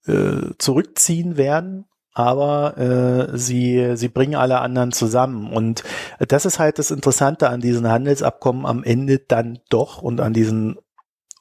[0.07, 5.53] äh, zurückziehen werden aber äh, sie, sie bringen alle anderen zusammen.
[5.53, 5.82] Und
[6.20, 10.78] das ist halt das Interessante an diesen Handelsabkommen am Ende dann doch und an diesen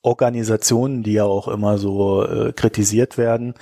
[0.04, 3.56] Organisationen, die ja auch immer so äh, kritisiert werden,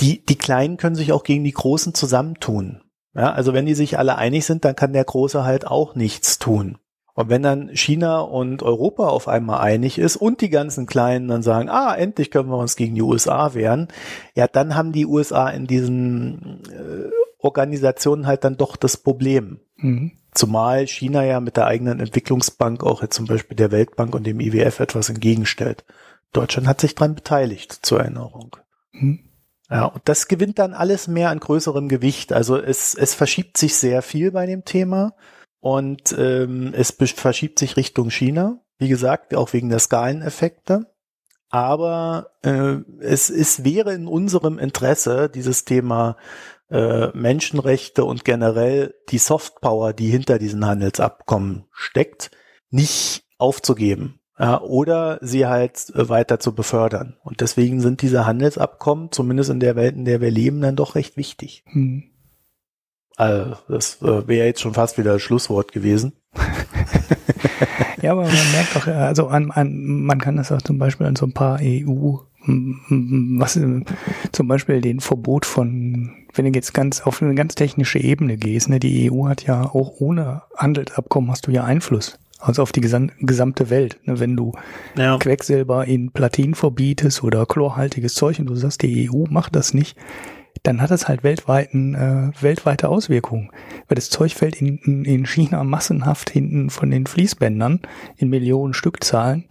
[0.00, 2.80] die, die Kleinen können sich auch gegen die Großen zusammentun.
[3.14, 6.38] Ja, also wenn die sich alle einig sind, dann kann der Große halt auch nichts
[6.38, 6.78] tun.
[7.14, 11.42] Und wenn dann China und Europa auf einmal einig ist und die ganzen Kleinen dann
[11.42, 13.88] sagen, ah, endlich können wir uns gegen die USA wehren,
[14.36, 19.60] ja, dann haben die USA in diesen äh, Organisationen halt dann doch das Problem.
[19.76, 20.12] Mhm.
[20.32, 24.40] Zumal China ja mit der eigenen Entwicklungsbank auch jetzt zum Beispiel der Weltbank und dem
[24.40, 25.84] IWF etwas entgegenstellt.
[26.32, 28.56] Deutschland hat sich dran beteiligt, zur Erinnerung.
[28.92, 29.20] Hm.
[29.70, 32.32] Ja, und das gewinnt dann alles mehr an größerem Gewicht.
[32.32, 35.14] Also es, es verschiebt sich sehr viel bei dem Thema
[35.60, 38.60] und ähm, es verschiebt sich Richtung China.
[38.78, 40.86] Wie gesagt, auch wegen der Skaleneffekte.
[41.50, 46.16] Aber äh, es, es wäre in unserem Interesse, dieses Thema
[46.70, 52.30] äh, Menschenrechte und generell die Softpower, die hinter diesen Handelsabkommen steckt,
[52.70, 57.16] nicht aufzugeben ja, oder sie halt äh, weiter zu befördern.
[57.24, 60.94] Und deswegen sind diese Handelsabkommen, zumindest in der Welt, in der wir leben, dann doch
[60.94, 61.64] recht wichtig.
[61.66, 62.04] Hm.
[63.16, 66.12] Also, das äh, wäre jetzt schon fast wieder das Schlusswort gewesen.
[68.02, 71.16] ja, aber man merkt doch, also an, an, man kann das auch zum Beispiel an
[71.16, 73.60] so ein paar EU was
[74.32, 78.68] zum Beispiel den Verbot von, wenn du jetzt ganz auf eine ganz technische Ebene gehst,
[78.68, 82.18] ne, die EU hat ja auch ohne Handelsabkommen hast du ja Einfluss.
[82.40, 83.98] Also auf die gesamte Welt.
[84.04, 84.52] Ne, wenn du
[84.96, 85.18] ja.
[85.18, 89.96] Quecksilber in Platin verbietest oder chlorhaltiges Zeug und du sagst, die EU macht das nicht,
[90.62, 93.50] dann hat das halt weltweiten, äh, weltweite Auswirkungen.
[93.88, 97.80] Weil das Zeug fällt in, in China massenhaft hinten von den Fließbändern
[98.16, 99.44] in Millionen Stückzahlen.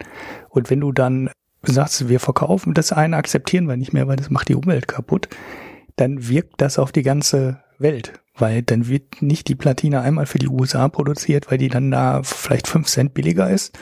[0.48, 1.30] Und wenn du dann
[1.62, 5.28] sagst, wir verkaufen das eine, akzeptieren wir nicht mehr, weil das macht die Umwelt kaputt,
[5.96, 8.20] dann wirkt das auf die ganze Welt.
[8.34, 12.22] Weil dann wird nicht die Platine einmal für die USA produziert, weil die dann da
[12.22, 13.76] vielleicht fünf Cent billiger ist,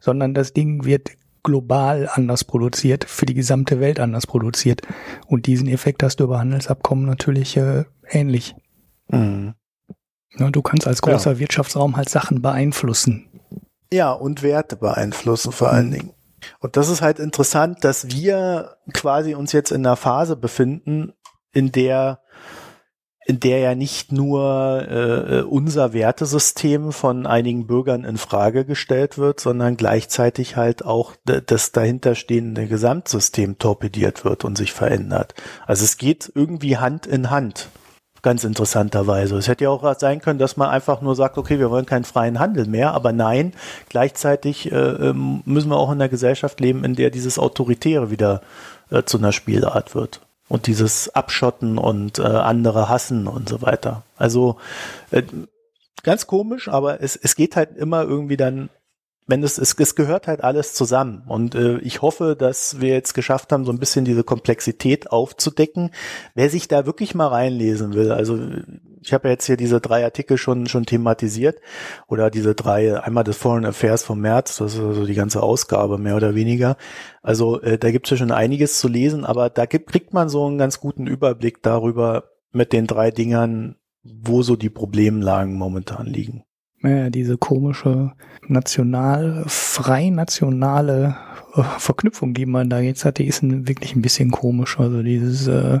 [0.00, 1.10] sondern das Ding wird
[1.42, 4.82] global anders produziert, für die gesamte Welt anders produziert.
[5.26, 8.54] Und diesen Effekt hast du über Handelsabkommen natürlich äh, ähnlich.
[9.08, 9.54] Mhm.
[10.36, 11.38] Ja, du kannst als großer ja.
[11.38, 13.26] Wirtschaftsraum halt Sachen beeinflussen.
[13.92, 15.92] Ja, und Werte beeinflussen vor allen mhm.
[15.92, 16.10] Dingen.
[16.60, 21.12] Und das ist halt interessant, dass wir quasi uns jetzt in einer Phase befinden,
[21.52, 22.20] in der
[23.26, 29.18] in der ja nicht nur äh, äh, unser Wertesystem von einigen Bürgern in Frage gestellt
[29.18, 35.34] wird, sondern gleichzeitig halt auch das dahinterstehende Gesamtsystem torpediert wird und sich verändert.
[35.66, 37.68] Also es geht irgendwie Hand in Hand.
[38.22, 39.36] Ganz interessanterweise.
[39.36, 42.04] Es hätte ja auch sein können, dass man einfach nur sagt, okay, wir wollen keinen
[42.04, 43.54] freien Handel mehr, aber nein,
[43.88, 48.42] gleichzeitig äh, ähm, müssen wir auch in einer Gesellschaft leben, in der dieses Autoritäre wieder
[48.90, 50.20] äh, zu einer Spielart wird
[50.50, 54.02] und dieses Abschotten und äh, andere hassen und so weiter.
[54.18, 54.56] Also
[55.12, 55.22] äh,
[56.02, 58.68] ganz komisch, aber es, es geht halt immer irgendwie dann,
[59.30, 61.22] wenn es, es, es gehört halt alles zusammen.
[61.26, 65.90] Und äh, ich hoffe, dass wir jetzt geschafft haben, so ein bisschen diese Komplexität aufzudecken.
[66.34, 68.38] Wer sich da wirklich mal reinlesen will, also
[69.02, 71.60] ich habe ja jetzt hier diese drei Artikel schon schon thematisiert
[72.06, 75.96] oder diese drei, einmal das Foreign Affairs vom März, das ist also die ganze Ausgabe
[75.96, 76.76] mehr oder weniger.
[77.22, 80.28] Also äh, da gibt es ja schon einiges zu lesen, aber da gibt, kriegt man
[80.28, 86.06] so einen ganz guten Überblick darüber mit den drei Dingern, wo so die Problemlagen momentan
[86.06, 86.44] liegen.
[86.82, 88.12] Ja, diese komische
[88.46, 91.16] national, frei nationale
[91.54, 94.78] äh, Verknüpfung, die man da jetzt hat, die ist wirklich ein bisschen komisch.
[94.78, 95.80] Also dieses äh,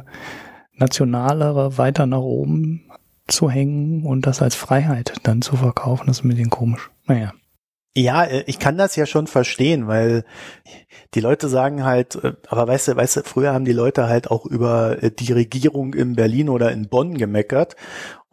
[0.74, 2.90] nationalere weiter nach oben
[3.28, 6.90] zu hängen und das als Freiheit dann zu verkaufen, das ist ein bisschen komisch.
[7.06, 7.32] Naja.
[7.96, 10.24] Ja, äh, ich kann das ja schon verstehen, weil
[11.14, 14.30] die Leute sagen halt, äh, aber weißt du, weißt du, früher haben die Leute halt
[14.30, 17.74] auch über die Regierung in Berlin oder in Bonn gemeckert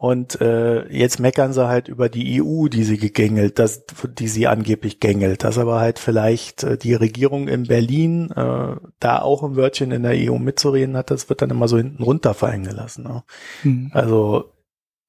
[0.00, 4.46] und äh, jetzt meckern sie halt über die EU, die sie gegängelt, das, die sie
[4.46, 5.42] angeblich gängelt.
[5.42, 10.04] Dass aber halt vielleicht äh, die Regierung in Berlin äh, da auch ein Wörtchen in
[10.04, 13.02] der EU mitzureden hat, das wird dann immer so hinten runterfallen gelassen.
[13.02, 13.24] Ne?
[13.64, 13.90] Mhm.
[13.92, 14.52] Also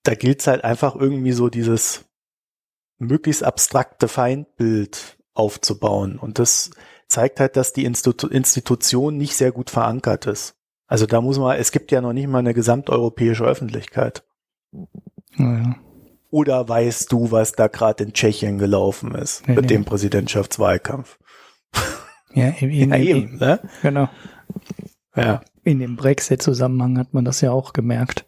[0.02, 2.06] da gilt es halt einfach irgendwie so dieses
[2.98, 6.18] möglichst abstrakte Feindbild aufzubauen.
[6.18, 6.72] Und das
[7.07, 10.56] zeigt halt, dass die Institu Institution nicht sehr gut verankert ist.
[10.88, 14.24] Also da muss man, es gibt ja noch nicht mal eine gesamteuropäische Öffentlichkeit.
[15.40, 15.76] Naja.
[16.32, 19.68] Oder weißt du, was da gerade in Tschechien gelaufen ist nee, mit nee.
[19.70, 21.18] dem Präsidentschaftswahlkampf?
[22.34, 23.60] Ja, in, in, ja, eben, ne?
[23.82, 24.07] Genau.
[25.16, 25.41] Ja.
[25.64, 28.28] In dem Brexit-Zusammenhang hat man das ja auch gemerkt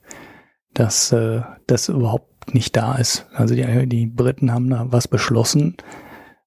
[0.73, 3.27] dass äh, das überhaupt nicht da ist.
[3.33, 5.77] Also die, die Briten haben da was beschlossen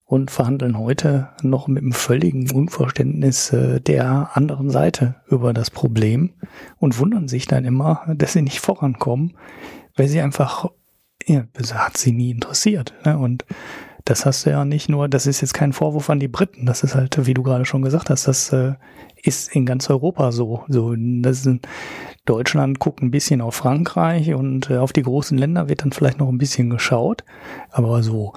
[0.04, 6.34] und verhandeln heute noch mit einem völligen Unverständnis äh, der anderen Seite über das Problem
[6.78, 9.36] und wundern sich dann immer, dass sie nicht vorankommen,
[9.96, 10.70] weil sie einfach,
[11.26, 11.44] ja,
[11.74, 12.94] hat sie nie interessiert.
[13.04, 13.18] Ne?
[13.18, 13.44] Und
[14.04, 16.82] das hast du ja nicht nur, das ist jetzt kein Vorwurf an die Briten, das
[16.82, 18.74] ist halt, wie du gerade schon gesagt hast, das äh,
[19.22, 20.64] ist in ganz Europa so.
[20.68, 21.60] So, das ist,
[22.26, 26.18] Deutschland guckt ein bisschen auf Frankreich und äh, auf die großen Länder wird dann vielleicht
[26.18, 27.24] noch ein bisschen geschaut,
[27.70, 28.34] aber so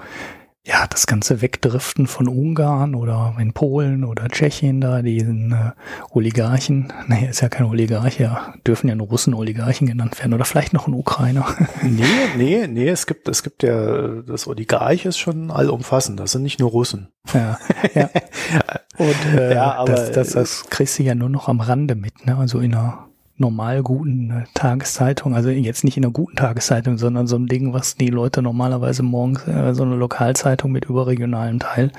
[0.68, 5.70] ja, das ganze Wegdriften von Ungarn oder in Polen oder Tschechien da, diesen äh,
[6.10, 10.44] Oligarchen, nee, ist ja kein Oligarch, ja, dürfen ja nur Russen Oligarchen genannt werden oder
[10.44, 11.46] vielleicht noch ein Ukrainer.
[11.82, 12.04] nee,
[12.36, 16.60] nee, nee, es gibt, es gibt ja, das Oligarch ist schon allumfassend, das sind nicht
[16.60, 17.08] nur Russen.
[17.32, 17.58] Ja,
[17.94, 18.10] ja.
[18.98, 22.26] Und äh, ja, aber, das, das, das kriegst du ja nur noch am Rande mit,
[22.26, 23.07] ne, also in einer
[23.38, 27.72] normal guten äh, Tageszeitung, also jetzt nicht in einer guten Tageszeitung, sondern so ein Ding,
[27.72, 31.92] was die Leute normalerweise morgens, äh, so eine Lokalzeitung mit überregionalem Teil,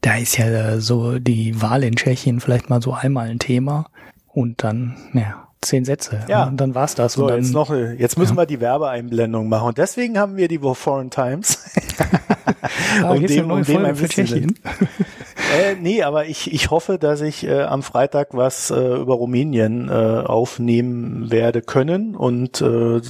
[0.00, 3.86] da ist ja äh, so die Wahl in Tschechien vielleicht mal so einmal ein Thema
[4.26, 6.20] und dann, ja, zehn Sätze.
[6.28, 6.44] Ja.
[6.44, 7.14] Und dann war's das.
[7.14, 8.42] So, dann, jetzt noch, jetzt müssen ja.
[8.42, 9.68] wir die Werbeeinblendung machen.
[9.68, 11.64] Und deswegen haben wir die Foreign Times.
[13.02, 14.58] ah, um dem, um dem ein bisschen.
[15.58, 19.88] äh, nee, aber ich, ich hoffe, dass ich äh, am Freitag was äh, über Rumänien
[19.88, 23.00] äh, aufnehmen werde können und äh,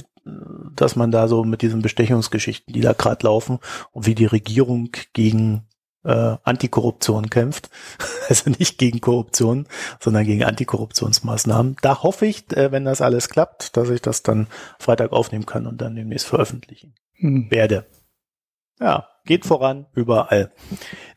[0.75, 3.59] dass man da so mit diesen Bestechungsgeschichten, die da gerade laufen
[3.91, 5.63] und wie die Regierung gegen
[6.03, 7.69] äh, Antikorruption kämpft.
[8.29, 9.67] Also nicht gegen Korruption,
[9.99, 11.75] sondern gegen Antikorruptionsmaßnahmen.
[11.81, 14.47] Da hoffe ich, äh, wenn das alles klappt, dass ich das dann
[14.79, 17.51] Freitag aufnehmen kann und dann demnächst veröffentlichen hm.
[17.51, 17.85] werde.
[18.79, 20.51] Ja, geht voran überall.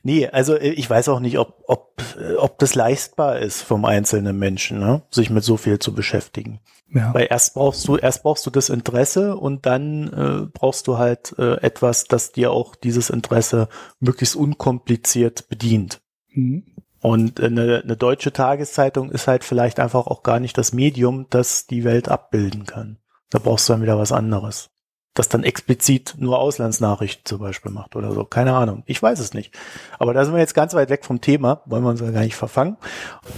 [0.02, 3.84] Nee, also äh, ich weiß auch nicht, ob, ob, äh, ob das leistbar ist vom
[3.84, 5.02] einzelnen Menschen, ne?
[5.10, 6.60] sich mit so viel zu beschäftigen.
[6.88, 7.12] Ja.
[7.12, 11.34] Weil erst brauchst du, erst brauchst du das Interesse und dann äh, brauchst du halt
[11.38, 13.68] äh, etwas, das dir auch dieses Interesse
[13.98, 16.00] möglichst unkompliziert bedient.
[16.32, 16.64] Mhm.
[17.00, 21.66] Und eine, eine deutsche Tageszeitung ist halt vielleicht einfach auch gar nicht das Medium, das
[21.66, 22.98] die Welt abbilden kann.
[23.30, 24.70] Da brauchst du dann wieder was anderes.
[25.18, 28.24] Das dann explizit nur Auslandsnachrichten zum Beispiel macht oder so.
[28.24, 28.82] Keine Ahnung.
[28.86, 29.54] Ich weiß es nicht.
[29.98, 31.62] Aber da sind wir jetzt ganz weit weg vom Thema.
[31.66, 32.76] Wollen wir uns ja gar nicht verfangen.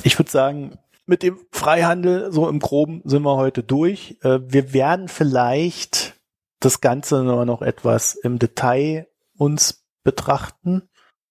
[0.03, 4.19] Ich würde sagen, mit dem Freihandel so im Groben sind wir heute durch.
[4.23, 6.15] Äh, wir werden vielleicht
[6.61, 9.07] das Ganze nur noch etwas im Detail
[9.37, 10.83] uns betrachten.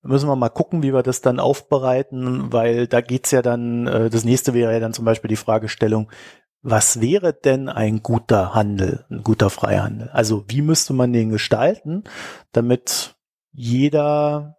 [0.01, 4.09] Müssen wir mal gucken, wie wir das dann aufbereiten, weil da geht's ja dann, äh,
[4.09, 6.09] das nächste wäre ja dann zum Beispiel die Fragestellung,
[6.69, 10.09] was wäre denn ein guter Handel, ein guter Freihandel?
[10.09, 12.03] Also wie müsste man den gestalten,
[12.51, 13.15] damit
[13.53, 14.57] jeder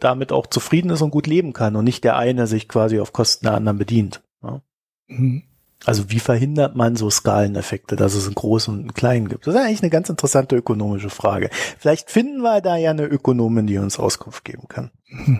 [0.00, 3.12] damit auch zufrieden ist und gut leben kann und nicht der eine sich quasi auf
[3.12, 4.22] Kosten der anderen bedient.
[4.42, 4.62] Ja?
[5.06, 5.44] Mhm.
[5.84, 9.46] Also wie verhindert man so Skaleneffekte, dass es einen großen und einen kleinen gibt?
[9.46, 11.50] Das ist eigentlich eine ganz interessante ökonomische Frage.
[11.78, 14.90] Vielleicht finden wir da ja eine Ökonomin, die uns Auskunft geben kann.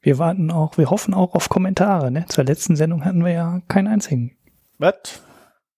[0.00, 2.10] Wir warten auch, wir hoffen auch auf Kommentare.
[2.10, 2.24] Ne?
[2.28, 4.37] Zur letzten Sendung hatten wir ja keinen einzigen.
[4.78, 4.94] Was?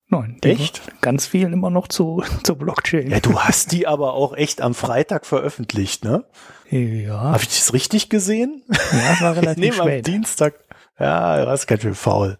[0.08, 0.38] Nein.
[0.42, 0.82] Echt?
[1.00, 3.10] Ganz viel immer noch zu, zur Blockchain.
[3.10, 6.24] Ja, du hast die aber auch echt am Freitag veröffentlicht, ne?
[6.68, 7.20] Ja.
[7.20, 8.62] Habe ich das richtig gesehen?
[8.68, 10.06] Ja, es war relativ ich spät.
[10.06, 10.54] am Dienstag.
[10.98, 12.38] Ja, du warst ganz schön faul.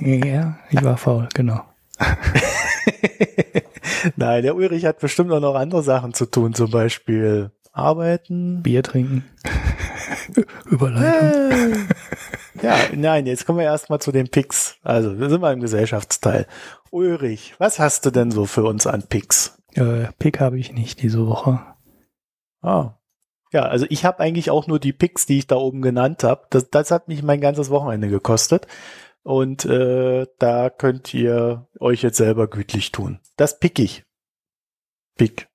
[0.00, 1.60] Ja, ich war faul, genau.
[4.16, 8.62] Nein, der Ulrich hat bestimmt auch noch andere Sachen zu tun, zum Beispiel arbeiten.
[8.62, 9.24] Bier trinken.
[10.64, 11.86] Überleitung.
[12.64, 14.76] Ja, nein, jetzt kommen wir erstmal zu den Picks.
[14.82, 16.46] Also, wir sind mal im Gesellschaftsteil.
[16.90, 19.58] Ulrich, was hast du denn so für uns an Picks?
[19.74, 21.60] Äh, Pick habe ich nicht diese Woche.
[22.62, 22.94] Ah.
[23.52, 26.46] Ja, also ich habe eigentlich auch nur die Picks, die ich da oben genannt habe.
[26.50, 28.66] Das, das hat mich mein ganzes Wochenende gekostet.
[29.22, 33.20] Und äh, da könnt ihr euch jetzt selber gütlich tun.
[33.36, 34.04] Das pick ich.
[35.16, 35.48] Pick.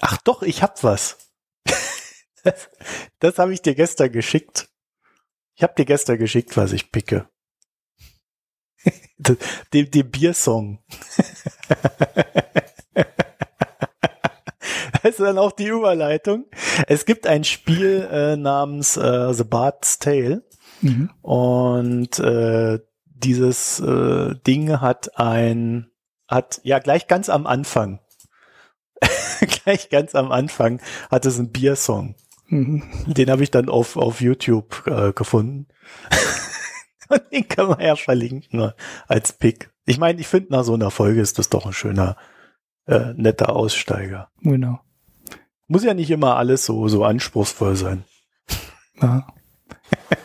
[0.00, 1.18] Ach doch, ich hab was.
[2.42, 2.70] das
[3.18, 4.68] das habe ich dir gestern geschickt.
[5.54, 7.28] Ich habe dir gestern geschickt, was ich picke.
[9.72, 10.82] den, den Biersong.
[12.94, 13.06] das
[15.04, 16.46] ist dann auch die Überleitung.
[16.86, 20.42] Es gibt ein Spiel äh, namens äh, The Bard's Tale.
[20.80, 21.10] Mhm.
[21.22, 25.90] Und äh, dieses äh, Ding hat ein,
[26.28, 28.00] hat ja gleich ganz am Anfang
[29.64, 30.80] gleich ganz am Anfang
[31.10, 32.14] hat es einen Biersong.
[32.48, 32.82] Mhm.
[33.06, 35.66] Den habe ich dann auf, auf YouTube äh, gefunden.
[37.08, 38.74] Und den kann man ja verlinken ne,
[39.06, 39.70] als Pick.
[39.84, 42.16] Ich meine, ich finde nach so einer Folge ist das doch ein schöner,
[42.86, 44.30] äh, netter Aussteiger.
[44.40, 44.80] Genau.
[45.66, 48.04] Muss ja nicht immer alles so, so anspruchsvoll sein.
[49.00, 49.26] Ja.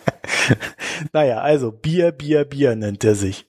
[1.14, 3.49] naja, also Bier, Bier, Bier nennt er sich.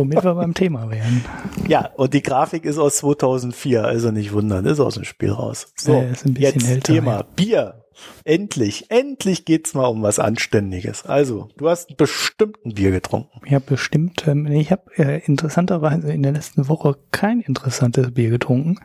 [0.00, 1.24] Womit wir beim Thema wären.
[1.68, 5.72] Ja, und die Grafik ist aus 2004, also nicht wundern, ist aus dem Spiel raus.
[5.76, 6.02] So, ja,
[6.38, 7.22] jetzt älter, Thema ja.
[7.36, 7.84] Bier.
[8.24, 11.04] Endlich, endlich geht's mal um was Anständiges.
[11.04, 13.40] Also, du hast bestimmt ein Bier getrunken.
[13.44, 18.30] Ich habe bestimmt, ähm, ich habe äh, interessanterweise in der letzten Woche kein interessantes Bier
[18.30, 18.78] getrunken.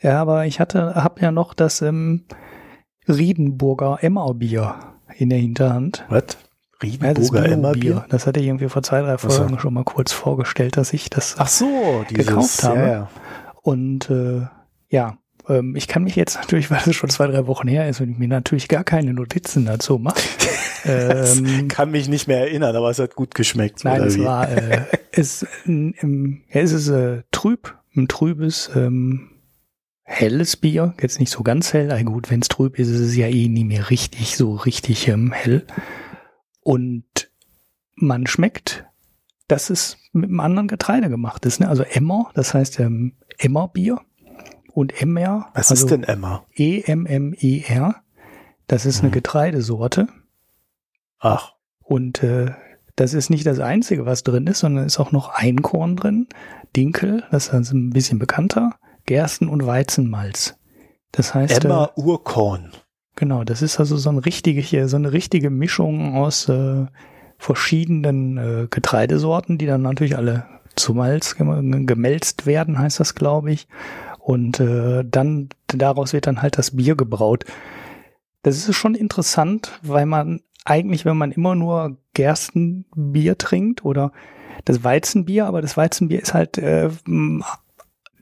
[0.00, 2.24] Ja, aber ich hatte, habe ja noch das ähm,
[3.08, 4.76] Riedenburger Emmerbier
[5.16, 6.04] in der Hinterhand.
[6.08, 6.36] Was?
[6.82, 8.06] Riedenburger ja, Emmerbier?
[8.08, 9.58] Das hatte ich irgendwie vor zwei, drei Folgen so.
[9.58, 12.78] schon mal kurz vorgestellt, dass ich das Ach so, dieses, gekauft habe.
[12.78, 13.10] Ja, ja.
[13.62, 14.46] Und äh,
[14.88, 15.18] ja,
[15.48, 18.10] ähm, ich kann mich jetzt natürlich, weil es schon zwei, drei Wochen her ist und
[18.10, 20.20] ich mir natürlich gar keine Notizen dazu mache.
[20.84, 23.84] ähm, kann mich nicht mehr erinnern, aber es hat gut geschmeckt.
[23.84, 24.24] Nein, es wie?
[24.24, 29.30] war, äh, es, ähm, ja, es ist äh, trüb, ein trübes, ähm,
[30.04, 33.16] helles Bier, jetzt nicht so ganz hell, aber gut, wenn es trüb ist, ist es
[33.16, 35.66] ja eh nie mehr richtig, so richtig ähm, hell.
[36.68, 37.30] Und
[37.94, 38.84] man schmeckt,
[39.46, 41.60] dass es mit einem anderen Getreide gemacht ist.
[41.60, 41.68] Ne?
[41.70, 44.02] Also Emmer, das heißt ähm, Emmerbier
[44.74, 45.48] und Emmer.
[45.54, 46.44] Was also ist denn Emmer?
[46.54, 48.02] E-M-M-E-R.
[48.66, 50.08] Das ist eine Getreidesorte.
[51.20, 51.54] Ach.
[51.80, 52.50] Und äh,
[52.96, 56.28] das ist nicht das Einzige, was drin ist, sondern ist auch noch Einkorn drin,
[56.76, 58.74] Dinkel, das ist also ein bisschen bekannter,
[59.06, 60.58] Gersten und Weizenmalz.
[61.12, 61.64] Das heißt.
[61.64, 62.72] Emmer äh, Urkorn.
[63.18, 66.86] Genau, das ist also so, ein richtige, so eine richtige Mischung aus äh,
[67.36, 70.46] verschiedenen äh, Getreidesorten, die dann natürlich alle
[70.76, 73.66] zu Malz gemälzt werden, heißt das, glaube ich.
[74.20, 77.44] Und äh, dann daraus wird dann halt das Bier gebraut.
[78.42, 84.12] Das ist schon interessant, weil man eigentlich, wenn man immer nur Gerstenbier trinkt oder
[84.64, 86.88] das Weizenbier, aber das Weizenbier ist halt äh,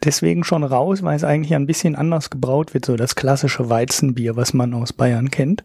[0.04, 4.36] deswegen schon raus, weil es eigentlich ein bisschen anders gebraut wird, so das klassische Weizenbier,
[4.36, 5.64] was man aus Bayern kennt.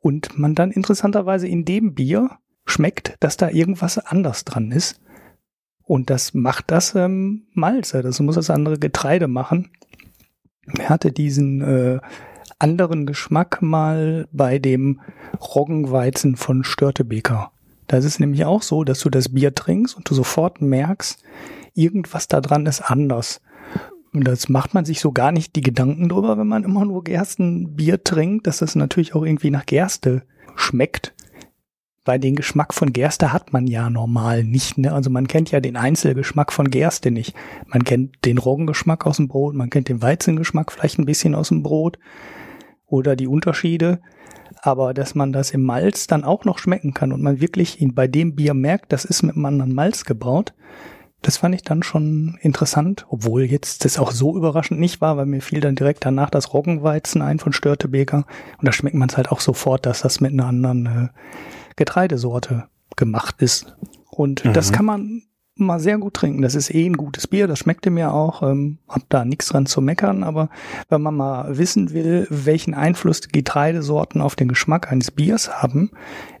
[0.00, 5.00] Und man dann interessanterweise in dem Bier schmeckt, dass da irgendwas anders dran ist.
[5.82, 9.70] Und das macht das ähm, Malz, das muss das andere Getreide machen.
[10.78, 11.98] Er hatte diesen äh,
[12.58, 15.00] anderen Geschmack mal bei dem
[15.40, 17.52] Roggenweizen von Störtebeker.
[17.86, 21.22] Da ist es nämlich auch so, dass du das Bier trinkst und du sofort merkst,
[21.74, 23.40] irgendwas da dran ist anders.
[24.18, 27.04] Und das macht man sich so gar nicht die Gedanken drüber, wenn man immer nur
[27.04, 30.24] Gerstenbier trinkt, dass das natürlich auch irgendwie nach Gerste
[30.56, 31.14] schmeckt.
[32.04, 34.76] Weil den Geschmack von Gerste hat man ja normal nicht.
[34.76, 34.92] Ne?
[34.92, 37.36] Also man kennt ja den Einzelgeschmack von Gerste nicht.
[37.68, 41.50] Man kennt den Roggengeschmack aus dem Brot, man kennt den Weizengeschmack vielleicht ein bisschen aus
[41.50, 41.96] dem Brot
[42.86, 44.00] oder die Unterschiede.
[44.62, 48.08] Aber dass man das im Malz dann auch noch schmecken kann und man wirklich bei
[48.08, 50.54] dem Bier merkt, das ist mit einem anderen Malz gebraut,
[51.22, 55.26] das fand ich dann schon interessant, obwohl jetzt das auch so überraschend nicht war, weil
[55.26, 58.24] mir fiel dann direkt danach das Roggenweizen ein von Störtebeker
[58.58, 61.08] und da schmeckt man es halt auch sofort, dass das mit einer anderen äh,
[61.76, 63.76] Getreidesorte gemacht ist.
[64.10, 64.52] Und mhm.
[64.52, 65.22] das kann man
[65.56, 66.42] mal sehr gut trinken.
[66.42, 68.42] Das ist eh ein gutes Bier, das schmeckte mir auch.
[68.42, 70.50] Ähm, hab da nichts dran zu meckern, aber
[70.88, 75.90] wenn man mal wissen will, welchen Einfluss die Getreidesorten auf den Geschmack eines Biers haben,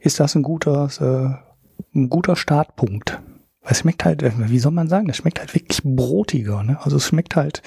[0.00, 3.20] ist das ein guter, äh, ein guter Startpunkt.
[3.70, 6.78] Es schmeckt halt, äh, wie soll man sagen, das schmeckt halt wirklich brotiger, ne?
[6.82, 7.62] Also es schmeckt halt,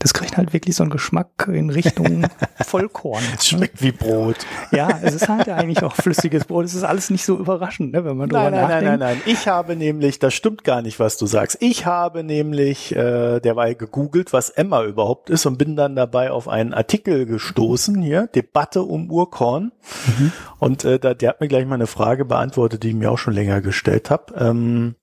[0.00, 2.26] das kriegt halt wirklich so einen Geschmack in Richtung
[2.62, 3.22] Vollkorn.
[3.36, 4.36] es schmeckt wie Brot.
[4.72, 6.64] Ja, es ist halt ja eigentlich auch flüssiges Brot.
[6.64, 8.84] Es ist alles nicht so überraschend, ne, wenn man drüber nein, nein, nachdenkt.
[8.84, 11.58] Nein, nein, nein, Ich habe nämlich, das stimmt gar nicht, was du sagst.
[11.60, 16.48] Ich habe nämlich äh, derweil gegoogelt, was Emma überhaupt ist und bin dann dabei auf
[16.48, 19.72] einen Artikel gestoßen hier, Debatte um Urkorn.
[20.18, 20.32] Mhm.
[20.58, 23.18] Und äh, da, der hat mir gleich mal eine Frage beantwortet, die ich mir auch
[23.18, 24.34] schon länger gestellt habe.
[24.36, 24.96] Ähm,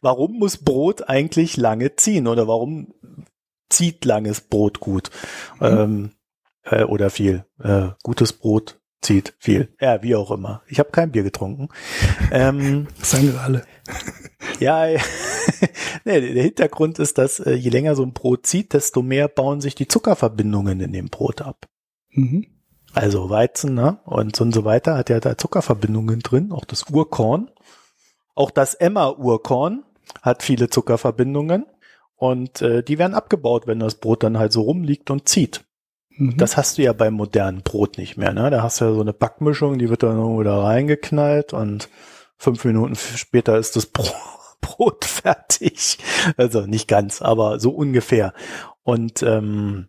[0.00, 2.94] warum muss Brot eigentlich lange ziehen oder warum
[3.68, 5.10] zieht langes Brot gut
[5.60, 5.66] mhm.
[5.66, 6.10] ähm,
[6.64, 7.44] äh, oder viel?
[7.62, 9.74] Äh, gutes Brot zieht viel.
[9.80, 10.62] Ja, wie auch immer.
[10.68, 11.68] Ich habe kein Bier getrunken.
[12.32, 13.64] Ähm, das sagen wir alle.
[14.58, 14.86] ja,
[16.04, 19.60] nee, der Hintergrund ist, dass äh, je länger so ein Brot zieht, desto mehr bauen
[19.60, 21.68] sich die Zuckerverbindungen in dem Brot ab.
[22.10, 22.46] Mhm.
[22.94, 23.98] Also Weizen ne?
[24.04, 27.50] und, und so weiter hat ja da Zuckerverbindungen drin, auch das Urkorn.
[28.38, 29.82] Auch das Emma-Urkorn
[30.22, 31.66] hat viele Zuckerverbindungen
[32.14, 35.64] und äh, die werden abgebaut, wenn das Brot dann halt so rumliegt und zieht.
[36.10, 36.36] Mhm.
[36.36, 38.32] Das hast du ja beim modernen Brot nicht mehr.
[38.32, 38.48] Ne?
[38.50, 41.88] Da hast du ja so eine Backmischung, die wird dann irgendwo da reingeknallt und
[42.36, 44.14] fünf Minuten später ist das Brot,
[44.60, 45.98] Brot fertig.
[46.36, 48.34] Also nicht ganz, aber so ungefähr.
[48.84, 49.88] Und ähm,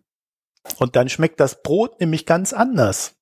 [0.78, 3.14] und dann schmeckt das Brot nämlich ganz anders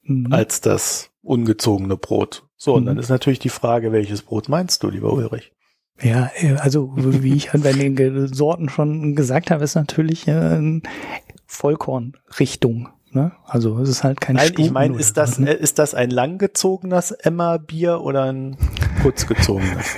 [0.00, 0.32] mhm.
[0.32, 2.46] als das ungezogene Brot.
[2.56, 3.00] So, und dann mhm.
[3.00, 5.52] ist natürlich die Frage, welches Brot meinst du, lieber Ulrich?
[6.02, 10.80] Ja, äh, also wie ich an den Sorten schon gesagt habe, ist natürlich äh,
[11.46, 12.88] Vollkornrichtung.
[13.12, 13.32] Ne?
[13.44, 15.52] Also es ist halt kein Nein, Stuben ich meine, ist das, ne?
[15.52, 18.56] ist das ein langgezogenes Emma-Bier oder ein
[19.02, 19.96] kurzgezogenes?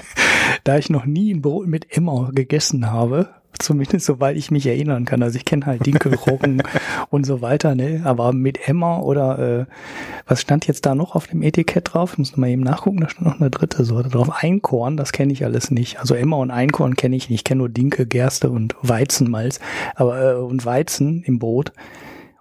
[0.64, 3.28] da ich noch nie ein Brot mit Emma gegessen habe,
[3.58, 5.22] Zumindest soweit ich mich erinnern kann.
[5.22, 6.62] Also ich kenne halt Dinkel, Roggen
[7.10, 8.02] und so weiter, ne?
[8.04, 9.66] Aber mit Emma oder äh,
[10.26, 12.12] was stand jetzt da noch auf dem Etikett drauf?
[12.12, 14.30] Ich muss mal eben nachgucken, da stand noch eine dritte Sorte drauf.
[14.42, 16.00] Einkorn, das kenne ich alles nicht.
[16.00, 17.40] Also Emma und Einkorn kenne ich nicht.
[17.40, 19.60] Ich kenne nur Dinkel, Gerste und Weizenmalz.
[19.94, 21.72] Aber äh, und Weizen im Brot.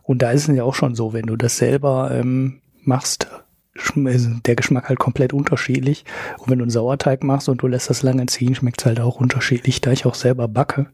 [0.04, 3.28] Und da ist es ja auch schon so, wenn du das selber ähm, machst,
[3.96, 6.06] der Geschmack halt komplett unterschiedlich.
[6.38, 9.00] Und wenn du einen Sauerteig machst und du lässt das lange ziehen, schmeckt es halt
[9.00, 10.88] auch unterschiedlich, da ich auch selber backe.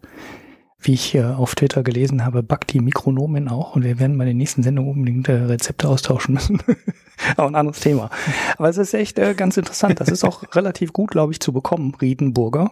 [0.81, 4.23] Wie ich äh, auf Twitter gelesen habe, backt die Mikronomin auch und wir werden bei
[4.23, 6.61] den nächsten Sendungen unbedingt äh, Rezepte austauschen müssen.
[7.37, 8.09] auch ein anderes Thema.
[8.57, 9.99] Aber es ist echt äh, ganz interessant.
[9.99, 12.71] Das ist auch relativ gut, glaube ich, zu bekommen, Riedenburger.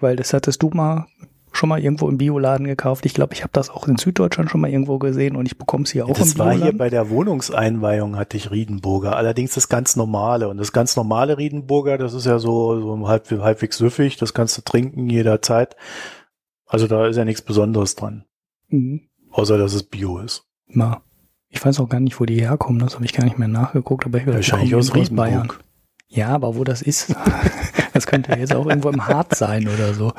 [0.00, 1.06] Weil das hattest du mal
[1.52, 3.06] schon mal irgendwo im Bioladen gekauft.
[3.06, 5.84] Ich glaube, ich habe das auch in Süddeutschland schon mal irgendwo gesehen und ich bekomme
[5.84, 6.52] es hier auch das im Bioladen.
[6.52, 9.16] Das war hier bei der Wohnungseinweihung hatte ich Riedenburger.
[9.16, 10.48] Allerdings das ganz normale.
[10.48, 14.16] Und das ganz normale Riedenburger, das ist ja so, so halb, halbwegs süffig.
[14.16, 15.76] Das kannst du trinken jederzeit.
[16.66, 18.24] Also da ist ja nichts Besonderes dran.
[18.68, 19.08] Mhm.
[19.30, 20.44] Außer, dass es Bio ist.
[20.66, 21.02] Na,
[21.48, 22.78] ich weiß auch gar nicht, wo die herkommen.
[22.80, 24.06] Das habe ich gar nicht mehr nachgeguckt.
[24.06, 25.60] Aber ich Wahrscheinlich aus Riedenburg.
[26.08, 27.14] Ja, aber wo das ist,
[27.92, 30.12] das könnte jetzt auch irgendwo im Hart sein oder so.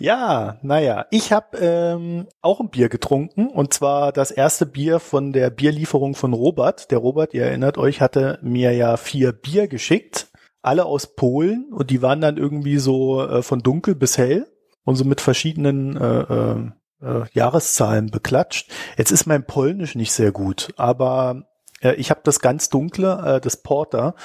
[0.00, 5.32] Ja, naja, ich habe ähm, auch ein Bier getrunken und zwar das erste Bier von
[5.32, 6.90] der Bierlieferung von Robert.
[6.90, 11.90] Der Robert, ihr erinnert euch, hatte mir ja vier Bier geschickt, alle aus Polen und
[11.90, 14.48] die waren dann irgendwie so äh, von dunkel bis hell
[14.82, 18.72] und so mit verschiedenen äh, äh, äh, Jahreszahlen beklatscht.
[18.98, 21.44] Jetzt ist mein Polnisch nicht sehr gut, aber
[21.82, 24.16] äh, ich habe das ganz dunkle, äh, das Porter,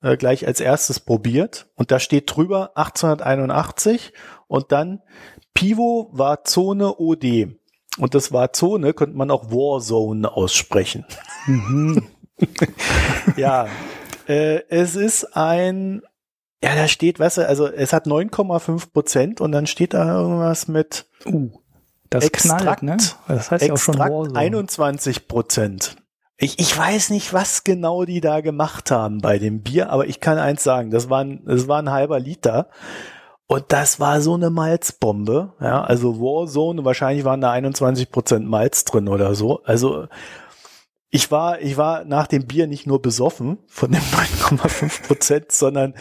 [0.00, 4.12] äh, gleich als erstes probiert und da steht drüber 1881
[4.48, 5.00] und dann
[5.54, 7.48] Pivo war Zone OD.
[7.98, 11.04] Und das war Zone, könnte man auch Warzone aussprechen.
[11.46, 12.06] Mhm.
[13.36, 13.66] ja,
[14.28, 16.02] äh, es ist ein,
[16.62, 20.68] ja, da steht, weißt du, also es hat 9,5 Prozent und dann steht da irgendwas
[20.68, 21.50] mit, uh,
[22.10, 22.96] Das Extrakt, knallt, ne?
[23.26, 25.96] Das heißt Extrakt ja auch schon 21 Prozent.
[26.36, 30.20] Ich, ich weiß nicht, was genau die da gemacht haben bei dem Bier, aber ich
[30.20, 32.70] kann eins sagen, das war ein, das war ein halber Liter.
[33.50, 38.84] Und das war so eine Malzbombe, ja, also Warzone, wahrscheinlich waren da 21 Prozent Malz
[38.84, 39.62] drin oder so.
[39.64, 40.06] Also,
[41.08, 44.02] ich war, ich war nach dem Bier nicht nur besoffen von dem
[44.50, 45.94] 9,5 Prozent, sondern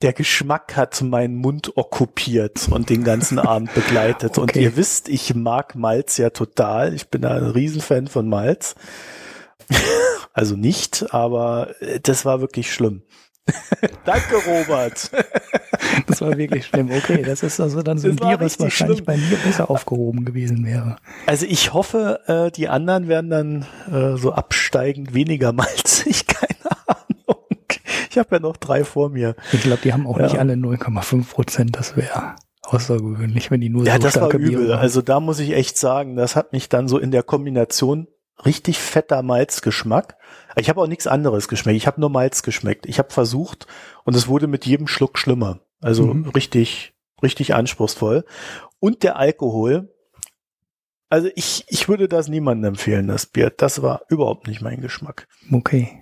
[0.00, 4.38] der Geschmack hat meinen Mund okkupiert und den ganzen Abend begleitet.
[4.38, 4.40] Okay.
[4.40, 6.94] Und ihr wisst, ich mag Malz ja total.
[6.94, 8.76] Ich bin da ein Riesenfan von Malz.
[10.32, 13.02] also nicht, aber das war wirklich schlimm.
[14.06, 15.10] Danke, Robert.
[16.06, 16.90] das war wirklich schlimm.
[16.90, 19.06] Okay, das ist also dann so ein Bier, was wahrscheinlich schlimm.
[19.06, 20.96] bei mir besser aufgehoben gewesen wäre.
[21.26, 26.26] Also ich hoffe, äh, die anderen werden dann äh, so absteigend weniger malzig.
[26.26, 27.40] Keine Ahnung.
[28.10, 29.34] Ich habe ja noch drei vor mir.
[29.52, 30.24] Ich glaube, die haben auch ja.
[30.24, 31.76] nicht alle 0,5 Prozent.
[31.76, 34.66] Das wäre außergewöhnlich, wenn die nur ja, so das starke war übel.
[34.66, 38.08] Biere Also da muss ich echt sagen, das hat mich dann so in der Kombination
[38.44, 40.16] richtig fetter Malzgeschmack
[40.56, 41.76] ich habe auch nichts anderes geschmeckt.
[41.76, 42.86] Ich habe nur Malz geschmeckt.
[42.86, 43.66] Ich habe versucht
[44.04, 45.60] und es wurde mit jedem Schluck schlimmer.
[45.84, 46.30] Also mhm.
[46.30, 48.24] richtig, richtig anspruchsvoll.
[48.80, 49.90] Und der Alkohol.
[51.10, 53.52] Also ich, ich würde das niemandem empfehlen, das Bier.
[53.54, 55.28] Das war überhaupt nicht mein Geschmack.
[55.52, 56.00] Okay.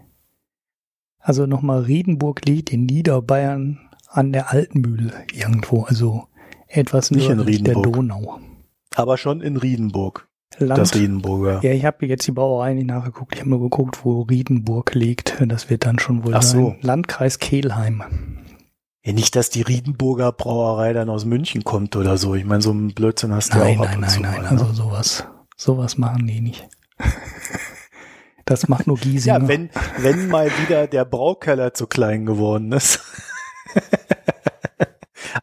[1.18, 5.82] Also nochmal Riedenburg liegt in Niederbayern an der Altenmühle irgendwo.
[5.82, 6.28] Also
[6.68, 7.82] etwas nicht in Riedenburg.
[7.82, 8.38] der Donau.
[8.94, 10.28] Aber schon in Riedenburg.
[10.58, 10.78] Land.
[10.78, 11.60] Das Riedenburger.
[11.64, 13.34] Ja, ich habe jetzt die Brauerei nicht nachgeguckt.
[13.34, 15.42] Ich habe nur geguckt, wo Riedenburg liegt.
[15.44, 16.60] Das wird dann schon wohl Ach sein.
[16.60, 16.76] So.
[16.82, 18.41] Landkreis Kehlheim.
[19.04, 22.34] Ja, nicht, dass die Riedenburger Brauerei dann aus München kommt oder so.
[22.34, 24.20] Ich meine, so ein Blödsinn hast du nein, ja auch nein, ab und nein, zu.
[24.20, 25.24] Nein, nein, nein, also sowas,
[25.56, 26.68] sowas machen die nicht.
[28.44, 29.38] Das macht nur Giesinger.
[29.38, 33.00] Ja, wenn, wenn mal wieder der Braukeller zu klein geworden ist.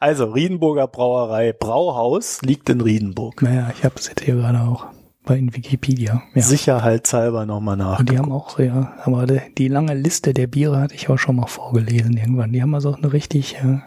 [0.01, 3.41] Also, Riedenburger Brauerei, Brauhaus liegt in Riedenburg.
[3.41, 4.85] Naja, ich habe es jetzt hier gerade auch
[5.29, 6.23] bei Wikipedia.
[6.33, 6.41] Ja.
[6.41, 7.99] Sicherheitshalber nochmal nach.
[7.99, 11.19] Und die haben auch, ja, aber die, die, lange Liste der Biere hatte ich auch
[11.19, 12.51] schon mal vorgelesen irgendwann.
[12.51, 13.77] Die haben also auch eine richtig äh,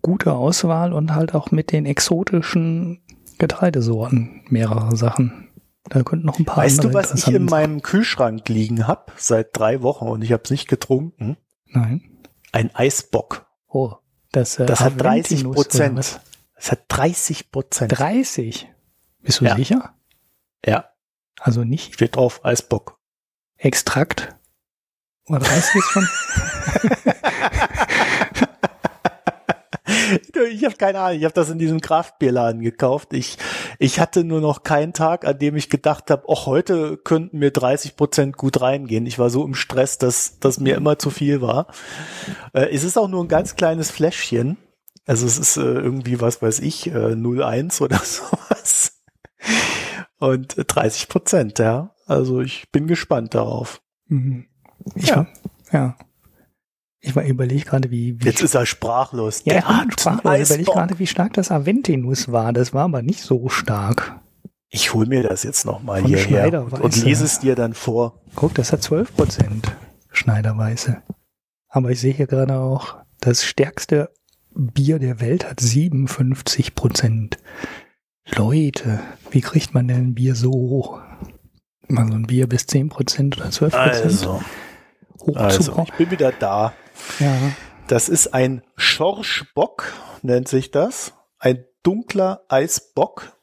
[0.00, 3.02] gute Auswahl und halt auch mit den exotischen
[3.38, 5.48] Getreidesorten mehrere Sachen.
[5.88, 9.48] Da könnten noch ein paar Weißt du, was ich in meinem Kühlschrank liegen habe seit
[9.58, 11.36] drei Wochen und ich habe es nicht getrunken?
[11.66, 12.02] Nein.
[12.52, 13.46] Ein Eisbock.
[13.66, 13.94] Oh,
[14.30, 16.20] das, äh, das hat 30 Prozent.
[16.54, 17.98] Das hat 30 Prozent.
[17.98, 18.68] 30?
[19.22, 19.56] Bist du ja.
[19.56, 19.94] sicher?
[20.64, 20.90] Ja.
[21.40, 21.94] Also nicht?
[21.94, 22.98] Steht drauf, Eisbock.
[23.56, 24.34] Extrakt?
[25.26, 26.08] Oder weißt du es schon?
[30.52, 33.12] ich habe keine Ahnung, ich habe das in diesem Kraftbierladen gekauft.
[33.12, 33.38] Ich,
[33.78, 37.50] ich hatte nur noch keinen Tag, an dem ich gedacht habe, auch heute könnten mir
[37.50, 39.06] 30 Prozent gut reingehen.
[39.06, 41.68] Ich war so im Stress, dass das mir immer zu viel war.
[42.52, 44.56] Äh, es ist auch nur ein ganz kleines Fläschchen.
[45.06, 48.99] Also es ist äh, irgendwie, was weiß ich, äh, 01 oder sowas.
[50.20, 51.94] Und 30 Prozent, ja.
[52.06, 53.82] Also ich bin gespannt darauf.
[54.06, 54.46] Mhm.
[54.94, 55.26] Ich, ja.
[55.72, 55.96] ja.
[57.00, 59.42] Ich überlege gerade, wie, wie Jetzt ist er sprachlos.
[59.44, 59.56] Ja,
[59.86, 60.38] ich sprachlos.
[60.38, 62.52] Ich überlege gerade, wie stark das Aventinus war.
[62.52, 64.20] Das war aber nicht so stark.
[64.68, 68.20] Ich hol mir das jetzt nochmal hierher und, und lese es dir dann vor.
[68.36, 69.72] Guck, das hat 12 Prozent
[70.12, 71.02] Schneiderweiße.
[71.68, 74.10] Aber ich sehe hier gerade auch, das stärkste
[74.54, 77.38] Bier der Welt hat 57 Prozent.
[78.26, 81.00] Leute, wie kriegt man denn ein Bier so hoch?
[81.88, 84.04] Mal so ein Bier bis 10 Prozent oder 12 Prozent.
[84.04, 84.40] Also,
[85.34, 86.72] also, ich bin wieder da.
[87.18, 87.52] Ja.
[87.88, 89.92] Das ist ein Schorschbock,
[90.22, 91.12] nennt sich das.
[91.38, 93.36] Ein dunkler Eisbock.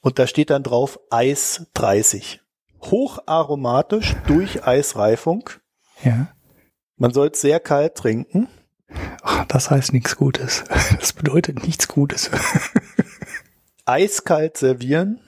[0.00, 2.40] Und da steht dann drauf Eis 30.
[2.82, 5.50] Hocharomatisch durch Eisreifung.
[6.02, 6.28] Ja.
[6.96, 8.48] Man soll es sehr kalt trinken.
[9.22, 10.64] Ach, das heißt nichts Gutes.
[10.98, 12.30] Das bedeutet nichts Gutes.
[13.90, 15.20] Eiskalt servieren.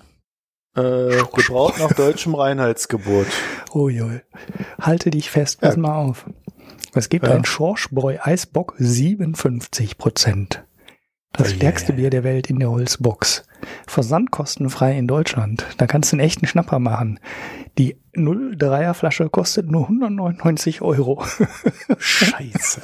[0.74, 3.26] Äh, gebraut nach deutschem Reinheitsgebot.
[3.74, 4.20] Oh Uiui.
[4.78, 5.80] Halte dich fest, pass ja.
[5.80, 6.26] mal auf.
[6.94, 7.32] Es gibt ja.
[7.32, 10.62] ein Schorschbräu Eisbock 57 Prozent.
[11.32, 11.96] Das oh stärkste yeah.
[11.96, 13.44] Bier der Welt in der Holzbox.
[13.86, 15.64] Versandkostenfrei in Deutschland.
[15.78, 17.20] Da kannst du einen echten Schnapper machen.
[17.78, 21.24] Die 03er Flasche kostet nur 199 Euro.
[21.98, 22.82] Scheiße.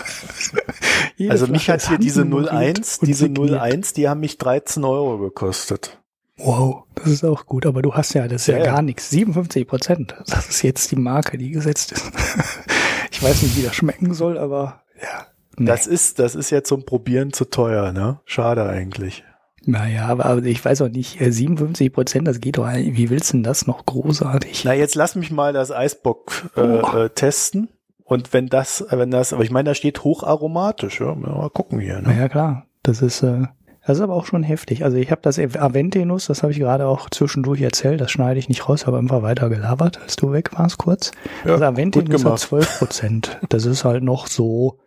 [1.29, 5.99] also mich hat hier diese 01, diese 01, die haben mich 13 Euro gekostet.
[6.39, 9.11] Wow, das ist auch gut, aber du hast ja, das ist ja, ja gar nichts.
[9.11, 10.15] 57 Prozent.
[10.27, 12.05] Das ist jetzt die Marke, die gesetzt ist.
[13.11, 15.27] ich weiß nicht, wie das schmecken soll, aber ja.
[15.59, 15.67] Nee.
[15.67, 18.21] Das ist, das ist ja zum Probieren zu teuer, ne?
[18.25, 19.25] Schade eigentlich.
[19.65, 23.37] Naja, aber, ich weiß auch nicht, 57 äh, Prozent, das geht doch, wie willst du
[23.37, 24.65] denn das noch großartig?
[24.65, 26.97] Na, jetzt lass mich mal das Eisbock äh, oh.
[26.97, 27.69] äh, testen.
[28.05, 32.01] Und wenn das, wenn das, aber ich meine, da steht hocharomatisch, ja, mal gucken hier.
[32.01, 32.17] Ne?
[32.19, 32.65] Ja, klar.
[32.83, 33.43] Das ist, äh,
[33.87, 34.85] Das ist aber auch schon heftig.
[34.85, 38.49] Also ich habe das Aventinus, das habe ich gerade auch zwischendurch erzählt, das schneide ich
[38.49, 41.13] nicht raus, habe einfach weiter gelabert, als du weg warst kurz.
[41.45, 43.39] Ja, das Aventinus hat 12 Prozent.
[43.51, 44.79] Das ist halt noch so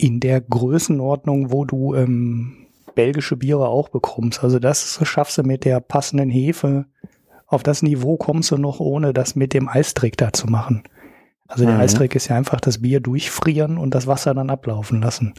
[0.00, 4.42] in der Größenordnung, wo du ähm, belgische Biere auch bekommst.
[4.42, 6.86] Also das schaffst du mit der passenden Hefe.
[7.46, 10.84] Auf das Niveau kommst du noch, ohne das mit dem Eistrick da zu machen.
[11.48, 11.80] Also der mhm.
[11.80, 15.34] Eistrick ist ja einfach das Bier durchfrieren und das Wasser dann ablaufen lassen.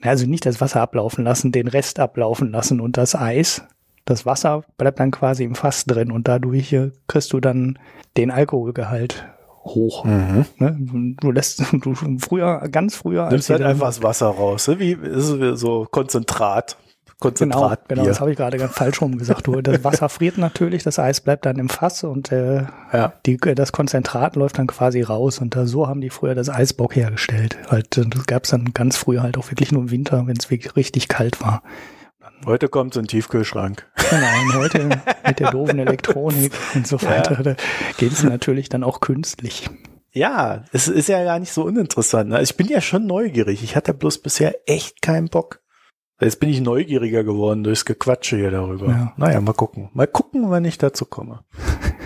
[0.00, 3.64] Also nicht das Wasser ablaufen lassen, den Rest ablaufen lassen und das Eis.
[4.04, 7.78] Das Wasser bleibt dann quasi im Fass drin und dadurch äh, kriegst du dann
[8.16, 9.26] den Alkoholgehalt
[9.68, 10.04] hoch.
[10.04, 10.44] Mhm.
[10.58, 11.14] Ne?
[11.20, 13.28] Du lässt du früher, ganz früher.
[13.28, 14.78] Nimmst halt einfach das Wasser raus, ne?
[14.78, 15.26] wie ist
[15.60, 16.76] so Konzentrat.
[17.20, 17.88] Konzentrat.
[17.88, 19.48] Genau, genau das habe ich gerade ganz falsch rum gesagt.
[19.48, 23.12] Du, das Wasser friert natürlich, das Eis bleibt dann im Fass und äh, ja.
[23.26, 25.40] die, das Konzentrat läuft dann quasi raus.
[25.40, 27.58] Und da, so haben die früher das Eisbock hergestellt.
[27.68, 30.48] Halt, das gab es dann ganz früher halt auch wirklich nur im Winter, wenn es
[30.50, 31.62] wirklich richtig kalt war.
[32.46, 33.86] Heute kommt es in den Tiefkühlschrank.
[34.10, 34.88] Genau, und heute
[35.26, 37.56] mit der doofen Elektronik und so weiter, ja.
[37.96, 39.68] geht es natürlich dann auch künstlich.
[40.12, 42.32] Ja, es ist ja gar nicht so uninteressant.
[42.32, 43.62] Also ich bin ja schon neugierig.
[43.62, 45.60] Ich hatte bloß bisher echt keinen Bock.
[46.20, 48.88] Jetzt bin ich neugieriger geworden durchs Gequatsche hier darüber.
[48.88, 49.12] Ja.
[49.16, 49.90] Naja, mal gucken.
[49.92, 51.44] Mal gucken, wann ich dazu komme.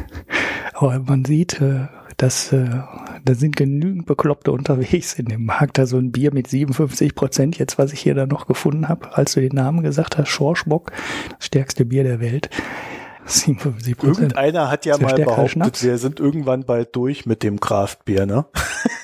[0.75, 1.87] Aber man sieht, äh,
[2.19, 2.83] dass äh,
[3.25, 5.79] da sind genügend Bekloppte unterwegs in dem Markt.
[5.79, 9.17] Da so ein Bier mit 57 Prozent, jetzt was ich hier da noch gefunden habe,
[9.17, 10.93] als du den Namen gesagt hast, Schorschbock,
[11.37, 12.51] das stärkste Bier der Welt.
[13.27, 18.47] 57% Irgendeiner hat ja mal behauptet, wir sind irgendwann bald durch mit dem Kraftbier, ne?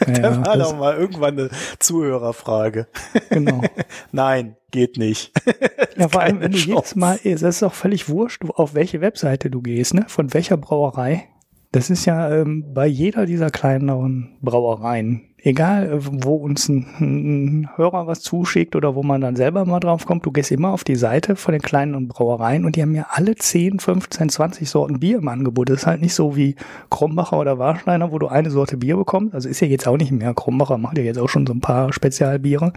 [0.06, 2.86] Ja, da war doch mal irgendwann eine Zuhörerfrage.
[3.30, 3.62] Genau.
[4.12, 5.32] Nein, geht nicht.
[5.96, 9.50] ja, vor allem, wenn du jetzt Mal, es ist auch völlig wurscht, auf welche Webseite
[9.50, 10.04] du gehst, ne?
[10.08, 11.28] Von welcher Brauerei.
[11.70, 17.70] Das ist ja ähm, bei jeder dieser kleineren Brauereien egal äh, wo uns ein, ein,
[17.76, 20.84] Hörer was zuschickt oder wo man dann selber mal drauf kommt, du gehst immer auf
[20.84, 25.00] die Seite von den kleinen Brauereien und die haben ja alle 10, 15, 20 Sorten
[25.00, 25.68] Bier im Angebot.
[25.68, 26.56] Das ist halt nicht so wie
[26.90, 29.34] Krombacher oder Warsteiner, wo du eine Sorte Bier bekommst.
[29.34, 30.34] Also ist ja jetzt auch nicht mehr.
[30.34, 32.72] Krombacher macht ja jetzt auch schon so ein paar Spezialbiere.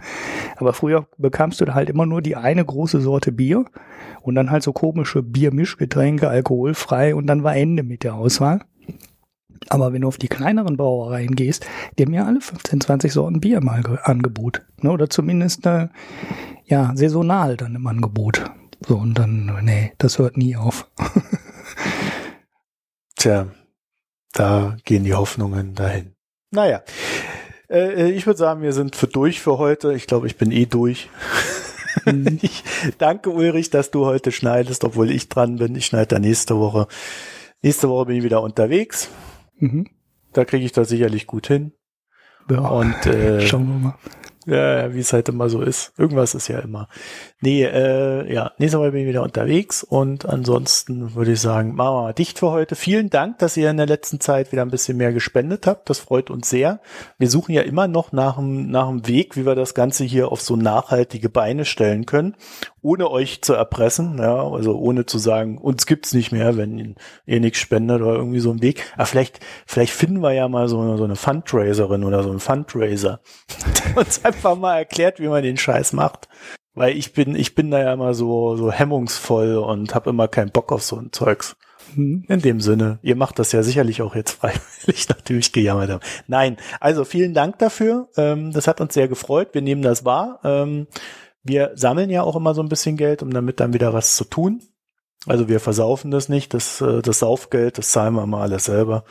[0.56, 3.64] Aber früher bekamst du halt immer nur die eine große Sorte Bier
[4.22, 8.60] und dann halt so komische Biermischgetränke, alkoholfrei und dann war Ende mit der Auswahl.
[9.68, 11.66] Aber wenn du auf die kleineren Brauereien gehst,
[11.98, 14.62] die haben ja alle 15, 20 Sorten Bier im Angebot.
[14.80, 14.90] Ne?
[14.90, 15.88] Oder zumindest äh,
[16.64, 18.44] ja, saisonal dann im Angebot.
[18.86, 20.90] So, und dann, nee, das hört nie auf.
[23.16, 23.46] Tja,
[24.32, 26.14] da gehen die Hoffnungen dahin.
[26.50, 26.82] Naja,
[27.70, 29.94] äh, ich würde sagen, wir sind für durch für heute.
[29.94, 31.08] Ich glaube, ich bin eh durch.
[32.04, 32.38] Mhm.
[32.42, 32.64] ich
[32.98, 35.76] danke Ulrich, dass du heute schneidest, obwohl ich dran bin.
[35.76, 36.88] Ich schneide da nächste Woche.
[37.62, 39.08] Nächste Woche bin ich wieder unterwegs.
[39.62, 39.86] Mhm.
[40.32, 41.72] Da kriege ich das sicherlich gut hin.
[42.50, 43.94] Ja, und äh, schauen wir mal.
[44.44, 45.92] Ja, wie es halt immer so ist.
[45.96, 46.88] Irgendwas ist ja immer.
[47.40, 51.94] Nee, äh, ja, nächste Woche bin ich wieder unterwegs und ansonsten würde ich sagen, machen
[51.94, 52.74] wir mal dicht für heute.
[52.74, 55.88] Vielen Dank, dass ihr in der letzten Zeit wieder ein bisschen mehr gespendet habt.
[55.88, 56.80] Das freut uns sehr.
[57.18, 60.32] Wir suchen ja immer noch nach einem, nach einem Weg, wie wir das Ganze hier
[60.32, 62.34] auf so nachhaltige Beine stellen können
[62.82, 66.96] ohne euch zu erpressen, ja, also ohne zu sagen, uns gibt's nicht mehr, wenn
[67.26, 68.92] ihr nichts spendet oder irgendwie so ein Weg.
[68.94, 73.20] Aber vielleicht, vielleicht finden wir ja mal so, so eine Fundraiserin oder so einen Fundraiser,
[73.86, 76.28] der uns einfach mal erklärt, wie man den Scheiß macht.
[76.74, 80.50] Weil ich bin, ich bin da ja immer so, so hemmungsvoll und habe immer keinen
[80.50, 81.56] Bock auf so ein Zeugs.
[81.94, 82.24] Mhm.
[82.28, 86.04] In dem Sinne, ihr macht das ja sicherlich auch jetzt freiwillig, nachdem ich gejammert habe.
[86.26, 88.08] Nein, also vielen Dank dafür.
[88.16, 89.50] Ähm, das hat uns sehr gefreut.
[89.52, 90.40] Wir nehmen das wahr.
[91.42, 94.24] Wir sammeln ja auch immer so ein bisschen Geld, um damit dann wieder was zu
[94.24, 94.62] tun.
[95.26, 99.04] Also wir versaufen das nicht, das, äh, das Saufgeld, das zahlen wir mal alles selber.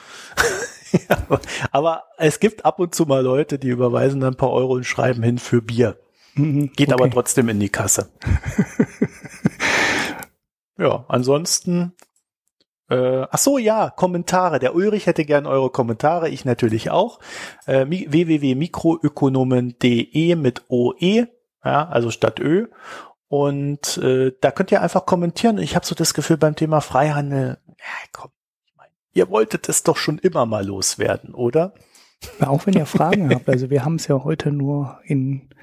[0.92, 1.40] ja,
[1.72, 4.86] aber es gibt ab und zu mal Leute, die überweisen dann ein paar Euro und
[4.86, 5.98] schreiben hin für Bier.
[6.36, 7.02] Mhm, Geht okay.
[7.02, 8.10] aber trotzdem in die Kasse.
[10.78, 11.94] ja, ansonsten
[12.90, 14.60] äh, ach so, ja, Kommentare.
[14.60, 17.22] Der Ulrich hätte gern eure Kommentare, ich natürlich auch.
[17.66, 21.28] Äh, www.mikroökonomen.de mit OE
[21.64, 22.68] ja, also statt Ö.
[23.28, 25.58] Und äh, da könnt ihr einfach kommentieren.
[25.58, 28.32] Ich habe so das Gefühl beim Thema Freihandel, ja, komm,
[28.66, 31.74] ich mein, ihr wolltet es doch schon immer mal loswerden, oder?
[32.42, 35.50] Auch wenn ihr Fragen habt, also wir haben es ja heute nur in.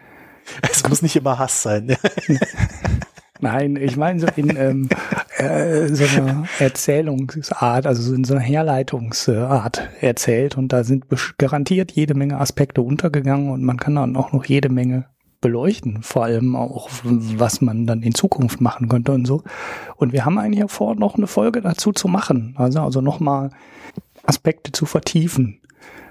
[0.62, 1.84] Es muss nicht immer Hass sein.
[1.84, 1.98] Ne?
[3.40, 4.88] Nein, ich meine so in ähm,
[5.36, 11.04] äh, so einer Erzählungsart, also so in so einer Herleitungsart erzählt und da sind
[11.36, 15.04] garantiert jede Menge Aspekte untergegangen und man kann dann auch noch jede Menge
[15.40, 19.42] beleuchten, vor allem auch, was man dann in Zukunft machen könnte und so.
[19.96, 23.50] Und wir haben eigentlich vor, noch eine Folge dazu zu machen, also, also nochmal
[24.24, 25.60] Aspekte zu vertiefen.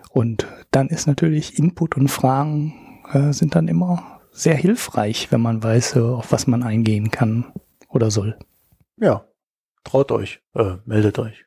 [0.09, 5.63] Und dann ist natürlich Input und Fragen äh, sind dann immer sehr hilfreich, wenn man
[5.63, 7.51] weiß, auf was man eingehen kann
[7.89, 8.37] oder soll.
[8.97, 9.25] Ja,
[9.83, 11.45] traut euch, äh, meldet euch.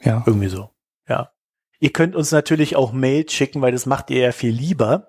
[0.00, 0.22] Ja.
[0.26, 0.70] Irgendwie so.
[1.08, 1.30] Ja.
[1.80, 5.08] Ihr könnt uns natürlich auch Mail schicken, weil das macht ihr ja viel lieber.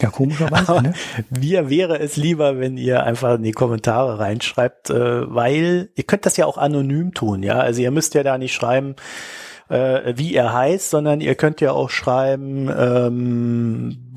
[0.00, 0.82] Ja, komischerweise.
[0.82, 0.94] ne?
[1.28, 6.24] Mir wäre es lieber, wenn ihr einfach in die Kommentare reinschreibt, äh, weil ihr könnt
[6.24, 7.58] das ja auch anonym tun, ja.
[7.58, 8.96] Also ihr müsst ja da nicht schreiben,
[9.68, 14.14] äh, wie er heißt, sondern ihr könnt ja auch schreiben, ähm,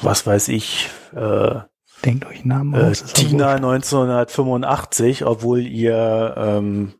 [0.00, 1.60] was weiß ich, äh,
[2.04, 3.04] Denkt euch Namen äh, aus.
[3.12, 6.94] Tina 1985, obwohl ihr ähm,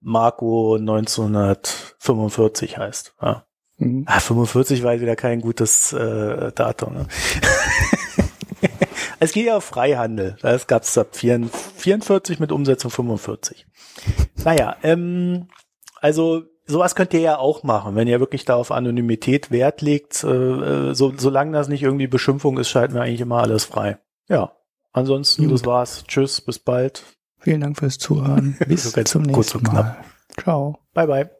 [0.00, 3.14] Marco 1945 heißt.
[3.22, 3.44] Ja.
[3.80, 4.04] Mhm.
[4.06, 6.94] Ah, 45 war wieder kein gutes äh, Datum.
[6.94, 7.06] Ne?
[9.20, 10.36] es geht ja auf Freihandel.
[10.42, 13.66] Das gab es ab 44 mit Umsetzung 45.
[14.44, 15.48] Naja, ähm,
[16.00, 20.22] also sowas könnt ihr ja auch machen, wenn ihr wirklich da auf Anonymität Wert legt.
[20.24, 20.28] Äh,
[20.90, 23.98] äh so, solange das nicht irgendwie Beschimpfung ist, schalten wir eigentlich immer alles frei.
[24.28, 24.52] Ja,
[24.92, 25.52] ansonsten, Gut.
[25.52, 26.04] das war's.
[26.06, 27.02] Tschüss, bis bald.
[27.38, 28.58] Vielen Dank fürs Zuhören.
[28.68, 29.96] Bis zum nächsten Mal.
[30.38, 30.78] Ciao.
[30.92, 31.30] Bye, bye.